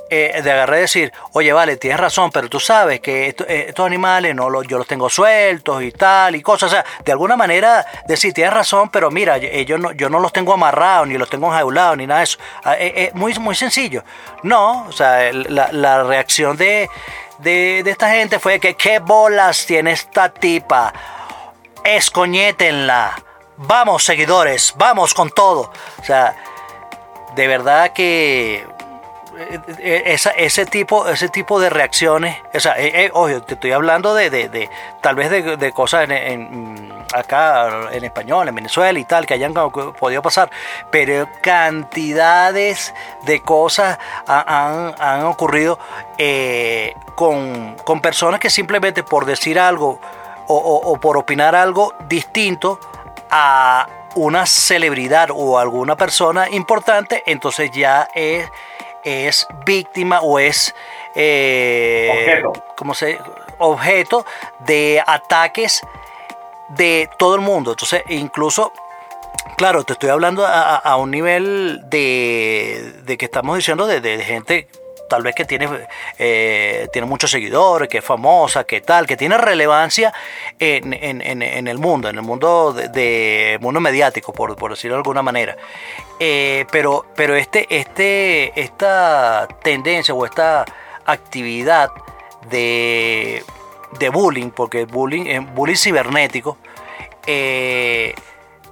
eh, 0.09 0.41
de 0.43 0.51
agarrar 0.51 0.79
y 0.79 0.81
decir, 0.81 1.13
oye, 1.35 1.53
vale, 1.53 1.77
tienes 1.77 2.01
razón, 2.01 2.31
pero 2.31 2.49
tú 2.49 2.59
sabes 2.59 3.01
que 3.01 3.29
eh, 3.29 3.67
estos 3.69 3.85
animales 3.87 4.35
no 4.35 4.63
yo 4.63 4.79
los 4.79 4.87
tengo 4.87 5.11
sueltos 5.11 5.83
y 5.83 5.93
tal 5.93 6.37
y 6.37 6.41
cosas, 6.41 6.73
o 6.73 6.73
sea, 6.73 6.87
de 7.05 7.13
alguna 7.13 7.37
manera 7.37 7.85
decir, 8.09 8.33
tienes 8.33 8.55
razón, 8.55 8.89
pero 8.89 9.11
mira, 9.11 9.37
yo 9.37 9.77
no, 9.77 9.93
yo 9.93 10.09
no 10.09 10.21
los 10.21 10.33
tengo 10.33 10.55
amarrados, 10.55 11.07
ni 11.07 11.19
los 11.19 11.29
tengo 11.29 11.49
enjaulados, 11.49 11.99
ni 11.99 12.07
nada 12.07 12.21
de 12.21 12.25
eso. 12.25 12.39
Es 12.39 12.61
ah, 12.65 12.77
eh, 12.79 13.11
muy, 13.13 13.39
muy 13.39 13.55
sencillo. 13.55 14.05
No, 14.43 14.87
o 14.89 14.93
sea, 14.93 15.31
la, 15.35 15.71
la 15.71 16.03
reacción 16.03 16.57
de 16.57 16.89
de, 17.41 17.83
de 17.85 17.91
esta 17.91 18.11
gente 18.11 18.39
fue 18.39 18.59
que 18.59 18.75
qué 18.75 19.01
bolas 19.01 19.67
tiene 19.67 19.93
esta 19.93 20.31
tipa. 20.31 20.93
Escoñétenla. 21.85 23.30
Vamos, 23.63 24.05
seguidores, 24.05 24.73
vamos 24.77 25.13
con 25.13 25.31
todo. 25.31 25.71
O 26.01 26.05
sea, 26.05 26.35
de 27.35 27.47
verdad 27.47 27.93
que 27.93 28.67
eh, 29.37 29.61
eh, 29.79 30.17
ese 30.39 30.65
tipo 30.67 31.07
ese 31.07 31.29
tipo 31.29 31.61
de 31.61 31.69
reacciones 31.71 32.37
o 32.53 32.59
sea, 32.59 32.75
eh, 32.79 33.07
eh, 33.15 33.41
te 33.47 33.55
estoy 33.55 33.73
hablando 33.73 34.15
de, 34.15 34.29
de- 34.31 34.49
de- 34.49 34.69
tal 35.01 35.15
vez 35.15 35.31
de, 35.31 35.73
cosas 35.73 36.09
en, 36.11 36.93
acá 37.15 37.89
en 37.93 38.03
español 38.05 38.49
en 38.49 38.55
Venezuela 38.57 38.99
y 38.99 39.05
tal 39.05 39.27
que 39.27 39.35
hayan 39.35 39.55
podido 39.55 40.21
pasar 40.23 40.51
pero 40.91 41.29
cantidades 41.43 42.93
de 43.23 43.41
cosas 43.41 43.99
ha- 44.27 44.67
han, 44.67 44.95
han 44.99 45.25
ocurrido 45.27 45.79
con, 47.15 47.77
con 47.85 48.01
personas 48.01 48.41
que 48.41 48.51
simplemente 48.51 49.05
por 49.05 49.25
decir 49.27 49.59
algo 49.61 50.01
o 50.49 50.99
por 51.01 51.17
opinar 51.17 51.55
algo 51.55 51.95
distinto 52.09 52.81
a 53.31 53.87
una 54.17 54.45
celebridad 54.47 55.29
o 55.33 55.59
alguna 55.59 55.97
persona 55.97 56.49
importante, 56.51 57.23
entonces 57.27 57.71
ya 57.73 58.09
es, 58.15 58.49
es 59.05 59.47
víctima 59.65 60.21
o 60.21 60.39
es 60.39 60.75
eh, 61.15 62.09
Objeto. 62.13 62.53
¿cómo 62.77 62.95
se 62.95 63.19
objeto 63.59 64.25
de 64.61 65.03
ataques 65.07 65.83
de 66.71 67.11
todo 67.19 67.35
el 67.35 67.41
mundo. 67.41 67.73
Entonces, 67.73 68.03
incluso 68.09 68.73
Claro, 69.57 69.85
te 69.85 69.93
estoy 69.95 70.09
hablando 70.11 70.47
a, 70.47 70.77
a- 70.77 70.77
a 70.77 70.97
un 70.97 71.11
nivel 71.11 71.81
de, 71.91 72.95
de 73.05 73.19
que 73.19 73.27
estamos 73.27 73.57
diciendo 73.57 73.87
de, 73.87 74.01
de 74.01 74.19
gente 74.25 74.69
tal 75.11 75.23
vez 75.23 75.35
que 75.35 75.45
tiene, 75.45 75.69
eh, 76.19 76.89
tiene 76.93 77.07
muchos 77.07 77.31
seguidores, 77.31 77.89
que 77.91 77.99
es 77.99 78.05
famosa, 78.05 78.65
que 78.65 78.81
tal, 78.81 79.07
que 79.07 79.19
tiene 79.19 79.37
relevancia 79.37 80.15
en, 80.59 80.95
en- 80.95 81.21
en- 81.21 81.43
en 81.43 81.69
el 81.69 81.77
mundo, 81.79 82.09
en 82.09 82.17
el 82.17 82.23
mundo 82.23 82.73
de, 82.73 83.59
mundo 83.61 83.81
mediático, 83.81 84.33
por, 84.33 84.57
por 84.57 84.71
decirlo 84.71 84.95
de 84.97 85.01
alguna 85.01 85.21
manera. 85.23 85.57
Eh, 86.19 86.65
pero, 86.73 87.05
pero 87.15 87.35
este, 87.35 87.67
este, 87.69 88.59
esta 88.59 89.47
tendencia 89.63 90.15
o 90.15 90.25
esta 90.25 90.65
actividad 91.05 91.91
de, 92.51 93.43
de 93.99 94.09
bullying, 94.09 94.51
porque 94.51 94.85
bullying 94.87 95.47
bullying 95.55 95.77
cibernético, 95.77 96.57
eh, 97.27 98.15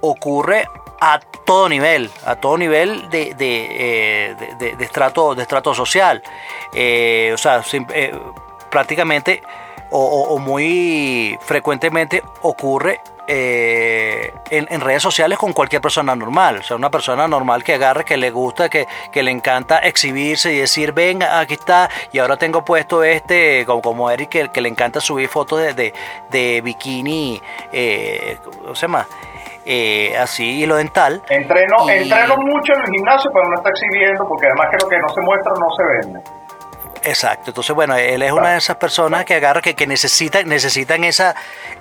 ocurre 0.01 0.67
a 1.01 1.19
todo 1.45 1.69
nivel, 1.69 2.09
a 2.25 2.35
todo 2.35 2.57
nivel 2.57 3.09
de, 3.09 3.33
de, 3.33 3.67
eh, 3.69 4.35
de- 4.59 4.83
estrato, 4.83 5.35
de 5.35 5.43
estrato 5.43 5.73
social. 5.73 6.21
Eh, 6.73 7.31
o 7.33 7.37
sea, 7.37 7.63
eh, 7.93 8.15
prácticamente 8.69 9.41
o, 9.91 10.37
muy 10.37 11.37
frecuentemente 11.41 12.21
ocurre 12.43 13.01
en, 13.31 14.67
en 14.69 14.81
redes 14.81 15.03
sociales 15.03 15.37
con 15.37 15.53
cualquier 15.53 15.81
persona 15.81 16.15
normal. 16.15 16.57
O 16.57 16.63
sea, 16.63 16.75
una 16.75 16.91
persona 16.91 17.27
normal 17.27 17.63
que 17.63 17.75
agarre, 17.75 18.03
que 18.05 18.17
le 18.17 18.31
gusta, 18.31 18.69
que, 18.69 18.87
que 19.11 19.23
le 19.23 19.31
encanta 19.31 19.79
exhibirse 19.79 20.53
y 20.53 20.57
decir, 20.57 20.93
venga, 20.93 21.39
aquí 21.39 21.53
está, 21.55 21.89
y 22.11 22.19
ahora 22.19 22.37
tengo 22.37 22.65
puesto 22.65 23.03
este, 23.03 23.65
como, 23.65 23.81
como 23.81 24.11
Eric, 24.11 24.51
que, 24.51 24.61
le 24.61 24.69
encanta 24.69 24.99
subir 24.99 25.27
fotos 25.29 25.59
de, 25.59 25.73
de, 25.73 25.93
de 26.31 26.61
bikini, 26.61 27.41
¿cómo 28.43 28.75
se 28.75 28.81
llama? 28.81 29.07
Eh, 29.71 30.17
así, 30.17 30.63
hilo 30.63 30.77
dental. 30.77 31.21
Entreno, 31.29 31.87
Y- 31.87 31.91
entreno 31.91 32.37
mucho 32.37 32.73
en 32.73 32.81
el 32.81 32.87
gimnasio, 32.91 33.29
pero 33.31 33.47
no 33.49 33.57
está 33.57 33.69
exhibiendo, 33.69 34.27
porque 34.27 34.47
además 34.47 34.67
que 34.71 34.77
lo 34.83 34.89
que 34.89 34.97
no 34.97 35.09
se 35.09 35.21
muestra 35.21 35.53
no 35.59 35.67
se 35.77 35.83
vende. 35.83 36.19
Exacto, 37.03 37.51
entonces 37.51 37.75
bueno, 37.75 37.95
él 37.95 38.21
es 38.23 38.31
una 38.31 38.51
de 38.53 38.57
esas 38.57 38.77
personas 38.77 39.25
que 39.25 39.35
agarra 39.35 39.61
que, 39.61 39.75
que 39.75 39.85
necesitan, 39.85 40.49
necesitan 40.49 41.03
esa, 41.03 41.35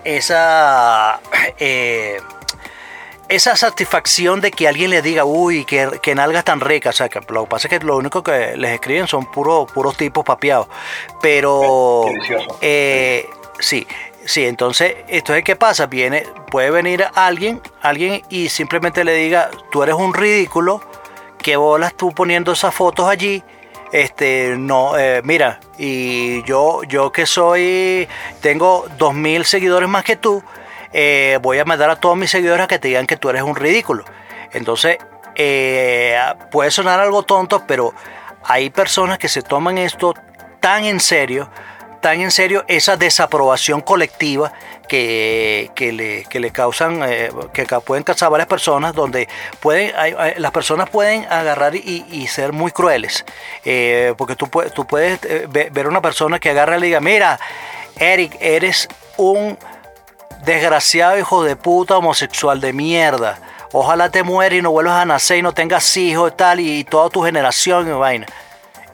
esa, 0.05 1.19
eh, 1.59 2.21
esa 3.29 3.57
satisfacción 3.57 4.41
de 4.41 4.51
que 4.51 4.69
alguien 4.69 4.91
le 4.91 5.03
diga, 5.03 5.25
uy, 5.25 5.65
que, 5.65 5.89
que 6.03 6.15
nalgas 6.15 6.45
tan 6.45 6.61
ricas. 6.61 6.95
O 6.95 6.99
sea, 6.99 7.09
que 7.09 7.21
lo 7.33 7.45
que 7.45 7.49
pasa 7.51 7.69
es 7.69 7.79
que 7.79 7.85
lo 7.85 7.97
único 7.97 8.23
que 8.23 8.55
les 8.57 8.73
escriben 8.73 9.07
son 9.07 9.27
puros 9.31 9.71
puros 9.73 9.97
tipos 9.97 10.25
papeados. 10.25 10.69
Pero, 11.21 12.03
delicioso. 12.07 12.59
eh, 12.61 13.29
sí, 13.59 13.87
sí, 14.29 14.45
entonces, 14.47 14.95
esto 15.09 15.35
es 15.35 15.43
qué 15.43 15.57
pasa, 15.57 15.87
viene, 15.87 16.25
puede 16.51 16.71
venir 16.71 17.05
alguien, 17.15 17.61
alguien 17.81 18.23
y 18.29 18.49
simplemente 18.51 19.03
le 19.03 19.15
diga, 19.15 19.51
tú 19.73 19.83
eres 19.83 19.95
un 19.95 20.15
ridículo, 20.15 20.83
que 21.39 21.57
bolas 21.57 21.95
tú 21.95 22.13
poniendo 22.13 22.53
esas 22.53 22.75
fotos 22.75 23.09
allí. 23.09 23.43
Este, 23.91 24.55
no, 24.59 24.99
eh, 24.99 25.23
mira, 25.25 25.61
y 25.79 26.43
yo, 26.45 26.83
yo 26.85 27.11
que 27.11 27.25
soy, 27.25 28.07
tengo 28.43 28.87
dos 28.99 29.15
mil 29.15 29.47
seguidores 29.47 29.89
más 29.89 30.05
que 30.05 30.17
tú, 30.17 30.43
eh, 30.93 31.39
voy 31.41 31.59
a 31.59 31.65
mandar 31.65 31.89
a 31.89 31.97
todos 31.97 32.17
mis 32.17 32.31
seguidores 32.31 32.65
a 32.65 32.69
que 32.69 32.79
te 32.79 32.89
digan 32.89 33.07
que 33.07 33.17
tú 33.17 33.31
eres 33.31 33.43
un 33.43 33.57
ridículo. 33.57 34.05
Entonces, 34.53 34.99
eh, 35.37 36.19
puede 36.51 36.71
sonar 36.71 37.01
algo 37.01 37.23
tonto, 37.23 37.65
pero 37.67 37.95
hay 38.45 38.69
personas 38.69 39.17
que 39.17 39.29
se 39.29 39.41
toman 39.41 39.79
esto 39.79 40.15
tan 40.61 40.85
en 40.85 41.01
serio, 41.01 41.49
tan 42.01 42.21
en 42.21 42.31
serio 42.31 42.65
esa 42.69 42.97
desaprobación 42.97 43.81
colectiva 43.81 44.53
que, 44.89 45.71
que 45.75 45.93
le, 45.93 46.25
que 46.25 46.41
le 46.41 46.51
causan, 46.51 47.03
eh, 47.05 47.31
que 47.53 47.67
pueden 47.85 48.05
causar 48.05 48.31
varias 48.31 48.49
personas, 48.49 48.95
donde 48.95 49.29
pueden, 49.61 49.93
las 50.37 50.51
personas 50.53 50.89
pueden 50.89 51.27
agarrar 51.31 51.75
y, 51.75 52.07
y 52.11 52.27
ser 52.27 52.53
muy 52.53 52.71
crueles. 52.71 53.25
Eh, 53.65 54.15
porque 54.17 54.37
tú, 54.37 54.49
tú 54.75 54.87
puedes 54.87 55.19
eh, 55.25 55.47
ve- 55.49 55.71
ver 55.71 55.87
una 55.87 56.01
persona 56.01 56.39
que 56.39 56.51
agarra 56.51 56.77
y 56.77 56.81
le 56.81 56.87
diga, 56.87 57.01
mira, 57.01 57.39
Eric, 57.99 58.37
eres 58.41 58.89
un 59.17 59.59
desgraciado 60.45 61.19
hijo 61.19 61.43
de 61.43 61.57
puta 61.57 61.99
homosexual 61.99 62.61
de 62.61 62.73
mierda. 62.73 63.39
Ojalá 63.73 64.11
te 64.11 64.23
mueras 64.23 64.59
y 64.59 64.63
no 64.63 64.71
vuelvas 64.71 65.03
a 65.03 65.05
nacer 65.05 65.39
y 65.39 65.43
no 65.43 65.53
tengas 65.53 65.95
hijos 65.97 66.33
y 66.33 66.37
tal, 66.37 66.61
y, 66.61 66.85
toda 66.85 67.11
tu 67.11 67.23
generación 67.23 67.89
y 67.89 67.93
vaina. 67.93 68.27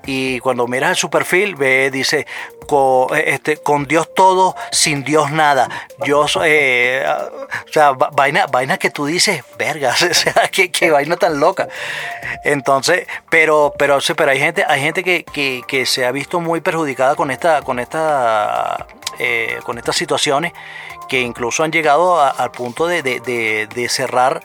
Y 0.07 0.38
cuando 0.40 0.66
miras 0.66 0.98
su 0.98 1.09
perfil, 1.09 1.55
ve, 1.57 1.90
dice, 1.90 2.26
con, 2.66 3.09
este, 3.16 3.57
con 3.57 3.86
Dios 3.86 4.12
todo, 4.14 4.55
sin 4.70 5.02
Dios 5.02 5.30
nada. 5.30 5.68
Yo 6.05 6.26
eh, 6.44 7.05
o 7.07 7.72
sea, 7.72 7.92
va- 7.92 8.11
vaina, 8.12 8.46
vaina 8.46 8.76
que 8.78 8.90
tú 8.90 9.07
dices, 9.07 9.42
vergas, 9.59 10.02
o 10.11 10.12
sea, 10.14 10.34
qué, 10.52 10.70
qué 10.70 10.90
vaina 10.90 11.16
tan 11.16 11.40
loca. 11.40 11.68
Entonces, 12.44 13.07
pero, 13.30 13.72
pero, 13.78 14.00
sí, 14.00 14.14
pero 14.14 14.30
hay 14.30 14.38
gente, 14.38 14.64
hay 14.68 14.80
gente 14.80 15.02
que, 15.02 15.24
que, 15.24 15.62
que 15.66 15.86
se 15.86 16.05
ha 16.05 16.12
visto 16.12 16.40
muy 16.40 16.61
perjudicada 16.61 17.16
con 17.16 17.30
esta, 17.30 17.62
con 17.62 17.78
esta, 17.78 18.86
eh, 19.18 19.59
con 19.64 19.78
estas 19.78 19.96
situaciones, 19.96 20.52
que 21.09 21.20
incluso 21.20 21.62
han 21.64 21.72
llegado 21.72 22.20
a- 22.20 22.30
al 22.30 22.50
punto 22.50 22.86
de- 22.86 23.02
de- 23.02 23.20
de 23.66 23.88
cerrar 23.88 24.42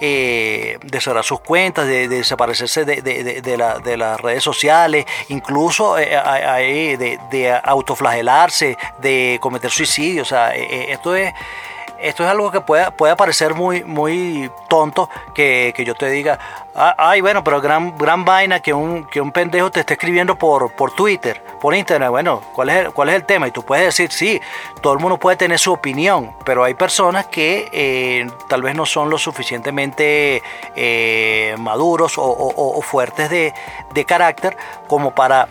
eh, 0.00 0.78
de 0.82 1.00
cerrar 1.00 1.24
sus 1.24 1.40
cuentas, 1.40 1.86
de, 1.86 2.08
de 2.08 2.16
desaparecerse 2.18 2.84
de, 2.84 3.02
de- 3.02 3.22
de- 3.24 3.40
de 3.42 3.56
la- 3.56 3.78
de 3.78 3.96
las 3.96 4.20
redes 4.20 4.42
sociales, 4.42 5.04
incluso 5.28 5.98
eh, 5.98 6.16
hay 6.16 6.96
de, 6.96 7.18
de 7.30 7.52
autoflagelarse, 7.62 8.76
de 9.00 9.38
cometer 9.40 9.70
suicidio. 9.70 10.22
O 10.22 10.26
sea, 10.26 10.54
eh, 10.54 10.66
eh, 10.70 10.86
esto 10.90 11.14
es, 11.14 11.32
esto 12.00 12.24
es 12.24 12.30
algo 12.30 12.50
que 12.50 12.60
puede, 12.60 12.90
puede 12.92 13.16
parecer 13.16 13.54
muy, 13.54 13.82
muy 13.84 14.50
tonto 14.68 15.08
que, 15.34 15.72
que 15.76 15.84
yo 15.84 15.94
te 15.94 16.08
diga, 16.10 16.38
"Ah, 16.74 16.94
ay, 16.98 17.20
bueno, 17.20 17.42
pero 17.42 17.60
gran, 17.60 17.96
gran 17.98 18.24
vaina 18.24 18.60
que 18.60 18.72
un, 18.72 19.04
que 19.06 19.20
un 19.20 19.32
pendejo 19.32 19.70
te 19.70 19.80
esté 19.80 19.94
escribiendo 19.94 20.36
por, 20.36 20.72
por 20.72 20.92
Twitter, 20.94 21.42
por 21.60 21.74
Internet. 21.74 22.10
Bueno, 22.10 22.40
¿cuál 22.54 22.68
es, 22.70 22.76
el, 22.86 22.92
¿cuál 22.92 23.08
es 23.08 23.16
el 23.16 23.24
tema? 23.24 23.48
Y 23.48 23.50
tú 23.50 23.62
puedes 23.64 23.84
decir, 23.86 24.12
sí, 24.12 24.40
todo 24.80 24.92
el 24.92 24.98
mundo 25.00 25.18
puede 25.18 25.36
tener 25.36 25.58
su 25.58 25.72
opinión, 25.72 26.32
pero 26.44 26.62
hay 26.64 26.74
personas 26.74 27.26
que 27.26 27.68
eh, 27.72 28.26
tal 28.48 28.62
vez 28.62 28.74
no 28.76 28.86
son 28.86 29.10
lo 29.10 29.18
suficientemente 29.18 30.42
eh, 30.76 31.54
maduros 31.58 32.16
o, 32.18 32.22
o- 32.24 32.82
fuertes 32.82 33.28
de, 33.28 33.52
de 33.92 34.04
carácter 34.04 34.56
como 34.86 35.14
para 35.14 35.48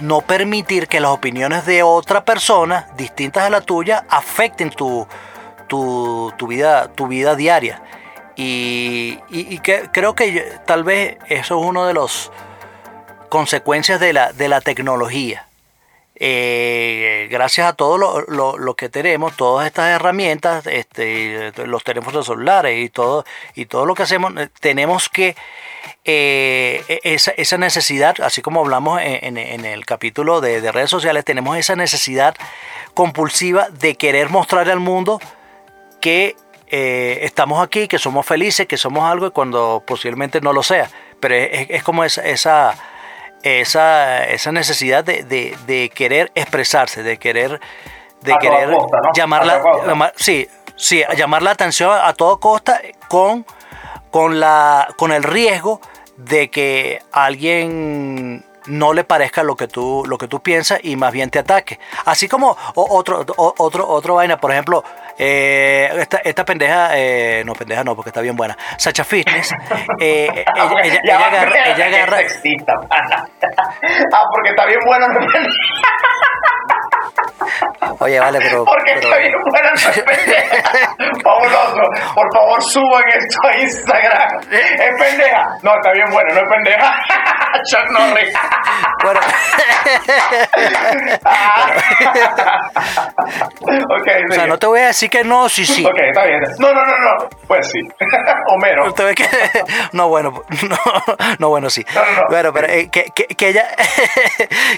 no 0.00 0.20
permitir 0.22 0.88
que 0.88 1.00
las 1.00 1.10
opiniones 1.10 1.66
de 1.66 1.82
otra 1.82 2.24
persona 2.24 2.88
distintas 2.96 3.44
a 3.44 3.50
la 3.50 3.60
tuya 3.60 4.04
afecten 4.08 4.70
tu, 4.70 5.06
tu, 5.68 6.32
tu 6.36 6.46
vida, 6.48 6.88
tu 6.94 7.06
vida 7.06 7.36
diaria. 7.36 7.82
Y, 8.36 9.18
y- 9.30 9.58
que, 9.58 9.88
creo 9.92 10.14
que 10.14 10.44
tal 10.66 10.84
vez 10.84 11.18
eso 11.28 11.58
es 11.60 11.66
uno 11.66 11.86
de 11.86 11.94
los 11.94 12.30
consecuencias 13.28 13.98
de 14.00 14.12
la, 14.12 14.32
de 14.32 14.48
la 14.48 14.60
tecnología. 14.60 15.44
Eh, 16.20 17.28
gracias 17.30 17.68
a 17.68 17.72
todo 17.74 17.96
lo, 17.96 18.56
lo- 18.56 18.74
que 18.74 18.88
tenemos, 18.88 19.36
todas 19.36 19.66
estas 19.66 19.90
herramientas, 19.90 20.66
este, 20.66 21.52
los 21.66 21.84
teléfonos 21.84 22.26
celulares 22.26 22.84
y 22.84 22.88
todo, 22.88 23.24
y 23.54 23.66
todo 23.66 23.86
lo 23.86 23.94
que 23.94 24.02
hacemos, 24.02 24.32
eh, 24.36 24.48
tenemos 24.60 25.08
que 25.08 25.36
eh, 26.04 26.82
e- 26.88 27.00
esa, 27.04 27.30
esa 27.32 27.56
necesidad, 27.56 28.20
así 28.20 28.42
como 28.42 28.60
hablamos 28.60 29.00
en, 29.02 29.36
el 29.36 29.86
capítulo 29.86 30.40
de, 30.40 30.60
de 30.60 30.72
redes 30.72 30.90
sociales, 30.90 31.24
tenemos 31.24 31.56
esa 31.56 31.76
necesidad 31.76 32.34
compulsiva 32.94 33.68
de 33.70 33.94
querer 33.96 34.28
mostrarle 34.28 34.72
al 34.72 34.80
mundo 34.80 35.20
que 36.00 36.36
eh, 36.70 37.20
estamos 37.22 37.62
aquí, 37.64 37.88
que 37.88 37.98
somos 37.98 38.26
felices, 38.26 38.66
que 38.66 38.76
somos 38.76 39.04
algo 39.10 39.26
y 39.26 39.30
cuando 39.30 39.82
posiblemente 39.86 40.40
no 40.40 40.52
lo 40.52 40.62
sea. 40.62 40.90
Pero 41.20 41.34
es, 41.34 41.66
es 41.70 41.82
como 41.82 42.04
esa, 42.04 42.22
esa, 42.24 42.74
esa, 43.42 44.24
esa 44.24 44.52
necesidad 44.52 45.04
de, 45.04 45.22
de- 45.24 45.56
de 45.66 45.88
querer 45.90 46.30
expresarse, 46.34 47.02
de 47.02 47.16
querer, 47.18 47.60
de 48.22 48.32
A 48.32 48.38
toda 48.38 48.40
querer 48.56 48.70
costa, 48.76 48.98
¿no? 49.02 49.10
llamar 49.14 49.46
la, 49.46 49.62
toda 49.62 49.86
llamar- 49.86 50.12
sí, 50.16 50.46
sí, 50.76 51.02
llamar 51.16 51.42
la 51.42 51.52
atención 51.52 51.90
a 52.02 52.12
todo 52.14 52.38
costa 52.40 52.80
con, 53.08 53.46
con, 54.10 54.38
la, 54.40 54.88
con 54.96 55.12
el 55.12 55.22
riesgo 55.22 55.80
de 56.16 56.50
que 56.50 57.00
alguien 57.12 58.44
no 58.68 58.92
le 58.92 59.04
parezca 59.04 59.42
lo 59.42 59.56
que 59.56 59.68
tú 59.68 60.04
lo 60.06 60.18
que 60.18 60.28
tú 60.28 60.40
piensas 60.40 60.80
y 60.82 60.96
más 60.96 61.12
bien 61.12 61.30
te 61.30 61.38
ataque 61.38 61.78
así 62.04 62.28
como 62.28 62.56
otro 62.74 63.24
otro 63.36 63.88
otro 63.88 64.14
vaina 64.14 64.38
por 64.38 64.52
ejemplo 64.52 64.84
eh, 65.18 65.90
esta, 65.98 66.18
esta 66.18 66.44
pendeja 66.44 66.90
eh, 66.96 67.42
no 67.44 67.54
pendeja 67.54 67.82
no 67.82 67.96
porque 67.96 68.10
está 68.10 68.20
bien 68.20 68.36
buena 68.36 68.56
Sacha 68.76 69.04
Fitness 69.04 69.52
eh, 70.00 70.44
ella, 70.84 71.26
agarra 71.26 71.72
ella 71.72 71.86
agarra 71.86 72.18
ah, 74.12 74.22
porque 74.32 74.50
está 74.50 74.66
bien 74.66 74.80
bueno. 74.86 75.06
Oye 78.00 78.20
vale 78.20 78.38
pero, 78.40 78.64
Porque 78.64 78.92
pero- 78.94 79.00
está 79.08 79.18
bien 79.18 79.32
buena, 79.50 79.70
no 79.70 79.76
es 79.90 80.02
pendeja. 80.02 80.56
Fabuloso. 81.22 81.82
Por 82.14 82.32
favor, 82.34 82.62
suban 82.62 83.04
esto 83.08 83.38
a 83.48 83.56
Instagram. 83.58 84.40
Es 84.50 84.94
pendeja. 85.02 85.48
No, 85.62 85.74
está 85.74 85.92
bien 85.92 86.10
bueno, 86.10 86.34
no 86.34 86.40
es 86.40 86.48
pendeja. 86.48 86.94
Chuck 87.70 87.90
Norris. 87.90 88.32
bueno 89.02 89.20
o 94.30 94.34
sea 94.34 94.46
no 94.46 94.58
te 94.58 94.66
voy 94.66 94.80
a 94.80 94.86
decir 94.88 95.10
que 95.10 95.24
no 95.24 95.48
sí 95.48 95.64
sí 95.66 95.84
Ok, 95.84 95.96
está 95.98 96.24
bien. 96.26 96.40
No, 96.58 96.72
no, 96.74 96.84
no, 96.84 96.98
no. 96.98 97.28
Pues 97.46 97.70
sí. 97.70 97.80
Homero. 98.48 98.92
Que 98.94 99.26
no 99.92 100.08
bueno 100.08 100.42
no, 100.68 100.76
no 101.38 101.48
bueno 101.48 101.70
sí 101.70 101.84
No, 101.94 102.04
no, 102.04 102.12
no. 102.12 102.22
bueno 102.28 102.52
pero 102.52 102.66
eh, 102.68 102.88
que, 102.90 103.06
que- 103.14 103.26
que 103.26 103.48
ella 103.48 103.66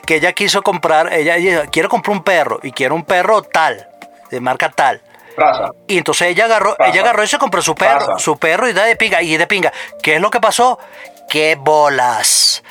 que 0.07 0.17
ella 0.17 0.33
quiso 0.33 0.63
comprar 0.63 1.13
ella, 1.13 1.37
ella 1.37 1.67
quiere 1.67 1.89
comprar 1.89 2.17
un 2.17 2.23
perro 2.23 2.50
y 2.63 2.73
quiere 2.73 2.95
un 2.95 3.05
perro 3.05 3.43
tal 3.43 3.87
de 4.31 4.41
marca 4.41 4.71
tal. 4.71 5.03
Raza. 5.37 5.71
y 5.87 5.97
entonces 5.97 6.29
ella 6.29 6.47
agarró 6.47 6.75
ella 6.81 7.03
agarró 7.03 7.23
y 7.23 7.29
se 7.29 7.39
compró 7.39 7.63
su 7.63 7.75
perro 7.77 8.19
su 8.19 8.37
perro 8.37 8.69
y 8.69 8.73
da 8.73 8.85
de 8.85 8.97
pinga 8.97 9.23
y 9.23 9.37
de 9.37 9.47
pinga. 9.47 9.73
Qué 10.03 10.17
es 10.17 10.21
lo 10.21 10.31
que 10.31 10.41
pasó 10.41 10.79
qué 11.29 11.57
bolas 11.59 12.63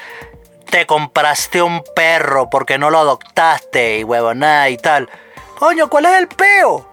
te 0.69 0.85
compraste 0.85 1.61
un 1.61 1.81
perro 1.95 2.49
porque 2.49 2.77
no 2.77 2.89
lo 2.91 2.99
adoptaste 2.99 3.99
y 3.99 4.03
huevonada 4.03 4.69
y 4.69 4.77
tal. 4.77 5.09
Coño 5.57 5.89
cuál 5.89 6.05
es 6.05 6.13
el 6.13 6.27
peo 6.27 6.85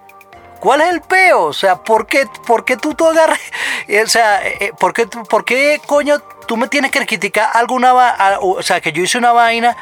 ¿Cuál 0.59 0.81
es 0.81 0.87
el 0.89 1.01
peo? 1.01 1.43
O 1.43 1.53
sea, 1.53 1.75
¿por 1.83 2.07
qué, 2.07 2.25
por 2.47 2.65
qué 2.65 2.77
tú, 2.77 2.95
tú 2.95 3.05
agarras? 3.07 3.39
eh, 3.87 4.01
O 4.01 4.07
sea, 4.07 4.43
eh, 4.47 4.57
eh, 4.59 4.71
¿por 4.79 4.91
qué, 4.93 5.05
tú- 5.05 5.21
¿por 5.23 5.45
qué 5.45 5.79
coño 5.85 6.17
tú 6.47 6.57
me 6.57 6.67
tienes 6.67 6.89
que 6.91 7.05
criticar 7.05 7.49
alguna 7.53 7.93
O 8.41 8.63
sea, 8.63 8.81
que 8.81 8.91
yo 8.91 9.03
hice 9.03 9.19
una 9.19 9.33
vaina 9.33 9.77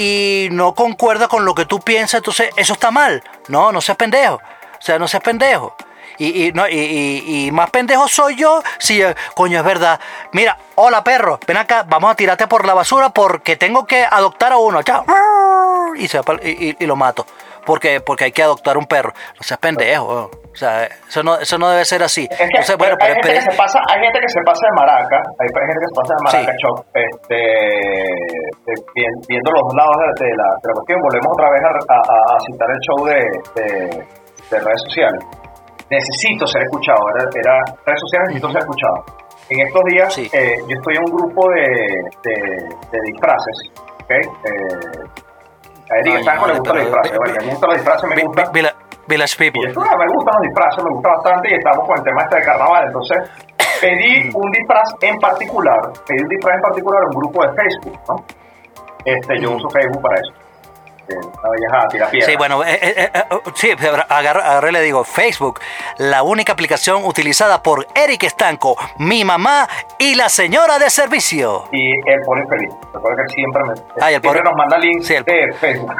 y 0.00 0.48
no 0.50 0.74
concuerda 0.74 1.28
con 1.28 1.44
lo 1.44 1.54
que 1.54 1.66
tú 1.66 1.78
piensas, 1.80 2.18
entonces 2.20 2.50
eso 2.56 2.72
está 2.72 2.90
mal. 2.90 3.22
No, 3.48 3.70
no 3.70 3.80
seas 3.82 3.98
pendejo. 3.98 4.36
O 4.36 4.82
sea, 4.82 4.98
no 4.98 5.06
seas 5.06 5.22
pendejo. 5.22 5.76
Y, 6.16 6.46
y, 6.48 6.52
no, 6.52 6.66
y, 6.68 6.74
y- 7.46 7.50
más 7.50 7.70
pendejo 7.70 8.08
soy 8.08 8.34
yo 8.36 8.62
si, 8.78 9.02
eh, 9.02 9.14
coño, 9.34 9.58
es 9.58 9.64
verdad. 9.64 10.00
Mira, 10.32 10.56
hola 10.74 11.04
perro, 11.04 11.38
ven 11.46 11.56
acá, 11.58 11.84
vamos 11.86 12.10
a 12.10 12.14
tirarte 12.14 12.46
por 12.46 12.64
la 12.66 12.72
basura 12.74 13.10
porque 13.10 13.56
tengo 13.56 13.86
que 13.86 14.02
adoptar 14.04 14.52
a 14.52 14.56
uno. 14.58 14.82
Chao. 14.82 15.04
Y, 15.96 16.08
se 16.08 16.20
y- 16.44 16.76
y 16.78 16.86
lo 16.86 16.96
mato. 16.96 17.26
Porque, 17.66 18.00
porque 18.00 18.24
hay 18.24 18.32
que 18.32 18.42
adoptar 18.42 18.76
un 18.78 18.86
perro. 18.86 19.12
No 19.36 19.42
seas 19.42 19.58
pendejo. 19.60 20.06
weón. 20.06 20.30
O 20.52 20.56
sea, 20.56 20.84
eso 20.84 21.22
no, 21.22 21.36
eso 21.38 21.58
no 21.58 21.70
debe 21.70 21.84
ser 21.84 22.02
así. 22.02 22.26
Es 22.28 22.36
que 22.36 22.44
Entonces, 22.44 22.76
bueno, 22.76 22.96
hay, 23.00 23.06
pero- 23.06 23.14
gente 23.14 23.28
pero- 23.28 23.44
que 23.46 23.50
se 23.52 23.56
pasa, 23.56 23.78
hay 23.88 24.00
gente 24.02 24.18
que 24.20 24.28
se 24.28 24.40
pasa 24.44 24.60
de 24.66 24.72
maraca, 24.80 25.16
hay 25.38 25.46
gente 25.46 25.78
que 25.78 25.86
se 25.86 25.94
pasa 25.94 26.12
de 26.18 26.22
maraca, 26.26 26.52
Sí. 26.52 26.58
Choc, 26.58 26.86
este, 26.90 27.40
vi- 28.94 29.20
viendo 29.28 29.50
los 29.52 29.62
dos 29.62 29.74
lados 29.78 29.96
de, 30.18 30.26
de 30.26 30.30
la, 30.34 30.48
de 30.60 30.66
la 30.68 30.74
cuestión, 30.74 30.98
volvemos 31.00 31.30
otra 31.30 31.48
vez 31.54 31.62
a, 31.62 31.70
a- 31.94 32.34
a 32.34 32.40
citar 32.40 32.68
el 32.70 32.80
show 32.82 32.98
de, 33.06 33.20
de- 33.54 34.06
de 34.50 34.56
redes 34.58 34.82
sociales. 34.90 35.20
Necesito 35.88 36.46
ser 36.46 36.62
escuchado, 36.62 36.98
era, 37.14 37.24
era 37.30 37.54
redes 37.86 38.00
sociales, 38.00 38.26
necesito 38.34 38.50
ser 38.50 38.60
escuchado. 38.62 38.98
En 39.50 39.66
estos 39.66 39.82
días, 39.84 40.14
Sí. 40.14 40.30
eh, 40.32 40.56
yo 40.68 40.74
estoy 40.76 40.94
en 40.96 41.02
un 41.06 41.12
grupo 41.16 41.48
de, 41.50 41.66
disfraces, 43.06 43.56
¿ok? 44.02 44.10
Eh, 44.10 45.22
a 45.90 45.94
Eric 45.98 46.14
Ay, 46.14 46.20
Estanco 46.20 46.46
le 46.46 46.52
vale, 46.52 46.58
gustan 46.60 46.76
los 46.76 46.84
pero- 46.86 47.02
disfraces, 47.02 47.12
vi- 47.12 47.18
bueno, 47.18 47.34
me 47.44 47.50
gustan 47.50 47.68
los 47.70 47.76
disfraces, 47.78 48.04
me 48.10 48.22
gusta. 48.22 48.42
vi- 48.44 48.50
Villa- 48.60 48.74
Village 49.08 49.36
People. 49.38 49.68
esto, 49.68 49.80
ah, 49.82 49.96
me 49.98 50.06
gustan 50.14 50.34
los 50.38 50.42
disfraces, 50.48 50.84
me 50.84 50.90
gusta 50.90 51.08
bastante 51.10 51.48
y 51.50 51.54
estamos 51.54 51.82
con 51.88 51.98
el 51.98 52.04
tema 52.04 52.22
este 52.22 52.36
de 52.36 52.42
carnaval. 52.44 52.84
Entonces, 52.86 53.18
pedí 53.80 54.30
un 54.34 54.50
disfraz 54.52 54.88
en 55.02 55.18
particular, 55.18 55.80
pedí 56.06 56.22
un 56.22 56.28
disfraz 56.28 56.54
en 56.56 56.62
particular 56.62 57.00
a 57.02 57.06
un 57.06 57.16
grupo 57.20 57.42
de 57.46 57.52
Facebook, 57.54 57.98
¿no? 58.08 58.24
Este, 59.04 59.40
yo 59.40 59.50
uso 59.52 59.68
Facebook 59.70 60.02
para 60.02 60.14
eso. 60.20 60.32
Tira 61.90 62.08
piedra. 62.10 62.26
Sí, 62.30 62.36
bueno, 62.36 62.62
eh, 62.64 62.78
eh, 62.80 62.94
eh, 62.96 63.10
eh, 63.14 63.38
sí, 63.54 63.70
agarré, 64.08 64.42
agarré 64.42 64.72
le 64.72 64.82
digo, 64.82 65.04
Facebook, 65.04 65.60
la 65.98 66.22
única 66.22 66.52
aplicación 66.52 67.04
utilizada 67.04 67.62
por 67.62 67.86
Eric 67.94 68.24
Estanco, 68.24 68.76
mi 68.98 69.24
mamá 69.24 69.68
y 69.98 70.14
la 70.14 70.28
señora 70.28 70.78
de 70.78 70.90
servicio. 70.90 71.64
Y 71.72 71.90
él 71.90 72.20
pone 72.24 72.46
feliz. 72.46 72.70
Recuerda 72.92 73.22
que 73.26 73.34
siempre, 73.34 73.62
me, 73.64 73.72
Ah, 74.00 74.10
el 74.12 74.20
siempre 74.20 74.42
nos 74.42 74.54
manda 74.54 74.78
links 74.78 75.06
Sí, 75.06 75.14
el- 75.14 75.24
de 75.24 75.52
Facebook. 75.58 75.92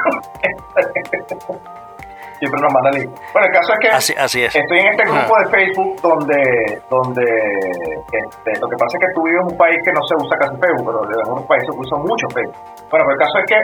siempre 2.39 2.61
nos 2.61 2.73
manda 2.73 2.89
links. 2.91 3.21
Bueno, 3.33 3.47
el 3.47 3.53
caso 3.53 3.73
es 3.73 3.79
que 3.79 3.89
Así, 3.89 4.13
así 4.17 4.43
es. 4.43 4.55
Estoy 4.55 4.79
en 4.79 4.87
este 4.87 5.03
grupo 5.03 5.35
Ah. 5.37 5.43
de 5.43 5.49
Facebook 5.51 6.01
donde, 6.01 6.81
donde 6.89 7.23
este, 7.23 8.59
lo 8.59 8.67
que 8.67 8.75
pasa 8.77 8.97
es 8.97 8.99
que 8.99 9.13
tú 9.13 9.23
vives 9.23 9.41
en 9.41 9.51
un 9.51 9.57
país 9.57 9.77
que 9.85 9.91
no 9.91 10.01
se 10.07 10.15
usa 10.15 10.37
casi 10.37 10.55
Facebook, 10.57 10.85
pero 10.85 11.03
en 11.13 11.19
algunos 11.19 11.45
países 11.45 11.67
se 11.71 11.79
usa 11.79 11.97
mucho 11.99 12.27
Facebook. 12.33 12.55
Bueno, 12.89 13.05
pero 13.05 13.11
el 13.11 13.17
caso 13.19 13.37
es 13.37 13.45
que 13.45 13.59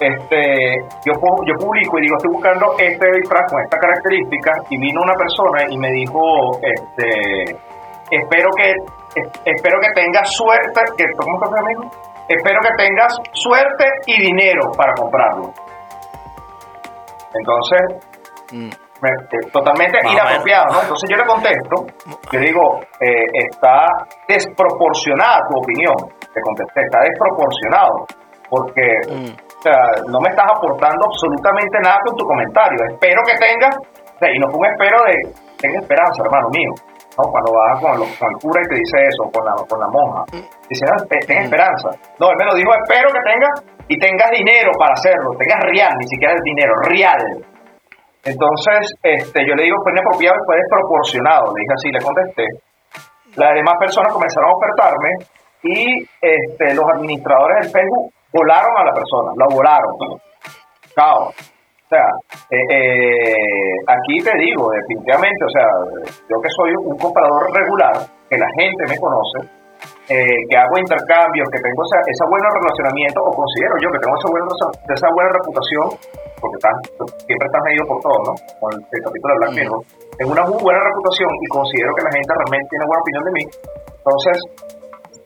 este, 0.00 0.76
yo, 1.04 1.12
yo 1.46 1.54
publico 1.58 1.98
y 1.98 2.02
digo, 2.02 2.16
estoy 2.16 2.32
buscando 2.32 2.74
este 2.78 3.06
disfraz 3.20 3.44
con 3.50 3.60
esta 3.62 3.78
característica 3.78 4.52
y 4.70 4.78
vino 4.78 5.00
una 5.02 5.14
persona 5.14 5.64
y 5.68 5.76
me 5.78 5.90
dijo, 5.92 6.58
este, 6.62 7.56
espero 8.10 8.48
que 8.56 8.70
es- 8.70 9.40
espero 9.44 9.78
que 9.80 9.88
tengas 10.00 10.30
suerte, 10.32 10.80
que, 10.96 11.04
¿cómo 11.16 11.36
estás 11.42 11.58
amigo? 11.60 11.90
Espero 12.28 12.60
que 12.62 12.84
tengas 12.84 13.16
suerte 13.32 13.84
y 14.06 14.22
dinero 14.22 14.70
para 14.76 14.92
comprarlo. 14.94 15.52
Entonces, 17.34 18.06
Mm. 18.52 18.68
eh, 18.68 19.50
totalmente 19.52 19.98
inapropiado. 20.10 20.66
¿no? 20.74 20.82
Entonces 20.82 21.08
yo 21.10 21.16
le 21.16 21.24
contesto, 21.24 21.86
yo 22.32 22.40
digo, 22.40 22.80
eh, 23.00 23.24
está 23.50 23.86
desproporcionada 24.28 25.38
tu 25.48 25.58
opinión, 25.58 25.94
te 26.20 26.40
contesté, 26.40 26.80
está 26.82 26.98
desproporcionado, 27.00 28.06
porque 28.48 28.82
Mm. 29.08 29.49
O 29.60 29.62
sea, 29.62 29.76
no 30.08 30.18
me 30.24 30.28
estás 30.32 30.48
aportando 30.56 31.04
absolutamente 31.04 31.76
nada 31.84 31.98
con 32.08 32.16
tu 32.16 32.24
comentario, 32.24 32.78
espero 32.96 33.20
que 33.28 33.36
tengas, 33.36 33.76
y 34.32 34.38
no 34.40 34.48
fue 34.48 34.58
un 34.64 34.66
espero 34.72 34.96
de, 35.04 35.16
tenga 35.60 35.78
esperanza, 35.84 36.24
hermano 36.24 36.48
mío, 36.48 36.72
¿no? 37.20 37.22
Cuando 37.28 37.52
vas 37.52 37.76
con, 37.80 37.92
los- 38.00 38.14
con 38.16 38.28
el 38.32 38.36
cura 38.40 38.60
y 38.64 38.68
te 38.72 38.76
dice 38.80 38.96
eso, 39.04 39.22
con 39.28 39.44
la, 39.44 39.52
con 39.68 39.78
la 39.80 39.88
monja, 39.92 40.24
dice, 40.68 40.84
"Ah, 40.88 41.00
te- 41.08 41.24
ten 41.28 41.44
esperanza, 41.44 41.88
no, 42.18 42.30
él 42.32 42.36
me 42.40 42.46
lo 42.48 42.54
dijo, 42.56 42.70
espero 42.72 43.08
que 43.12 43.20
tengas, 43.20 43.54
y 43.88 43.98
tengas 43.98 44.30
dinero 44.32 44.70
para 44.80 44.92
hacerlo, 44.96 45.36
tengas 45.36 45.60
real, 45.68 45.92
ni 46.00 46.06
siquiera 46.08 46.32
el 46.32 46.42
dinero, 46.42 46.72
real, 46.88 47.20
entonces, 48.24 48.80
este, 49.02 49.40
yo 49.48 49.54
le 49.54 49.64
digo, 49.64 49.76
fue 49.82 49.92
inapropiado 49.92 50.36
y 50.36 50.44
fue 50.44 50.56
desproporcionado. 50.56 51.52
Le 51.56 51.60
dije 51.64 51.72
así, 51.72 51.88
le 51.90 52.00
contesté. 52.04 52.44
Las 53.40 53.54
demás 53.54 53.74
personas 53.80 54.12
comenzaron 54.12 54.50
a 54.50 54.54
ofertarme 54.60 55.08
y 55.62 56.04
este, 56.20 56.74
los 56.74 56.84
administradores 56.94 57.64
del 57.64 57.72
Facebook 57.72 58.12
volaron 58.32 58.72
a 58.78 58.84
la 58.84 58.92
persona, 58.94 59.32
la 59.36 59.46
volaron. 59.54 59.94
Chao. 60.94 61.30
O 61.30 61.90
sea, 61.90 62.06
eh, 62.54 62.66
eh, 62.70 63.74
aquí 63.82 64.22
te 64.22 64.30
digo, 64.38 64.70
definitivamente, 64.70 65.42
o 65.42 65.50
sea, 65.50 65.66
yo 66.30 66.38
que 66.38 66.50
soy 66.54 66.70
un 66.86 66.96
comprador 66.96 67.50
regular, 67.50 67.98
que 68.30 68.38
la 68.38 68.46
gente 68.54 68.86
me 68.86 68.94
conoce, 68.94 69.42
eh, 70.06 70.38
que 70.46 70.54
hago 70.54 70.78
intercambios, 70.78 71.50
que 71.50 71.58
tengo 71.58 71.82
esa, 71.82 71.98
ese 72.06 72.24
buen 72.30 72.42
relacionamiento, 72.46 73.18
o 73.26 73.34
considero 73.34 73.74
yo 73.82 73.90
que 73.90 73.98
tengo 74.06 74.14
esa 74.14 74.30
buena, 74.30 74.46
esa 74.86 75.08
buena 75.10 75.30
reputación, 75.34 75.86
porque 76.38 76.58
siempre 77.26 77.46
estás 77.50 77.62
medido 77.66 77.84
por 77.90 77.98
todo, 78.06 78.18
¿no? 78.22 78.32
Con 78.62 78.70
el, 78.70 78.80
el 78.86 79.00
capítulo 79.02 79.30
de 79.34 79.38
Black 79.42 79.54
Mirror. 79.58 79.82
Tengo 80.14 80.30
una 80.30 80.46
muy 80.46 80.62
buena 80.62 80.80
reputación 80.86 81.30
y 81.42 81.46
considero 81.50 81.90
que 81.98 82.06
la 82.06 82.12
gente 82.14 82.30
realmente 82.38 82.70
tiene 82.70 82.86
buena 82.86 83.02
opinión 83.02 83.24
de 83.26 83.32
mí. 83.34 83.44
Entonces, 83.98 84.36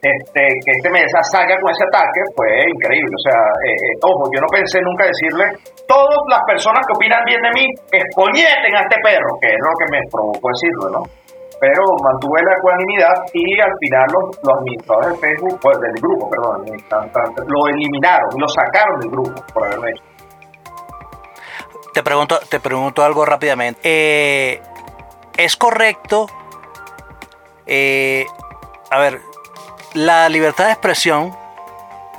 este, 0.05 0.41
que 0.61 0.71
este 0.77 0.89
me 0.89 1.01
salga 1.09 1.57
con 1.57 1.71
ese 1.73 1.85
ataque 1.89 2.21
fue 2.35 2.49
increíble. 2.69 3.09
O 3.09 3.23
sea, 3.25 3.39
eh, 3.65 3.73
eh, 3.73 3.93
ojo, 4.05 4.29
yo 4.29 4.39
no 4.41 4.49
pensé 4.53 4.77
nunca 4.81 5.09
decirle, 5.09 5.45
todas 5.87 6.21
las 6.29 6.41
personas 6.45 6.85
que 6.85 6.93
opinan 6.93 7.23
bien 7.25 7.41
de 7.41 7.51
mí, 7.57 7.65
escoñeten 7.89 8.73
a 8.75 8.81
este 8.85 8.97
perro, 9.01 9.33
que 9.41 9.49
es 9.49 9.61
lo 9.61 9.73
que 9.73 9.87
me 9.89 9.99
provocó 10.11 10.45
decirlo, 10.53 10.85
¿no? 10.93 11.01
Pero 11.57 11.81
mantuve 12.03 12.43
la 12.43 12.53
ecuanimidad 12.53 13.15
y 13.33 13.59
al 13.59 13.73
final 13.79 14.05
los, 14.11 14.23
los 14.43 14.53
administradores 14.59 15.09
del 15.09 15.19
Facebook, 15.23 15.59
pues, 15.61 15.79
del 15.79 15.95
grupo, 16.03 16.29
perdón, 16.29 16.65
lo 17.47 17.67
eliminaron 17.67 18.29
lo 18.37 18.47
sacaron 18.47 18.99
del 18.99 19.09
grupo 19.09 19.41
por 19.53 19.65
haberlo 19.65 19.87
hecho. 19.87 20.03
Te 21.93 22.03
pregunto, 22.03 22.37
te 22.49 22.59
pregunto 22.59 23.03
algo 23.03 23.25
rápidamente. 23.25 23.79
Eh, 23.83 24.61
¿Es 25.37 25.55
correcto? 25.55 26.27
eh, 27.65 28.25
a 28.91 28.99
ver, 28.99 29.21
la 29.95 30.27
libertad 30.27 30.65
de 30.65 30.71
expresión 30.73 31.35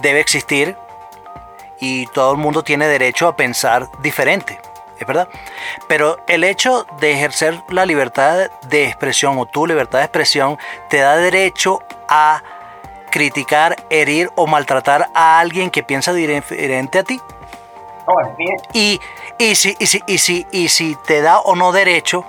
debe 0.01 0.21
existir 0.21 0.77
y 1.79 2.07
todo 2.07 2.33
el 2.33 2.39
mundo 2.39 2.65
tiene 2.65 2.89
derecho 2.89 3.29
a 3.29 3.37
pensar 3.37 3.89
diferente, 4.01 4.59
es 4.99 5.07
verdad. 5.07 5.29
Pero 5.87 6.19
el 6.27 6.43
hecho 6.43 6.87
de 7.01 7.13
ejercer 7.13 7.63
la 7.69 7.85
libertad 7.85 8.51
de 8.69 8.87
expresión 8.87 9.39
o 9.39 9.45
tu 9.45 9.67
libertad 9.67 9.99
de 9.99 10.07
expresión 10.07 10.59
te 10.89 10.99
da 10.99 11.17
derecho 11.17 11.83
a 12.09 12.43
criticar, 13.11 13.77
herir 13.91 14.31
o 14.37 14.47
maltratar 14.47 15.11
a 15.15 15.39
alguien 15.39 15.71
que 15.71 15.83
piensa 15.83 16.15
diferente 16.15 16.99
a 16.99 17.05
ti. 17.05 17.21
Bien. 18.39 18.57
Y, 18.73 19.01
y, 19.39 19.55
si, 19.55 19.77
y, 19.79 19.87
si, 19.87 20.01
y, 20.07 20.19
si, 20.19 20.47
y 20.51 20.69
si 20.69 20.97
te 21.07 21.21
da 21.21 21.41
o 21.41 21.57
no 21.57 21.73
derecho, 21.73 22.25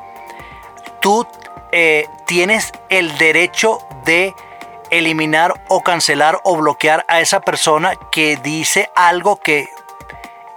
tú 0.99 1.25
eh, 1.71 2.09
tienes 2.25 2.73
el 2.89 3.17
derecho 3.17 3.79
de 4.03 4.33
eliminar 4.91 5.53
o 5.69 5.81
cancelar 5.81 6.39
o 6.43 6.57
bloquear 6.57 7.05
a 7.07 7.19
esa 7.19 7.39
persona 7.39 7.93
que 8.11 8.37
dice 8.37 8.89
algo 8.95 9.37
que 9.37 9.65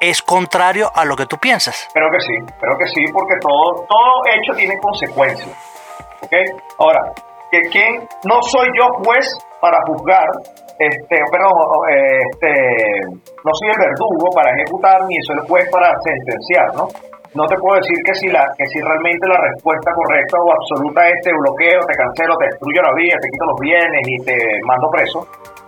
es 0.00 0.22
contrario 0.22 0.90
a 0.94 1.04
lo 1.04 1.16
que 1.16 1.26
tú 1.26 1.36
piensas. 1.36 1.88
Creo 1.92 2.08
que 2.10 2.20
sí, 2.20 2.54
creo 2.58 2.78
que 2.78 2.86
sí, 2.88 3.04
porque 3.12 3.34
todo, 3.40 3.84
todo 3.86 4.22
hecho 4.34 4.52
tiene 4.56 4.78
consecuencias. 4.78 5.50
¿Ok? 6.22 6.32
Ahora, 6.78 7.00
que 7.50 7.58
quién 7.70 8.08
no 8.24 8.40
soy 8.42 8.68
yo 8.78 8.86
juez 9.04 9.26
para 9.60 9.76
juzgar, 9.86 10.26
este, 10.78 11.16
perdón, 11.30 11.52
este, 12.32 12.52
no 13.44 13.50
soy 13.52 13.68
el 13.68 13.78
verdugo 13.78 14.30
para 14.34 14.50
ejecutar, 14.56 15.04
ni 15.06 15.16
soy 15.26 15.36
el 15.36 15.46
juez 15.46 15.68
para 15.70 15.92
sentenciar, 16.02 16.74
¿no? 16.76 16.88
No 17.34 17.46
te 17.46 17.54
puedo 17.62 17.78
decir 17.78 17.94
que 18.04 18.14
si, 18.14 18.26
la, 18.26 18.42
que 18.58 18.66
si 18.66 18.80
realmente 18.80 19.22
la 19.28 19.38
respuesta 19.38 19.90
correcta 19.94 20.34
o 20.42 20.50
absoluta 20.50 21.06
es 21.06 21.14
te 21.22 21.30
bloqueo, 21.30 21.78
te 21.86 21.94
cancelo, 21.94 22.34
te 22.36 22.46
destruyo 22.50 22.82
la 22.82 22.94
vida, 22.98 23.14
te 23.22 23.28
quito 23.30 23.44
los 23.46 23.60
bienes 23.60 24.02
y 24.02 24.16
te 24.26 24.36
mando 24.66 24.90
preso, 24.90 25.18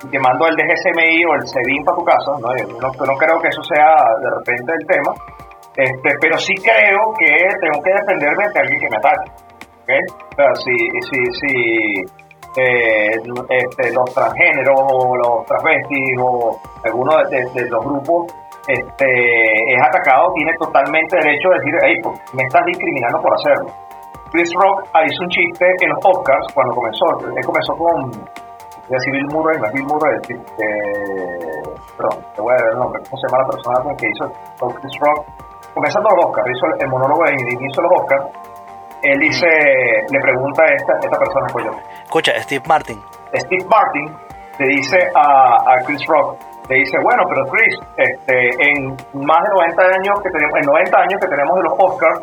y 0.02 0.10
te 0.10 0.18
mando 0.18 0.48
el 0.48 0.56
DGSMI 0.58 1.22
o 1.22 1.34
el 1.38 1.46
CEDIN 1.46 1.84
para 1.86 1.96
tu 1.96 2.04
casa, 2.04 2.30
¿no? 2.42 2.50
No, 2.82 2.88
no 2.90 3.14
creo 3.14 3.38
que 3.38 3.48
eso 3.48 3.62
sea 3.62 3.94
de 4.18 4.30
repente 4.42 4.72
el 4.74 4.86
tema, 4.90 5.14
este, 5.76 6.10
pero 6.20 6.36
sí 6.36 6.54
creo 6.58 7.00
que 7.14 7.30
tengo 7.62 7.78
que 7.82 7.94
defenderme 7.94 8.48
de 8.50 8.60
alguien 8.60 8.80
que 8.80 8.90
me 8.90 8.96
ataque. 8.98 9.30
¿ok? 9.82 9.90
O 10.18 10.34
sea, 10.34 10.54
si, 10.66 10.74
si, 11.06 11.18
si 11.38 11.52
eh, 12.58 13.16
este, 13.48 13.92
los 13.92 14.12
transgéneros 14.12 14.76
o 14.76 15.16
los 15.16 15.46
transvestis 15.46 16.18
o 16.20 16.60
alguno 16.84 17.16
de 17.30 17.70
los 17.70 17.84
grupos 17.84 18.34
este, 18.68 19.74
es 19.74 19.80
atacado, 19.82 20.32
tiene 20.34 20.52
totalmente 20.58 21.16
derecho 21.16 21.48
a 21.50 21.54
decir, 21.58 21.74
hey, 21.82 21.94
pues, 22.02 22.34
me 22.34 22.42
estás 22.42 22.62
discriminando 22.66 23.20
por 23.20 23.34
hacerlo. 23.34 23.68
Chris 24.30 24.50
Rock 24.54 24.88
hizo 25.04 25.22
un 25.22 25.28
chiste 25.28 25.66
en 25.82 25.90
los 25.90 25.98
Oscars 26.04 26.46
cuando 26.54 26.74
comenzó. 26.74 27.04
Él 27.36 27.44
comenzó 27.44 27.72
con 27.76 28.10
decir 28.88 29.12
Bill 29.12 29.28
Murray, 29.32 29.56
es 29.56 29.72
Bill 29.72 29.84
Murray, 29.84 30.14
es, 30.16 30.30
eh, 30.30 31.62
perdón, 31.96 32.24
te 32.34 32.40
voy 32.40 32.52
a 32.52 32.56
dar 32.56 32.72
el 32.72 32.78
nombre, 32.78 33.02
¿cómo 33.08 33.16
se 33.16 33.26
llama 33.28 33.42
la 33.44 33.48
persona 33.50 33.76
con 33.84 33.96
que 33.96 34.06
hizo 34.08 34.24
con 34.58 34.72
Chris 34.74 34.92
Rock? 35.00 35.26
Comenzando 35.74 36.08
los 36.16 36.26
Oscars, 36.26 36.48
hizo 36.50 36.66
el, 36.66 36.82
el 36.82 36.88
monólogo 36.88 37.22
de 37.24 37.32
inicio 37.32 37.82
de 37.82 37.88
los 37.88 38.00
Oscars, 38.00 38.24
él 39.02 39.18
dice, 39.18 39.46
le 40.10 40.20
pregunta 40.20 40.62
a 40.62 40.74
esta, 40.74 40.92
esta 41.02 41.18
persona, 41.18 41.46
pues 41.52 41.64
yo, 41.64 41.72
Escucha, 42.04 42.32
Steve 42.42 42.64
Martin. 42.68 43.00
Steve 43.34 43.64
Martin 43.66 44.16
le 44.58 44.66
dice 44.76 44.98
a, 45.14 45.72
a 45.72 45.84
Chris 45.86 46.04
Rock, 46.06 46.36
le 46.68 46.76
dice, 46.76 46.96
bueno, 47.02 47.22
pero 47.28 47.42
Chris, 47.50 47.74
este, 47.98 48.36
en 48.70 48.94
más 49.26 49.40
de 49.42 49.50
90 49.50 49.82
años 49.82 50.14
que 50.22 50.30
tenemos, 50.30 50.54
en 50.62 50.66
90 50.66 50.98
años 50.98 51.18
que 51.20 51.28
tenemos 51.28 51.54
de 51.58 51.64
los 51.66 51.74
Oscars, 51.78 52.20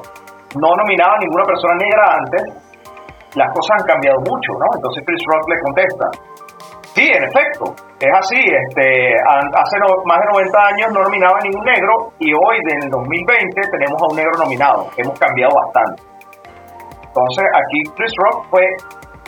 no 0.56 0.70
nominaba 0.80 1.14
a 1.14 1.20
ninguna 1.20 1.46
persona 1.46 1.76
negra 1.76 2.04
antes, 2.18 2.44
las 3.36 3.50
cosas 3.54 3.72
han 3.80 3.86
cambiado 3.86 4.18
mucho, 4.26 4.50
¿no? 4.58 4.68
Entonces 4.74 5.04
Chris 5.06 5.22
Rock 5.28 5.44
le 5.50 5.58
contesta, 5.60 6.06
sí, 6.96 7.06
en 7.06 7.24
efecto, 7.24 7.66
es 8.00 8.14
así, 8.16 8.40
este, 8.40 9.14
hace 9.20 9.76
más 10.08 10.20
de 10.24 10.28
90 10.34 10.58
años 10.58 10.88
no 10.94 11.04
nominaba 11.04 11.38
a 11.38 11.44
ningún 11.44 11.66
negro 11.66 11.94
y 12.18 12.34
hoy, 12.34 12.58
en 12.64 12.84
el 12.84 12.90
2020, 12.90 13.62
tenemos 13.76 14.02
a 14.02 14.08
un 14.10 14.16
negro 14.18 14.34
nominado, 14.40 14.88
hemos 14.98 15.20
cambiado 15.20 15.54
bastante. 15.54 16.02
Entonces 17.06 17.46
aquí 17.54 17.80
Chris 17.98 18.14
Rock 18.24 18.46
fue 18.50 18.66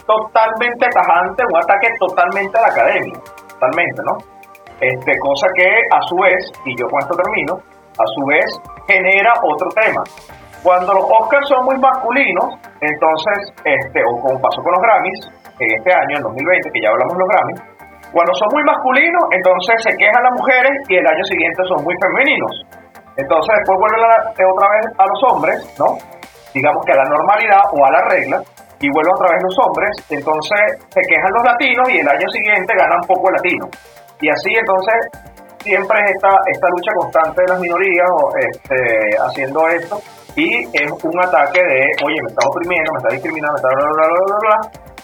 totalmente 0.07 0.87
tajante, 0.89 1.43
un 1.51 1.57
ataque 1.57 1.87
totalmente 1.99 2.57
a 2.57 2.61
la 2.61 2.67
academia, 2.67 3.19
totalmente, 3.53 4.01
¿no? 4.05 4.30
Este, 4.81 5.13
cosa 5.21 5.47
que 5.55 5.69
a 5.93 6.01
su 6.09 6.15
vez, 6.17 6.41
y 6.65 6.75
yo 6.75 6.87
con 6.89 6.99
esto 7.01 7.15
termino, 7.15 7.53
a 8.01 8.05
su 8.17 8.25
vez 8.25 8.49
genera 8.87 9.31
otro 9.45 9.69
tema. 9.77 10.01
Cuando 10.63 10.93
los 10.93 11.05
Oscars 11.05 11.47
son 11.47 11.65
muy 11.65 11.77
masculinos, 11.77 12.57
entonces, 12.81 13.53
este, 13.65 14.01
o 14.09 14.21
como 14.21 14.41
pasó 14.41 14.61
con 14.61 14.73
los 14.73 14.81
Grammys, 14.81 15.19
en 15.61 15.69
este 15.77 15.91
año, 15.93 16.17
en 16.17 16.23
2020, 16.23 16.71
que 16.73 16.81
ya 16.81 16.89
hablamos 16.89 17.13
de 17.13 17.19
los 17.21 17.29
Grammys, 17.29 17.61
cuando 18.11 18.33
son 18.35 18.49
muy 18.51 18.63
masculinos, 18.65 19.23
entonces 19.31 19.75
se 19.85 19.93
quejan 19.95 20.21
las 20.21 20.33
mujeres 20.33 20.73
y 20.89 20.97
el 20.97 21.07
año 21.07 21.23
siguiente 21.23 21.61
son 21.69 21.79
muy 21.85 21.95
femeninos. 22.01 22.53
Entonces 23.15 23.51
después 23.55 23.77
vuelven 23.79 24.01
eh, 24.35 24.45
otra 24.49 24.67
vez 24.67 24.85
a 24.97 25.05
los 25.05 25.19
hombres, 25.29 25.57
¿no? 25.79 25.95
Digamos 26.53 26.83
que 26.85 26.91
a 26.91 26.99
la 26.99 27.07
normalidad 27.07 27.63
o 27.71 27.85
a 27.85 27.91
la 27.91 28.01
regla, 28.09 28.37
y 28.81 28.89
vuelven 28.89 29.13
otra 29.13 29.29
vez 29.31 29.39
los 29.45 29.57
hombres, 29.61 29.91
entonces 30.09 30.59
se 30.89 31.01
quejan 31.07 31.31
los 31.37 31.43
latinos 31.45 31.85
y 31.89 31.99
el 31.99 32.09
año 32.09 32.27
siguiente 32.33 32.73
ganan 32.75 32.99
poco 33.07 33.29
el 33.29 33.35
latino. 33.37 33.65
Y 34.21 34.29
así 34.29 34.49
entonces 34.53 34.99
siempre 35.63 35.97
es 36.05 36.11
esta, 36.11 36.29
esta 36.47 36.67
lucha 36.69 36.91
constante 36.97 37.41
de 37.41 37.47
las 37.47 37.59
minorías 37.59 38.09
este, 38.37 38.77
haciendo 39.19 39.67
esto 39.67 39.99
y 40.35 40.63
es 40.63 40.91
un 41.03 41.19
ataque 41.19 41.59
de, 41.59 41.79
oye, 42.05 42.17
me 42.23 42.29
está 42.29 42.47
oprimiendo, 42.47 42.91
me 42.93 42.99
está 42.99 43.09
discriminando, 43.13 43.53
me 43.53 43.59
está 43.59 43.69
bla, 43.69 43.83
bla, 43.83 44.07
bla, 44.07 44.21
bla, 44.25 44.37
bla, 44.41 44.57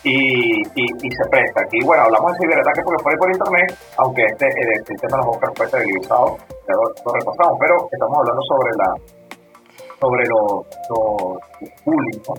y, 0.04 0.62
y, 0.64 0.86
y 0.88 1.10
se 1.12 1.26
presta. 1.30 1.62
Aquí, 1.62 1.84
bueno, 1.84 2.04
hablamos 2.04 2.32
de 2.32 2.38
ciberataque 2.40 2.82
porque 2.86 3.04
fue 3.04 3.12
por 3.20 3.30
internet, 3.32 3.68
aunque 3.98 4.24
este, 4.24 4.46
el, 4.48 4.70
el 4.88 4.98
tema 5.02 5.18
de 5.18 5.26
los 5.26 5.36
Oscars 5.36 5.54
fue 5.58 5.68
televisado, 5.68 6.38
ya 6.48 6.74
lo, 6.80 6.86
lo 6.88 7.10
repasamos, 7.12 7.56
pero 7.60 7.76
estamos 7.92 8.16
hablando 8.18 8.42
sobre 8.48 8.72
la 8.78 8.90
sobre 10.00 10.24
los 10.30 10.46
los 10.90 11.02
bullying, 11.84 12.22
¿no? 12.24 12.34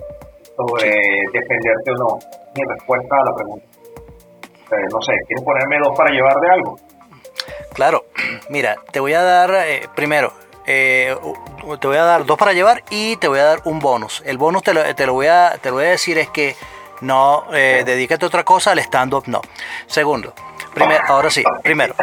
sobre 0.55 0.89
defenderte 1.31 1.91
o 1.91 1.97
no. 1.99 2.09
Mi 2.55 2.63
respuesta 2.67 3.15
a 3.15 3.25
la 3.25 3.35
pregunta. 3.35 3.78
Eh, 4.71 4.87
no 4.91 5.01
sé, 5.01 5.13
¿quieres 5.27 5.43
ponerme 5.43 5.79
dos 5.79 5.97
para 5.97 6.11
llevar 6.11 6.35
de 6.39 6.49
algo? 6.51 6.79
Claro, 7.73 8.05
mira, 8.49 8.77
te 8.91 8.99
voy 8.99 9.13
a 9.13 9.23
dar 9.23 9.51
eh, 9.65 9.87
primero, 9.95 10.33
eh, 10.65 11.15
te 11.79 11.87
voy 11.87 11.97
a 11.97 12.03
dar 12.03 12.25
dos 12.25 12.37
para 12.37 12.53
llevar 12.53 12.83
y 12.89 13.15
te 13.17 13.27
voy 13.27 13.39
a 13.39 13.45
dar 13.45 13.61
un 13.65 13.79
bonus. 13.79 14.21
El 14.25 14.37
bonus 14.37 14.63
te 14.63 14.73
lo, 14.73 14.95
te 14.95 15.05
lo 15.05 15.13
voy, 15.13 15.27
a, 15.27 15.57
te 15.61 15.69
lo 15.69 15.75
voy 15.75 15.85
a 15.85 15.89
decir 15.89 16.17
es 16.17 16.29
que 16.29 16.55
no, 17.01 17.45
eh, 17.53 17.83
dedícate 17.85 18.25
a 18.25 18.27
otra 18.27 18.43
cosa, 18.43 18.71
al 18.71 18.79
stand-up 18.79 19.23
no. 19.27 19.41
Segundo, 19.87 20.33
primero, 20.73 21.03
ahora 21.07 21.29
sí, 21.29 21.43
primero. 21.63 21.95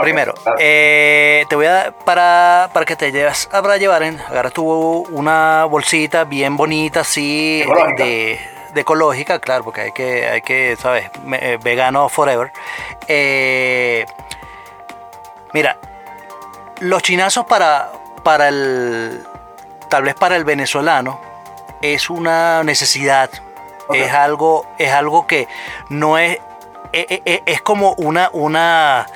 Primero, 0.00 0.34
eh, 0.58 1.44
te 1.48 1.56
voy 1.56 1.66
a 1.66 1.72
dar 1.72 1.98
para, 2.04 2.70
para 2.72 2.86
que 2.86 2.94
te 2.94 3.10
lleves 3.10 3.48
para 3.50 3.76
llevar, 3.76 4.04
en, 4.04 4.20
agarra 4.20 4.50
tu 4.50 4.64
una 4.64 5.64
bolsita 5.64 6.24
bien 6.24 6.56
bonita, 6.56 7.00
así, 7.00 7.64
de, 7.96 8.38
de 8.74 8.80
ecológica, 8.82 9.38
claro, 9.40 9.64
porque 9.64 9.80
hay 9.82 9.92
que, 9.92 10.28
hay 10.28 10.42
que, 10.42 10.76
¿sabes? 10.80 11.10
Me- 11.24 11.38
eh, 11.52 11.58
vegano 11.62 12.08
forever. 12.08 12.52
Eh, 13.08 14.06
mira, 15.52 15.76
los 16.80 17.02
chinazos 17.02 17.46
para, 17.46 17.90
para 18.22 18.48
el, 18.48 19.22
tal 19.88 20.02
vez 20.04 20.14
para 20.14 20.36
el 20.36 20.44
venezolano, 20.44 21.20
es 21.82 22.10
una 22.10 22.62
necesidad, 22.64 23.30
es 23.92 24.12
algo, 24.12 24.66
es 24.78 24.92
algo 24.92 25.26
que 25.26 25.48
no 25.88 26.18
es, 26.18 26.38
e- 26.92 27.06
e- 27.08 27.22
e- 27.24 27.42
es 27.46 27.60
como 27.62 27.92
una, 27.94 28.30
una, 28.32 29.06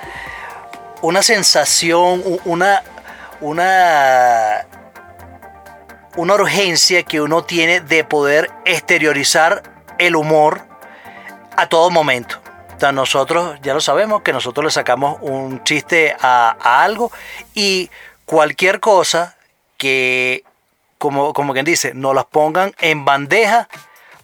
una 1.03 1.23
sensación, 1.23 2.23
una, 2.45 2.83
una, 3.41 4.65
una 6.17 6.35
urgencia 6.35 7.03
que 7.03 7.21
uno 7.21 7.45
tiene 7.45 7.81
de 7.81 8.05
poder 8.05 8.51
exteriorizar 8.65 9.62
el 9.99 10.17
humor 10.17 10.62
a 11.57 11.69
todo 11.69 11.91
momento. 11.91 12.41
O 12.77 12.81
sea, 12.81 12.93
nosotros 12.93 13.59
ya 13.62 13.75
lo 13.75 13.81
sabemos 13.81 14.23
que 14.23 14.33
nosotros 14.33 14.65
le 14.65 14.71
sacamos 14.71 15.19
un 15.21 15.62
chiste 15.65 16.17
a, 16.21 16.83
algo 16.83 17.11
y 17.55 17.91
cualquier 18.25 18.81
cosa 18.81 19.37
que, 19.77 20.45
como, 20.99 21.33
como 21.33 21.53
quien 21.53 21.65
dice, 21.65 21.95
nos 21.95 22.15
las 22.15 22.25
pongan 22.27 22.75
en 22.81 23.05
bandeja, 23.05 23.69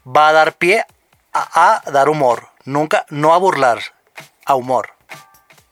va 0.06 0.28
a 0.28 0.32
dar 0.32 0.54
pie 0.54 0.84
a, 1.32 1.82
a 1.84 1.90
dar 1.90 2.08
humor. 2.08 2.48
Nunca, 2.64 3.06
no 3.08 3.34
a 3.34 3.38
burlar, 3.38 3.80
a 4.44 4.54
humor. 4.54 4.90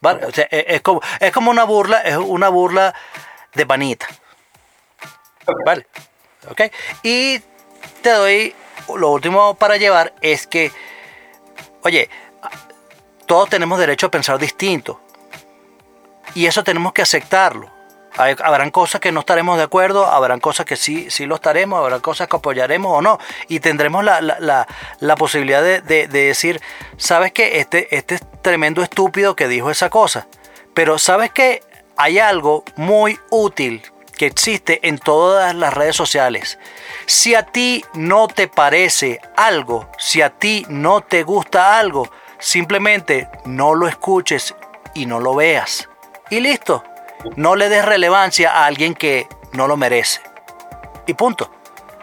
¿Vale? 0.01 0.25
O 0.27 0.33
sea, 0.33 0.47
es, 0.51 0.65
es 0.69 0.81
como, 0.81 1.01
es 1.21 1.33
como 1.33 1.51
una 1.51 1.65
burla, 1.65 2.01
es 2.01 2.17
una 2.17 2.49
burla 2.49 2.95
de 3.55 3.67
panita. 3.67 4.07
¿Vale? 5.67 5.87
Y 7.03 7.39
te 8.03 8.11
doy 8.11 8.55
lo 8.97 9.11
último 9.11 9.55
para 9.55 9.77
llevar 9.77 10.15
es 10.21 10.47
que, 10.47 10.73
oye, 11.83 12.09
todos 13.27 13.49
tenemos 13.51 13.79
derecho 13.79 14.07
a 14.07 14.11
pensar 14.11 14.39
distinto. 14.39 15.01
Y 16.35 16.47
eso 16.47 16.63
tenemos 16.65 16.93
que 16.93 17.03
aceptarlo. 17.03 17.71
Habrán 18.17 18.71
cosas 18.73 19.01
que 19.01 19.13
no 19.13 19.21
estaremos 19.21 19.59
de 19.59 19.63
acuerdo, 19.65 20.05
habrán 20.07 20.41
cosas 20.41 20.67
que 20.67 20.75
sí, 20.75 21.09
sí 21.09 21.25
lo 21.25 21.37
estaremos, 21.37 21.79
habrán 21.79 22.01
cosas 22.01 22.27
que 22.27 22.37
apoyaremos 22.37 22.91
o 22.99 23.01
no. 23.01 23.19
Y 23.47 23.61
tendremos 23.61 24.03
la, 24.03 24.21
la- 24.21 24.67
la- 24.99 25.17
posibilidad 25.17 25.63
de, 25.63 25.81
de- 25.83 26.09
de 26.09 26.25
decir, 26.25 26.61
¿sabes 26.97 27.31
qué? 27.33 27.61
Este, 27.61 27.95
este 27.97 28.17
es 28.17 28.23
tremendo 28.43 28.83
estúpido 28.83 29.37
que 29.37 29.47
dijo 29.47 29.71
esa 29.71 29.89
cosa. 29.89 30.27
Pero 30.75 30.99
¿sabes 30.99 31.31
qué? 31.31 31.63
Hay 31.97 32.19
algo 32.19 32.65
muy 32.77 33.19
útil 33.31 33.83
que 34.19 34.27
existe 34.27 34.87
en 34.87 34.99
todas 34.99 35.55
las 35.55 35.73
redes 35.73 35.97
sociales. 35.97 36.59
Si 37.07 37.35
a 37.35 37.45
ti 37.45 37.83
no 37.95 38.29
te 38.29 38.49
parece 38.49 39.21
algo, 39.37 39.91
si 39.97 40.21
a 40.21 40.29
ti 40.29 40.67
no 40.69 41.01
te 41.01 41.23
gusta 41.23 41.79
algo, 41.79 42.11
simplemente 42.39 43.29
no 43.47 43.75
lo 43.75 43.89
escuches 43.89 44.55
y 44.93 45.07
no 45.07 45.21
lo 45.21 45.35
veas. 45.35 45.89
Y 46.29 46.41
listo. 46.41 46.85
No 47.37 47.57
le 47.57 47.69
des 47.69 47.85
relevancia 47.85 48.53
a 48.53 48.67
alguien 48.67 48.95
que 48.95 49.27
no 49.53 49.67
lo 49.67 49.77
merece. 49.77 50.21
Y 51.07 51.15
punto. 51.15 51.51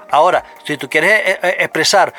Ahora, 0.10 0.44
si 0.66 0.78
tú 0.78 0.90
quieres 0.90 1.12
eh, 1.12 1.40
eh, 1.42 1.56
expresar 1.60 2.14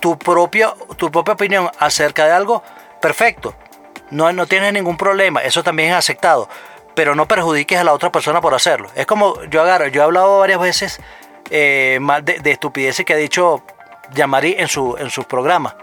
tu 0.00 0.18
propia, 0.18 0.74
tu 0.96 1.10
propia 1.10 1.34
opinión 1.34 1.70
acerca 1.78 2.26
de 2.26 2.32
algo, 2.32 2.62
perfecto. 3.00 3.54
No, 4.10 4.32
no 4.32 4.46
tienes 4.46 4.72
ningún 4.72 4.96
problema. 4.96 5.42
Eso 5.42 5.62
también 5.62 5.90
es 5.90 5.96
aceptado. 5.96 6.48
Pero 6.94 7.14
no 7.14 7.26
perjudiques 7.26 7.78
a 7.78 7.84
la 7.84 7.92
otra 7.92 8.12
persona 8.12 8.40
por 8.40 8.54
hacerlo. 8.54 8.90
Es 8.94 9.06
como 9.06 9.42
yo 9.44 9.62
agarro, 9.62 9.86
yo 9.88 10.02
he 10.02 10.04
hablado 10.04 10.38
varias 10.38 10.60
veces 10.60 11.00
eh, 11.50 11.98
de, 12.22 12.38
de 12.40 12.50
estupideces 12.50 13.04
que 13.06 13.14
ha 13.14 13.16
dicho 13.16 13.62
Yamari 14.14 14.56
en 14.58 14.68
su, 14.68 14.96
en 14.98 15.10
sus 15.10 15.24
programas. 15.24 15.74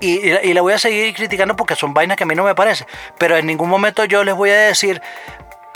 Y, 0.00 0.18
y, 0.18 0.30
la- 0.30 0.44
y 0.44 0.52
la 0.52 0.60
voy 0.60 0.74
a 0.74 0.78
seguir 0.78 1.14
criticando 1.14 1.56
porque 1.56 1.74
son 1.74 1.94
vainas 1.94 2.18
que 2.18 2.24
a 2.24 2.26
mí 2.26 2.34
no 2.34 2.44
me 2.44 2.54
parecen. 2.54 2.86
Pero 3.18 3.36
en 3.36 3.46
ningún 3.46 3.70
momento 3.70 4.04
yo 4.04 4.22
les 4.24 4.34
voy 4.34 4.50
a 4.50 4.58
decir, 4.58 5.00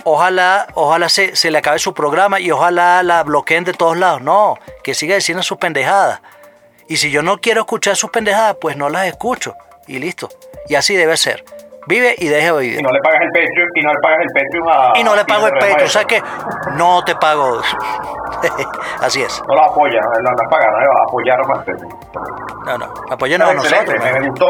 ojalá, 0.04 0.66
ojalá 0.74 1.08
se, 1.08 1.34
se 1.36 1.50
le 1.50 1.56
acabe 1.58 1.78
su 1.78 1.94
programa 1.94 2.38
y 2.40 2.50
ojalá 2.50 3.02
la 3.02 3.22
bloqueen 3.22 3.64
de 3.64 3.72
todos 3.72 3.96
lados. 3.96 4.20
No, 4.20 4.58
que 4.84 4.92
siga 4.94 5.14
diciendo 5.14 5.42
sus 5.42 5.56
pendejadas. 5.56 6.20
Y 6.88 6.98
si 6.98 7.10
yo 7.10 7.22
no 7.22 7.40
quiero 7.40 7.60
escuchar 7.62 7.96
sus 7.96 8.10
pendejadas, 8.10 8.56
pues 8.60 8.76
no 8.76 8.90
las 8.90 9.06
escucho. 9.06 9.56
Y 9.86 9.98
listo. 9.98 10.28
Y 10.68 10.74
así 10.74 10.94
debe 10.96 11.16
ser. 11.16 11.44
Vive 11.90 12.14
y 12.18 12.28
deje 12.28 12.52
de 12.52 12.64
Y 12.64 12.68
vivir. 12.68 12.82
no 12.82 12.90
le 12.90 13.00
pagas 13.00 13.20
el 13.20 13.28
Patreon, 13.28 13.68
y 13.74 13.82
no 13.82 13.92
le 13.92 13.98
pagas 14.00 14.18
el 14.20 14.28
Patreon 14.32 14.68
a. 14.70 14.98
Y 14.98 15.04
no 15.04 15.16
le 15.16 15.24
pago 15.24 15.46
el 15.48 15.52
pecho. 15.54 15.84
O 15.84 15.88
sea 15.88 16.04
que 16.04 16.22
no 16.76 17.02
te 17.04 17.14
pago. 17.16 17.60
así 19.00 19.22
es. 19.22 19.42
No 19.48 19.54
lo 19.56 19.64
apoya, 19.64 20.00
no, 20.00 20.30
no 20.30 20.50
paga, 20.50 20.70
no 20.70 20.80
le 20.80 20.86
va 20.86 20.94
a 21.00 21.04
apoyar 21.04 21.46
más. 21.46 21.66
No, 22.64 22.78
no. 22.78 22.94
Apóyenos 23.10 23.50
a 23.50 23.54
nosotros. 23.54 24.04
me, 24.20 24.28
gustó. 24.28 24.46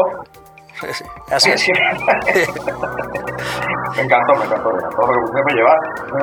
Sí, 0.93 1.03
Así 1.31 1.51
es. 1.51 1.67
me 3.95 4.01
encantó, 4.03 4.35
me 4.35 4.45
encantó, 4.45 4.69
me 4.71 4.79
encantó 4.79 5.01
lo 5.01 5.13
que 5.13 5.23
usted 5.25 5.41
me 5.45 5.53
lleva. 5.53 5.75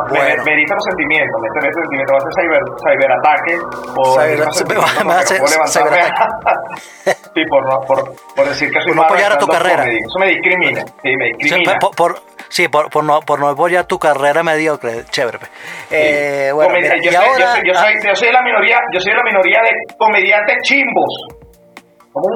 Bueno. 0.08 0.44
me 0.44 0.56
los 0.56 0.84
sentimientos, 0.84 1.36
me 1.40 1.48
dicta 1.48 1.66
los 1.66 1.74
sentimientos, 1.74 2.12
va 2.12 2.18
a 2.18 2.22
hacer 2.22 2.34
cyber, 2.38 2.62
cyberataque 2.84 3.54
por 3.94 4.06
Cyber- 4.18 5.04
me 5.04 5.12
va 5.12 5.14
a 5.14 5.20
hacer 5.20 5.38
porque 5.38 5.38
puedo 5.38 5.50
levantarme 5.50 5.90
cyberataque. 5.90 7.12
sí, 7.34 7.42
por, 7.48 7.62
no, 7.66 7.80
por, 7.80 8.14
por 8.36 8.48
decir 8.48 8.70
que 8.70 8.80
soy 8.80 8.88
Por 8.88 8.96
no 8.96 9.02
apoyar 9.02 9.32
a 9.32 9.38
tu 9.38 9.46
carrera. 9.46 9.82
comedy. 9.82 9.98
Eso 9.98 10.18
me 10.18 10.26
discrimina, 10.28 10.80
sí, 11.02 11.16
me 11.16 11.26
Sí, 11.26 11.32
discrimina. 11.38 11.78
por, 11.78 11.94
por- 11.96 12.22
sí, 12.48 12.68
por, 12.68 12.90
por 12.90 13.04
no, 13.04 13.20
por 13.20 13.38
no 13.40 13.48
apoyar 13.48 13.84
tu 13.86 13.98
carrera 13.98 14.42
mediocre. 14.42 15.04
Chévere. 15.10 15.38
pues. 15.38 15.50
Eh, 15.90 16.50
bueno, 16.54 16.74
mira, 16.74 16.96
yo, 16.96 17.10
y 17.10 17.14
soy, 17.14 17.24
yo, 17.40 17.46
soy, 17.46 17.60
yo, 17.66 17.74
soy, 17.74 17.92
yo 18.06 18.14
soy 18.14 18.28
de 18.28 18.32
la 18.34 18.42
minoría, 18.42 18.78
yo 18.92 19.00
soy 19.00 19.12
de 19.12 19.16
la 19.18 19.24
minoría 19.24 19.60
de 19.62 19.70
comediantes 19.96 20.56
chimbos. 20.62 21.37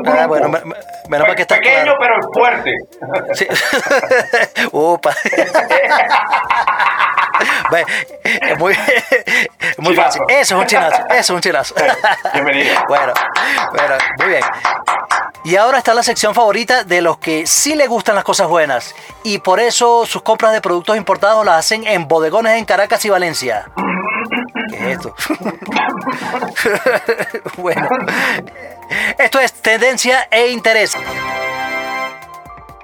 Ah, 0.06 0.26
bueno, 0.26 0.48
me- 0.48 0.60
me- 0.64 0.76
menos 1.08 1.26
mal 1.26 1.34
que 1.36 1.42
está 1.42 1.56
Pequeño 1.56 1.94
claro. 1.96 1.98
pero 2.00 2.14
fuerte. 2.32 2.70
Sí. 3.34 3.46
Upa. 4.72 5.12
Es 8.22 8.58
muy, 8.58 8.76
muy 9.78 9.96
fácil. 9.96 10.22
Eso 10.28 10.54
es 10.56 10.60
un 10.60 10.66
chinazo. 10.66 11.02
Eso 11.08 11.18
es 11.18 11.30
un 11.30 11.40
chinazo. 11.40 11.74
Bienvenido. 12.34 12.74
Bueno, 12.86 13.12
bueno, 13.72 13.94
muy 14.18 14.28
bien. 14.28 14.42
Y 15.44 15.56
ahora 15.56 15.78
está 15.78 15.92
la 15.94 16.02
sección 16.04 16.34
favorita 16.34 16.84
de 16.84 17.00
los 17.00 17.18
que 17.18 17.46
sí 17.46 17.74
le 17.74 17.86
gustan 17.88 18.14
las 18.14 18.22
cosas 18.24 18.46
buenas. 18.48 18.94
Y 19.24 19.38
por 19.38 19.58
eso 19.58 20.06
sus 20.06 20.22
compras 20.22 20.52
de 20.52 20.60
productos 20.60 20.96
importados 20.96 21.44
las 21.44 21.56
hacen 21.56 21.84
en 21.86 22.06
bodegones 22.06 22.58
en 22.58 22.64
Caracas 22.64 23.04
y 23.04 23.10
Valencia. 23.10 23.64
¿Qué 24.68 24.76
es 24.76 24.98
esto? 24.98 25.14
bueno, 27.56 27.88
esto 29.18 29.40
es 29.40 29.52
tendencia 29.54 30.28
e 30.30 30.48
interés. 30.48 30.96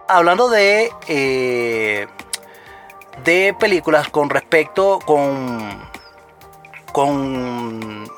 Hablando 0.06 0.48
de, 0.48 0.90
eh, 1.06 2.06
de 3.24 3.54
películas 3.58 4.08
con 4.08 4.30
respecto, 4.30 4.98
con, 5.04 5.82
con 6.92 8.10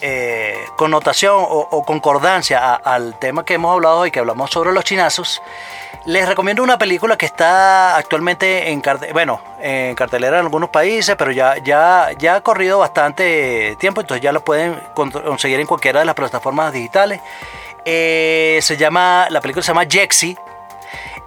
eh, 0.00 0.54
connotación 0.76 1.34
o, 1.38 1.84
concordancia 1.84 2.74
al 2.74 3.18
tema 3.18 3.44
que 3.44 3.54
hemos 3.54 3.72
hablado 3.74 3.98
hoy, 4.00 4.10
que 4.10 4.18
hablamos 4.20 4.50
sobre 4.50 4.72
los 4.72 4.84
chinazos, 4.84 5.42
les 6.06 6.26
recomiendo 6.26 6.62
una 6.62 6.78
película 6.78 7.16
que 7.18 7.26
está 7.26 7.96
actualmente 7.96 8.70
en, 8.70 8.82
bueno, 9.12 9.40
en 9.60 9.94
cartelera 9.94 10.38
en 10.38 10.44
algunos 10.46 10.70
países, 10.70 11.14
pero 11.16 11.30
ya, 11.30 11.58
ya, 11.58 12.08
ya 12.18 12.36
ha 12.36 12.40
corrido 12.40 12.78
bastante 12.78 13.76
tiempo, 13.78 14.00
entonces 14.00 14.22
ya 14.22 14.32
lo 14.32 14.42
pueden 14.42 14.80
con- 14.94 15.10
conseguir 15.10 15.60
en 15.60 15.66
cualquiera 15.66 16.00
de 16.00 16.06
las 16.06 16.14
plataformas 16.14 16.72
digitales. 16.72 17.20
Eh, 17.84 18.58
se 18.62 18.76
llama, 18.76 19.26
la 19.30 19.40
película 19.40 19.62
se 19.62 19.68
llama 19.68 19.84
Jexy. 19.88 20.36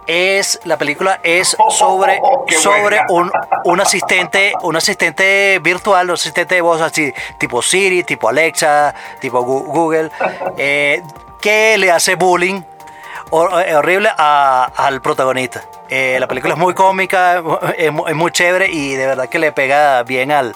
Es, 0.06 0.60
la 0.64 0.76
película 0.76 1.20
es 1.22 1.56
sobre, 1.70 2.18
Oh, 2.22 2.44
qué 2.46 2.56
sobre 2.56 3.00
buena. 3.06 3.06
un, 3.08 3.32
un 3.64 3.80
asistente, 3.80 4.52
un 4.62 4.76
asistente 4.76 5.58
virtual, 5.62 6.08
un 6.10 6.14
asistente 6.14 6.56
de 6.56 6.60
voz 6.60 6.80
así, 6.82 7.12
tipo 7.38 7.62
Siri, 7.62 8.04
tipo 8.04 8.28
Alexa, 8.28 8.94
tipo 9.20 9.42
Google, 9.42 10.10
eh, 10.58 11.02
que 11.40 11.78
le 11.78 11.90
hace 11.90 12.16
bullying 12.16 12.60
eh, 12.60 13.74
horrible 13.74 14.10
a- 14.16 14.70
al 14.76 15.00
protagonista. 15.00 15.62
Eh, 15.88 16.18
la 16.20 16.26
película 16.26 16.52
es 16.54 16.58
muy 16.60 16.74
cómica, 16.74 17.42
es, 17.76 17.90
mu- 17.92 18.06
es 18.06 18.14
muy 18.14 18.30
chévere 18.30 18.68
y 18.70 18.94
de 18.94 19.06
verdad 19.06 19.28
que 19.28 19.38
le 19.38 19.52
pega 19.52 20.02
bien 20.02 20.32
al, 20.32 20.54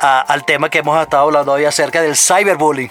a- 0.00 0.20
al 0.22 0.44
tema 0.44 0.68
que 0.70 0.78
hemos 0.78 1.00
estado 1.00 1.24
hablando 1.24 1.52
hoy 1.52 1.64
acerca 1.64 2.00
del 2.02 2.16
cyberbullying 2.16 2.90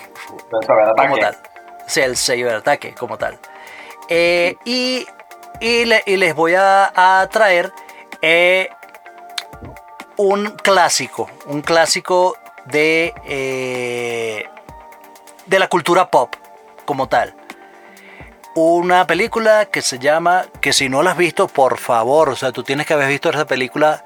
como 0.97 1.17
tal. 1.17 1.37
Sí, 1.85 1.99
el 2.01 2.15
ciberataque 2.15 2.93
como 2.95 3.17
tal. 3.17 3.37
Eh, 4.07 4.55
y, 4.65 5.05
y, 5.61 5.85
le- 5.85 6.03
y 6.05 6.17
les 6.17 6.35
voy 6.35 6.55
a, 6.55 6.91
a 7.21 7.27
traer 7.29 7.71
eh, 8.21 8.69
un 10.17 10.49
clásico, 10.49 11.29
un 11.45 11.61
clásico 11.61 12.35
de, 12.65 13.13
eh, 13.25 14.45
de 15.45 15.59
la 15.59 15.67
cultura 15.67 16.09
pop 16.11 16.33
como 16.85 17.07
tal. 17.07 17.33
Una 18.53 19.07
película 19.07 19.65
que 19.67 19.81
se 19.81 19.97
llama, 19.97 20.45
que 20.59 20.73
si 20.73 20.89
no 20.89 21.01
la 21.03 21.11
has 21.11 21.17
visto, 21.17 21.47
por 21.47 21.77
favor, 21.77 22.27
o 22.29 22.35
sea, 22.35 22.51
tú 22.51 22.63
tienes 22.63 22.85
que 22.85 22.93
haber 22.93 23.07
visto 23.07 23.29
esa 23.29 23.45
película 23.45 24.03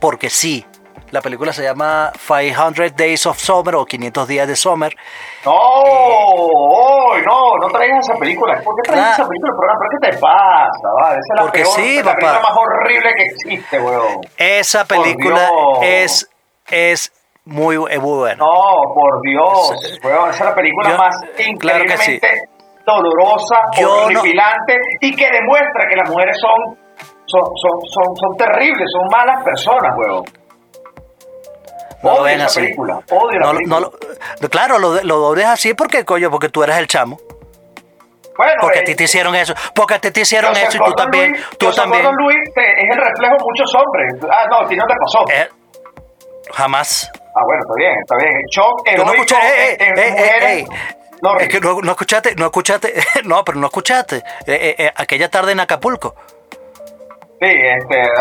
porque 0.00 0.30
sí. 0.30 0.66
La 1.10 1.22
película 1.22 1.52
se 1.54 1.62
llama 1.62 2.12
500 2.26 2.94
Days 2.94 3.24
of 3.26 3.38
Summer 3.38 3.74
o 3.76 3.84
500 3.86 4.28
días 4.28 4.46
de 4.46 4.54
Summer. 4.56 4.94
No, 5.44 5.52
hoy 5.54 7.22
no, 7.26 7.56
no 7.62 7.68
traigas 7.68 8.06
esa 8.08 8.18
película. 8.18 8.60
¿Por 8.62 8.74
qué 8.82 8.92
Claro. 8.92 9.12
esa 9.12 9.26
película 9.26 9.50
al 9.52 9.56
programa? 9.56 9.80
¿Pero 9.80 9.90
qué 9.90 10.10
te 10.10 10.18
pasa? 10.18 11.10
Esa 11.10 11.18
es 11.18 11.26
la, 11.36 11.42
Porque 11.42 11.62
peor, 11.62 11.74
sí, 11.74 11.96
la 12.02 12.14
película 12.14 12.40
más 12.40 12.56
horrible 12.56 13.10
que 13.16 13.22
existe, 13.24 13.80
weón. 13.80 14.20
Esa 14.36 14.84
película 14.84 15.50
es, 15.82 16.30
es 16.66 17.12
muy, 17.46 17.76
es 17.90 18.00
muy 18.00 18.18
buena. 18.18 18.36
No, 18.36 18.52
por 18.94 19.20
Dios, 19.22 19.72
weón. 20.04 20.30
Esa 20.30 20.38
es 20.44 20.50
la 20.50 20.54
película 20.54 20.90
Yo- 20.90 20.96
más 20.98 21.16
claro 21.58 21.84
que 21.84 21.96
sí. 21.96 22.12
increíblemente 22.12 22.48
dolorosa, 22.84 23.56
Yo 23.78 23.88
no- 23.88 24.04
horripilante 24.20 24.76
y 25.00 25.14
que 25.16 25.30
demuestra 25.30 25.88
que 25.88 25.96
las 25.96 26.08
mujeres 26.10 26.36
son, 26.40 26.76
son, 27.26 27.42
son, 27.44 27.80
son, 27.86 28.16
son 28.16 28.36
terribles, 28.36 28.86
son 28.92 29.06
malas 29.10 29.42
personas, 29.44 29.94
weón. 29.96 30.24
No 32.02 32.14
lo 32.16 32.22
ven 32.22 32.40
así. 32.40 32.60
película, 32.60 33.00
odio 33.10 33.38
la 33.40 33.46
No, 33.46 33.52
película. 33.54 33.80
no 33.80 33.92
lo- 34.40 34.48
claro, 34.50 34.78
lo, 34.78 35.02
lo 35.02 35.16
dobles 35.18 35.46
así 35.46 35.74
porque, 35.74 36.04
coño, 36.04 36.30
porque 36.30 36.48
tú 36.48 36.62
eres 36.62 36.76
el 36.78 36.86
chamo. 36.86 37.18
Bueno, 38.36 38.52
Porque 38.60 38.78
a 38.78 38.82
eh, 38.82 38.84
ti 38.84 38.94
te 38.94 39.04
hicieron 39.04 39.34
eso. 39.34 39.52
Porque 39.74 39.94
a 39.94 39.98
ti 40.00 40.12
te 40.12 40.20
hicieron 40.20 40.52
eso 40.56 40.76
y 40.76 40.84
tú 40.84 40.92
también. 40.94 41.32
Lewis- 41.34 41.58
Tú 41.58 41.72
también. 41.72 42.04
Te- 42.54 42.72
es 42.72 42.90
el 42.90 42.96
reflejo 42.96 43.34
de 43.34 43.44
muchos 43.44 43.74
hombres. 43.74 44.14
Ah, 44.30 44.44
no, 44.48 44.60
a 44.60 44.68
ti 44.68 44.76
no 44.76 44.84
te 44.86 44.94
pasó. 44.94 45.24
Eh, 45.28 45.48
jamás. 46.52 47.10
Ah, 47.34 47.40
bueno, 47.44 47.62
está 47.62 47.74
bien, 47.76 47.94
está 48.00 48.16
bien. 48.16 48.32
Shock 48.50 48.86
no 48.86 48.92
heroico 48.92 49.12
escuchaste. 49.14 49.74
en- 49.84 49.88
en 49.88 49.98
eh, 49.98 50.06
eh, 50.06 50.10
mujeres. 50.12 50.42
eh, 50.44 50.58
eh. 50.60 50.94
No, 51.20 51.36
es 51.40 51.48
que 51.48 51.60
no, 51.60 51.80
no 51.80 51.90
escuchaste, 51.90 52.34
no 52.36 52.44
escuchaste. 52.44 52.94
No, 53.24 53.44
pero 53.44 53.58
no 53.58 53.66
escuchaste. 53.66 54.18
Eh, 54.18 54.22
eh, 54.46 54.74
eh, 54.78 54.92
aquella 54.94 55.28
tarde 55.28 55.50
en 55.50 55.58
Acapulco. 55.58 56.14
Sí, 57.40 57.46
este. 57.46 58.02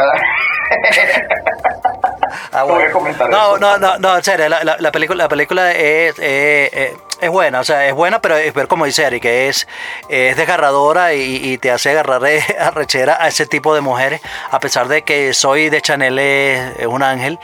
Ah, 2.52 2.64
bueno. 2.68 2.90
no, 3.30 3.58
no, 3.58 3.78
no, 3.78 3.98
no, 3.98 4.18
en 4.18 4.24
serio, 4.24 4.50
la, 4.50 4.64
la- 4.64 4.76
la 4.80 4.92
película, 4.92 5.24
la 5.24 5.30
película 5.30 5.72
es, 5.72 6.18
eh, 6.20 6.70
eh, 6.74 6.98
es 7.22 7.30
buena, 7.30 7.62
o 7.62 7.64
sea, 7.64 7.86
es 7.88 7.94
buena, 7.94 8.20
pero 8.22 8.36
es 8.36 8.54
ver 8.54 8.68
como 8.68 8.86
dice 8.86 9.04
Eric, 9.06 9.22
que 9.24 9.48
es, 9.48 9.68
es 10.10 10.36
desgarradora 10.36 11.14
y, 11.14 11.40
y 11.54 11.58
te 11.58 11.72
hace 11.72 11.92
agarrar 11.92 12.26
eh, 12.26 12.42
arrechera 12.60 13.18
a 13.22 13.28
ese 13.30 13.46
tipo 13.48 13.74
de 13.76 13.82
mujeres, 13.82 14.22
a 14.52 14.60
pesar 14.60 14.88
de 14.88 15.04
que 15.04 15.34
soy 15.34 15.70
de 15.70 15.82
Chanel 15.82 16.20
es, 16.20 16.78
es 16.80 16.88
un 16.88 17.02
ángel. 17.04 17.40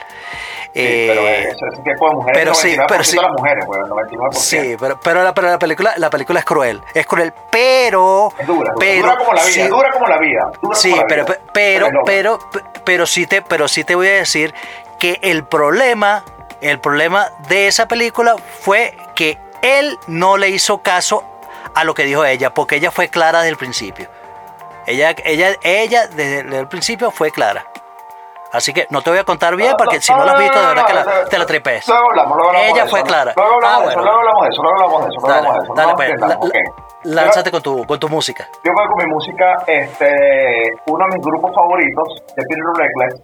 Sí, 0.74 1.04
pero 1.08 1.20
Eh, 1.28 1.48
ese 1.50 1.82
tipo 1.84 2.08
de 2.08 2.14
mujeres, 2.16 2.38
pero 2.40 2.54
sí, 2.54 2.68
99% 2.76 2.86
pero 2.88 3.04
sí. 3.04 3.16
las 3.16 3.30
mujeres, 3.30 3.64
pues, 3.66 3.80
el 3.80 3.86
99%. 3.90 4.32
Sí, 4.40 4.76
pero, 4.80 4.98
pero, 5.00 5.22
la, 5.22 5.32
pero 5.32 5.48
la 5.48 5.58
película 5.58 5.94
la 5.98 6.10
película 6.10 6.40
es 6.40 6.44
cruel, 6.44 6.82
es 6.94 7.06
cruel, 7.06 7.32
pero 7.50 8.32
Es 8.38 8.46
dura, 8.46 8.72
dura, 8.72 8.74
pero 8.80 9.02
dura 9.02 9.16
como 9.16 9.32
la 9.34 9.44
vida, 9.44 9.52
sí- 9.64 9.68
dura 9.68 9.90
como 9.92 10.06
la 10.08 10.18
vida. 10.18 10.50
dura 10.60 10.76
Sí, 10.76 10.90
como 10.90 11.02
la 11.02 11.06
pero 11.08 11.24
vida. 11.26 11.38
pero 11.52 11.90
loca. 11.90 12.02
pero 12.06 12.38
pero 12.84 13.06
sí 13.06 13.26
te 13.26 13.40
pero 13.42 13.68
sí 13.68 13.84
te 13.84 13.94
voy 13.94 14.08
a 14.08 14.14
decir 14.14 14.52
que 14.98 15.20
el 15.22 15.44
problema 15.44 16.24
el 16.60 16.80
problema 16.80 17.28
de 17.48 17.68
esa 17.68 17.86
película 17.86 18.34
fue 18.60 18.96
que 19.14 19.38
él 19.62 19.96
no 20.08 20.36
le 20.38 20.48
hizo 20.48 20.78
caso 20.78 21.22
a 21.76 21.84
lo 21.84 21.94
que 21.94 22.04
dijo 22.04 22.24
ella, 22.24 22.52
porque 22.52 22.76
ella 22.76 22.90
fue 22.90 23.08
clara 23.08 23.38
desde 23.40 23.50
el 23.50 23.56
principio. 23.56 24.08
Ella 24.86 25.14
ella 25.24 25.54
ella 25.62 26.08
desde 26.08 26.40
el 26.58 26.66
principio 26.68 27.10
fue 27.12 27.30
clara. 27.30 27.64
Así 28.54 28.72
que 28.72 28.86
no 28.90 29.02
te 29.02 29.10
voy 29.10 29.18
a 29.18 29.24
contar 29.24 29.56
bien 29.56 29.74
porque 29.76 30.00
si 30.00 30.12
no 30.14 30.24
la 30.24 30.32
has 30.32 30.38
visto 30.38 30.60
de 30.60 30.66
verdad 30.66 30.86
que 30.86 30.94
la- 30.94 31.24
te 31.28 31.38
la 31.38 31.44
tripes. 31.46 31.88
Luego 31.88 32.04
hablamos, 32.10 32.36
luego 32.36 32.50
hablamos 32.50 32.70
Ella 32.78 32.86
fue 32.86 33.02
clara. 33.02 33.32
Luego 33.36 33.52
hablamos 33.54 33.74
Ah, 33.76 33.82
de 33.84 33.90
eso, 33.90 34.00
luego 34.00 34.18
hablamos 34.18 34.42
de 34.44 34.48
eso, 34.48 34.62
luego 34.62 34.76
hablamos 34.78 35.02
de 35.02 35.08
eso, 35.10 35.20
Dale, 35.26 35.36
hablamos 35.36 35.58
de 35.58 35.64
eso. 35.64 35.74
dale, 35.74 36.34
no 36.34 36.40
pues, 36.40 36.52
la- 37.04 37.22
lánzate 37.24 37.50
con 37.50 37.62
tu, 37.62 37.84
con 37.84 37.98
tu 37.98 38.08
música. 38.08 38.48
Yo 38.64 38.70
voy 38.72 38.86
con 38.86 38.96
mi 39.04 39.12
música, 39.12 39.46
este, 39.66 40.08
uno 40.86 41.04
de 41.04 41.16
mis 41.18 41.26
grupos 41.26 41.50
favoritos, 41.54 42.08
de 42.36 42.42
Peter 42.46 42.70
Reckless, 42.78 43.14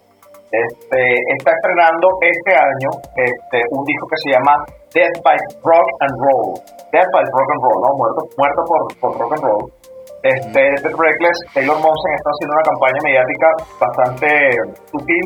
este, 0.51 0.99
está 1.39 1.51
estrenando 1.55 2.07
este 2.19 2.51
año 2.53 2.89
este, 3.15 3.61
un 3.71 3.85
disco 3.85 4.05
que 4.11 4.17
se 4.17 4.29
llama 4.35 4.53
Death 4.93 5.23
by 5.23 5.37
Rock 5.63 5.87
and 6.01 6.13
Roll. 6.19 6.59
Death 6.91 7.07
by 7.13 7.23
Rock 7.23 7.49
and 7.55 7.63
Roll, 7.63 7.79
¿no? 7.81 7.89
Muerto, 7.95 8.21
muerto 8.37 8.61
por, 8.67 8.99
por 8.99 9.17
rock 9.17 9.33
and 9.33 9.43
roll. 9.43 9.71
Este, 10.23 10.61
Reckless, 10.85 11.37
Taylor 11.53 11.77
Momsen 11.81 12.13
está 12.13 12.29
haciendo 12.29 12.53
una 12.53 12.65
campaña 12.69 12.99
mediática 13.03 13.47
bastante 13.79 14.27
sutil 14.91 15.25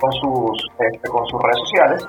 con 0.00 0.12
sus, 0.12 0.56
este, 0.78 1.08
con 1.10 1.26
sus 1.26 1.42
redes 1.42 1.60
sociales. 1.60 2.08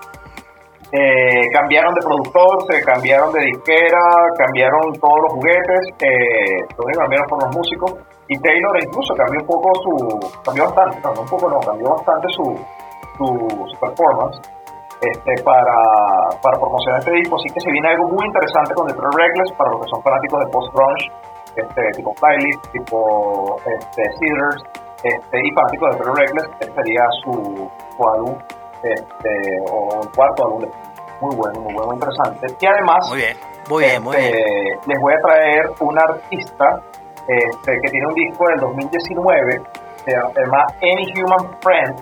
Eh, 0.93 1.47
cambiaron 1.53 1.93
de 1.93 2.01
productor, 2.01 2.67
se 2.71 2.82
cambiaron 2.84 3.32
de 3.34 3.39
disquera, 3.45 3.99
cambiaron 4.38 4.91
todos 4.99 5.19
los 5.23 5.32
juguetes, 5.34 5.84
eh, 5.99 6.67
cambiaron 6.99 7.27
fueron 7.27 7.47
los 7.47 7.55
músicos. 7.55 7.95
Y 8.27 8.39
Taylor 8.39 8.79
incluso 8.82 9.13
cambió 9.15 9.41
un 9.41 9.47
poco 9.47 9.67
su, 9.84 10.41
cambió 10.43 10.63
bastante, 10.65 10.99
no, 11.03 11.13
no 11.13 11.21
un 11.21 11.27
poco 11.27 11.49
no, 11.49 11.59
cambió 11.59 11.89
bastante 11.95 12.27
su, 12.32 12.43
su, 13.17 13.27
su 13.67 13.79
performance 13.79 14.39
este, 15.01 15.43
para, 15.43 15.75
para 16.41 16.59
promocionar 16.59 16.99
este 16.99 17.11
disco, 17.11 17.36
así 17.36 17.49
que 17.49 17.59
se 17.59 17.71
viene 17.71 17.89
algo 17.89 18.07
muy 18.07 18.25
interesante 18.25 18.73
con 18.75 18.88
The 18.88 18.93
Reckless 18.93 19.51
para 19.57 19.71
los 19.71 19.82
que 19.82 19.89
son 19.89 20.03
fanáticos 20.03 20.39
de 20.39 20.47
post-grunge, 20.51 21.11
este, 21.56 21.82
tipo 21.95 22.14
Flyleaf, 22.16 22.62
tipo 22.72 23.58
este, 23.66 24.04
Cedars, 24.20 24.64
este, 25.04 25.39
y 25.43 25.52
fanáticos 25.52 25.89
de 25.91 26.04
Trail 26.04 26.18
Reckless, 26.18 26.49
este 26.60 26.74
sería 26.74 27.04
su, 27.24 27.70
su 27.97 28.10
álbum 28.10 28.36
este, 28.84 29.60
o 29.72 30.02
el 30.04 30.10
cuarto 30.12 30.45
álbum, 30.45 30.66
muy 31.22 31.36
bueno, 31.36 31.60
muy 31.62 31.74
bueno, 31.74 31.88
muy 31.88 31.95
interesante. 31.95 32.47
Y 32.60 32.66
además, 32.66 33.10
Muy 33.10 33.18
bien, 33.20 33.38
muy 33.70 33.84
bien, 33.84 34.04
muy 34.04 34.16
bien. 34.18 34.28
este, 34.28 34.80
les 34.88 34.99
voy 34.99 35.14
a 35.14 35.20
traer 35.22 35.70
un 35.80 35.99
artista 35.99 36.82
este, 37.28 37.80
que 37.82 37.89
tiene 37.91 38.08
un 38.08 38.14
disco 38.16 38.47
del 38.47 38.60
2019, 38.60 39.62
se 40.06 40.12
llama 40.12 40.66
Any 40.82 41.14
Human 41.22 41.58
Friend. 41.62 41.95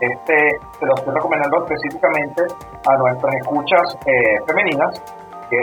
Este, 0.00 0.34
se 0.78 0.86
lo 0.86 0.94
estoy 0.94 1.12
recomendando 1.14 1.64
específicamente 1.64 2.42
a 2.86 2.96
nuestras 2.98 3.34
escuchas 3.36 3.98
eh, 4.06 4.38
femeninas, 4.46 5.02
que 5.50 5.62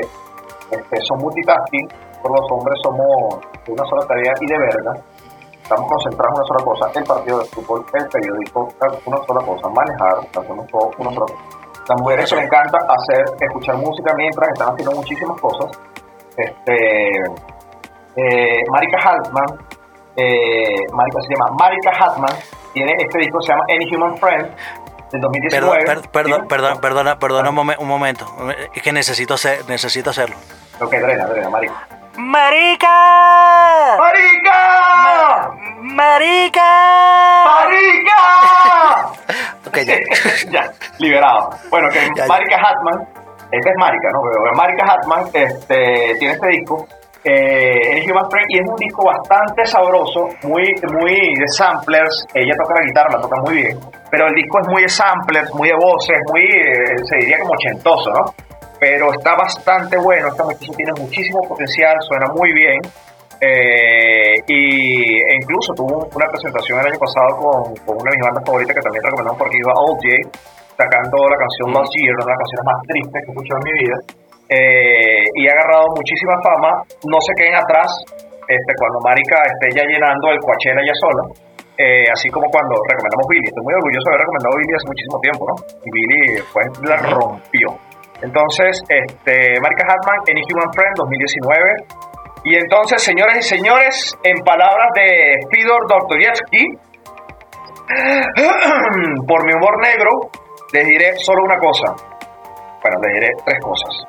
este, 0.75 0.97
son 1.03 1.19
multitasking, 1.19 1.87
por 2.25 2.39
los 2.41 2.51
hombres 2.51 2.75
somos 2.81 3.39
una 3.67 3.85
sola 3.85 4.07
tarea 4.07 4.33
y 4.41 4.47
de 4.47 4.57
verga. 4.57 4.93
Estamos 5.61 5.87
concentrados 5.91 6.33
en 6.33 6.37
una 6.41 6.47
sola 6.47 6.63
cosa, 6.65 6.99
el 6.99 7.03
partido 7.05 7.39
de 7.39 7.45
fútbol, 7.45 7.85
el 7.93 8.07
periódico, 8.07 8.69
una 9.05 9.17
sola 9.25 9.45
cosa, 9.45 9.69
manejar, 9.69 10.17
hacemos 10.39 10.67
todo 10.67 10.91
una 10.97 11.11
sola 11.13 11.25
cosa. 11.27 11.83
Las 11.87 12.01
mujeres 12.01 12.29
que 12.29 12.35
le 12.37 12.43
encanta 12.45 12.77
hacer, 12.89 13.25
escuchar 13.41 13.77
música 13.77 14.11
mientras 14.17 14.49
están 14.49 14.69
haciendo 14.73 14.91
muchísimas 14.95 15.39
cosas. 15.39 15.79
Este, 16.35 17.11
eh, 18.15 18.61
Marika 18.71 18.97
Hartman, 19.03 19.59
eh, 20.15 20.87
Marika 20.93 21.21
se 21.21 21.29
llama 21.29 21.51
Marika 21.59 21.91
Hartman, 21.91 22.35
tiene 22.73 22.91
este 22.97 23.19
disco 23.19 23.37
que 23.39 23.45
se 23.45 23.51
llama 23.51 23.63
Any 23.69 23.95
Human 23.95 24.17
Friend 24.17 24.47
del 25.11 25.21
2019. 25.21 25.77
Perdón, 25.85 26.01
per- 26.01 26.09
perdón, 26.11 26.41
¿Sí? 26.41 26.47
perdón, 26.47 26.81
perdona, 26.81 27.19
perdona 27.19 27.49
un, 27.51 27.55
momen- 27.55 27.77
un 27.79 27.87
momento. 27.87 28.25
Es 28.73 28.81
que 28.81 28.91
necesito 28.91 29.35
hacer, 29.35 29.67
necesito 29.69 30.09
hacerlo. 30.09 30.35
Ok, 30.81 30.91
drena, 30.91 31.25
drena, 31.27 31.49
Marika. 31.49 31.87
¡Marica! 32.17 33.97
¡Marica! 33.97 35.51
¡Marica! 35.81 36.71
¡Marica! 37.45 39.11
Ok, 39.67 39.77
ya. 39.79 39.97
ya, 40.51 40.71
liberado. 40.99 41.49
Bueno, 41.69 41.89
que 41.89 41.99
Ya, 42.15 42.23
ya. 42.23 42.27
Marika 42.27 42.55
Hartman, 42.55 43.01
esta 43.51 43.69
es 43.69 43.75
Marika, 43.77 44.07
¿no? 44.13 44.21
Pero 44.23 44.53
Marika 44.55 44.85
Hartman 44.85 45.25
este, 45.33 46.15
tiene 46.19 46.33
este 46.35 46.47
disco, 46.49 46.87
eh, 47.23 47.91
Any 47.91 48.09
Human 48.09 48.29
Friend, 48.29 48.45
y 48.49 48.59
es 48.59 48.69
un 48.69 48.75
disco 48.75 49.05
bastante 49.05 49.65
sabroso, 49.65 50.29
muy, 50.43 50.63
muy 50.93 51.15
de 51.15 51.47
samplers. 51.57 52.25
Ella 52.33 52.53
toca 52.61 52.79
la 52.79 52.85
guitarra, 52.85 53.09
la 53.15 53.21
toca 53.21 53.41
muy 53.41 53.55
bien, 53.55 53.79
pero 54.11 54.27
el 54.27 54.35
disco 54.35 54.59
es 54.61 54.67
muy 54.67 54.81
de 54.83 54.89
samplers, 54.89 55.53
muy 55.55 55.67
de 55.67 55.75
voces, 55.75 56.17
muy, 56.31 56.43
eh, 56.43 56.97
se 57.03 57.17
diría 57.17 57.39
como 57.39 57.51
ochentoso, 57.53 58.11
¿no? 58.11 58.33
Pero 58.85 59.09
está 59.17 59.33
bastante 59.33 59.97
bueno, 59.97 60.29
esta 60.29 60.45
muchacha 60.45 60.69
tiene 60.77 60.93
muchísimo 60.93 61.41
potencial, 61.49 61.97
suena 62.05 62.29
muy 62.37 62.53
bien. 62.53 62.77
Eh, 63.41 64.37
y, 64.45 65.17
e 65.25 65.33
incluso 65.41 65.73
tuvo 65.73 66.05
una 66.05 66.29
presentación 66.29 66.77
el 66.85 66.93
año 66.93 67.01
pasado 67.01 67.33
con, 67.33 67.73
con 67.81 67.97
una 67.97 68.13
de 68.13 68.17
mis 68.21 68.25
bandas 68.29 68.45
favoritas 68.45 68.77
que 68.77 68.85
también 68.85 69.01
recomendamos 69.01 69.41
porque 69.41 69.57
iba 69.57 69.73
Old 69.73 69.97
J, 70.05 70.13
sacando 70.77 71.17
la 71.17 71.37
canción 71.41 71.73
Last 71.73 71.89
Year, 71.97 72.13
una 72.13 72.29
de 72.29 72.33
las 72.37 72.41
canciones 72.45 72.65
más 72.69 72.79
tristes 72.85 73.19
que 73.25 73.25
he 73.25 73.33
escuchado 73.33 73.57
en 73.57 73.65
mi 73.65 73.73
vida. 73.73 73.97
Eh, 74.53 75.25
y 75.33 75.41
ha 75.49 75.53
agarrado 75.57 75.85
muchísima 75.97 76.35
fama. 76.45 76.71
No 77.09 77.17
se 77.25 77.33
queden 77.41 77.57
atrás 77.57 77.89
este, 78.45 78.71
cuando 78.77 79.01
Marika 79.01 79.41
esté 79.49 79.81
ya 79.81 79.83
llenando 79.89 80.29
el 80.29 80.37
Coachella 80.45 80.85
ya 80.85 80.93
sola. 81.01 81.23
Eh, 81.73 82.05
así 82.13 82.29
como 82.29 82.45
cuando 82.53 82.77
recomendamos 82.85 83.25
Billy. 83.33 83.49
Estoy 83.49 83.65
muy 83.65 83.73
orgulloso 83.81 84.05
de 84.05 84.11
haber 84.13 84.23
recomendado 84.29 84.53
Billy 84.61 84.73
hace 84.77 84.87
muchísimo 84.93 85.17
tiempo, 85.25 85.41
¿no? 85.49 85.55
Y 85.81 85.89
Billy 85.89 86.21
pues 86.53 86.65
la 86.85 86.97
rompió. 87.01 87.67
Entonces, 88.21 88.81
este, 88.87 89.59
Marika 89.59 89.85
Hartman, 89.89 90.19
Any 90.29 90.41
Human 90.47 90.71
Friend 90.73 90.93
2019. 90.97 92.05
Y 92.45 92.55
entonces, 92.55 93.03
señoras 93.03 93.37
y 93.37 93.41
señores, 93.41 94.13
en 94.23 94.37
palabras 94.43 94.87
de 94.95 95.33
Fidor 95.51 95.87
Dostoyevsky, 95.89 96.63
por 99.27 99.45
mi 99.45 99.53
humor 99.53 99.81
negro, 99.81 100.09
les 100.73 100.85
diré 100.85 101.15
solo 101.17 101.43
una 101.43 101.57
cosa. 101.57 101.93
Bueno, 102.81 102.97
les 103.01 103.13
diré 103.13 103.29
tres 103.45 103.59
cosas. 103.61 104.05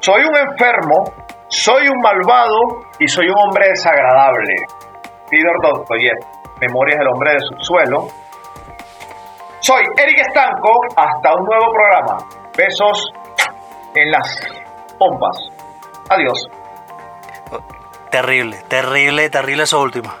Soy 0.00 0.22
un 0.22 0.36
enfermo, 0.36 1.04
soy 1.48 1.88
un 1.88 2.00
malvado 2.02 2.58
y 2.98 3.08
soy 3.08 3.28
un 3.28 3.36
hombre 3.38 3.68
desagradable. 3.68 4.54
Fidor 5.30 5.56
Dostoyevsky, 5.62 6.38
Memorias 6.60 6.98
del 6.98 7.08
hombre 7.08 7.32
de 7.32 7.38
subsuelo. 7.40 8.08
Soy 9.60 9.82
Eric 9.96 10.18
Estanco, 10.26 10.70
hasta 10.96 11.34
un 11.34 11.44
nuevo 11.44 11.72
programa. 11.72 12.16
Besos 12.56 13.12
en 13.94 14.10
las 14.10 14.40
pompas. 14.98 15.36
Adiós. 16.10 16.48
Terrible, 18.10 18.56
terrible, 18.68 19.28
terrible 19.30 19.64
eso 19.64 19.80
último. 19.80 20.14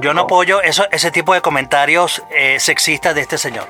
Yo 0.00 0.14
no 0.14 0.22
apoyo 0.22 0.62
eso, 0.62 0.86
ese 0.90 1.10
tipo 1.10 1.34
de 1.34 1.40
comentarios 1.40 2.22
eh, 2.30 2.58
sexistas 2.58 3.14
de 3.14 3.20
este 3.20 3.38
señor. 3.38 3.66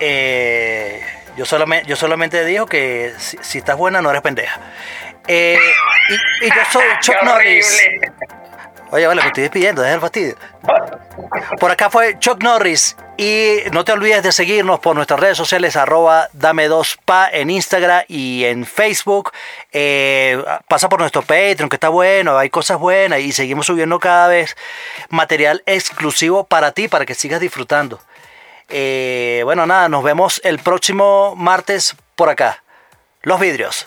Eh, 0.00 1.00
yo, 1.36 1.44
solamente, 1.44 1.86
yo 1.86 1.96
solamente 1.96 2.44
digo 2.44 2.66
que 2.66 3.14
si, 3.18 3.38
si 3.40 3.58
estás 3.58 3.76
buena 3.76 4.02
no 4.02 4.10
eres 4.10 4.22
pendeja. 4.22 4.60
Eh, 5.28 5.56
y, 6.08 6.46
y 6.46 6.48
yo 6.48 6.62
soy 6.70 6.84
Chuck 7.00 7.16
¡Qué 7.20 7.24
Norris. 7.24 7.88
Oye, 8.90 9.06
vale, 9.06 9.22
me 9.22 9.28
estoy 9.28 9.42
despidiendo, 9.42 9.82
deja 9.82 9.94
el 9.94 10.00
fastidio. 10.00 10.36
Por 11.58 11.70
acá 11.70 11.90
fue 11.90 12.18
Chuck 12.18 12.42
Norris. 12.42 12.96
Y 13.18 13.60
no 13.72 13.82
te 13.84 13.92
olvides 13.92 14.22
de 14.22 14.30
seguirnos 14.30 14.78
por 14.78 14.94
nuestras 14.94 15.18
redes 15.18 15.38
sociales, 15.38 15.74
arroba 15.76 16.28
dame 16.34 16.68
2 16.68 16.98
pa 17.04 17.28
en 17.32 17.48
Instagram 17.48 18.04
y 18.08 18.44
en 18.44 18.66
Facebook. 18.66 19.32
Eh, 19.72 20.42
pasa 20.68 20.90
por 20.90 21.00
nuestro 21.00 21.22
Patreon, 21.22 21.70
que 21.70 21.76
está 21.76 21.88
bueno, 21.88 22.36
hay 22.36 22.50
cosas 22.50 22.78
buenas 22.78 23.20
y 23.20 23.32
seguimos 23.32 23.66
subiendo 23.66 23.98
cada 23.98 24.28
vez 24.28 24.54
material 25.08 25.62
exclusivo 25.64 26.44
para 26.44 26.72
ti, 26.72 26.88
para 26.88 27.06
que 27.06 27.14
sigas 27.14 27.40
disfrutando. 27.40 28.00
Eh, 28.68 29.40
bueno, 29.44 29.66
nada, 29.66 29.88
nos 29.88 30.04
vemos 30.04 30.40
el 30.44 30.58
próximo 30.58 31.34
martes 31.36 31.96
por 32.16 32.28
acá. 32.28 32.62
Los 33.22 33.40
vidrios. 33.40 33.86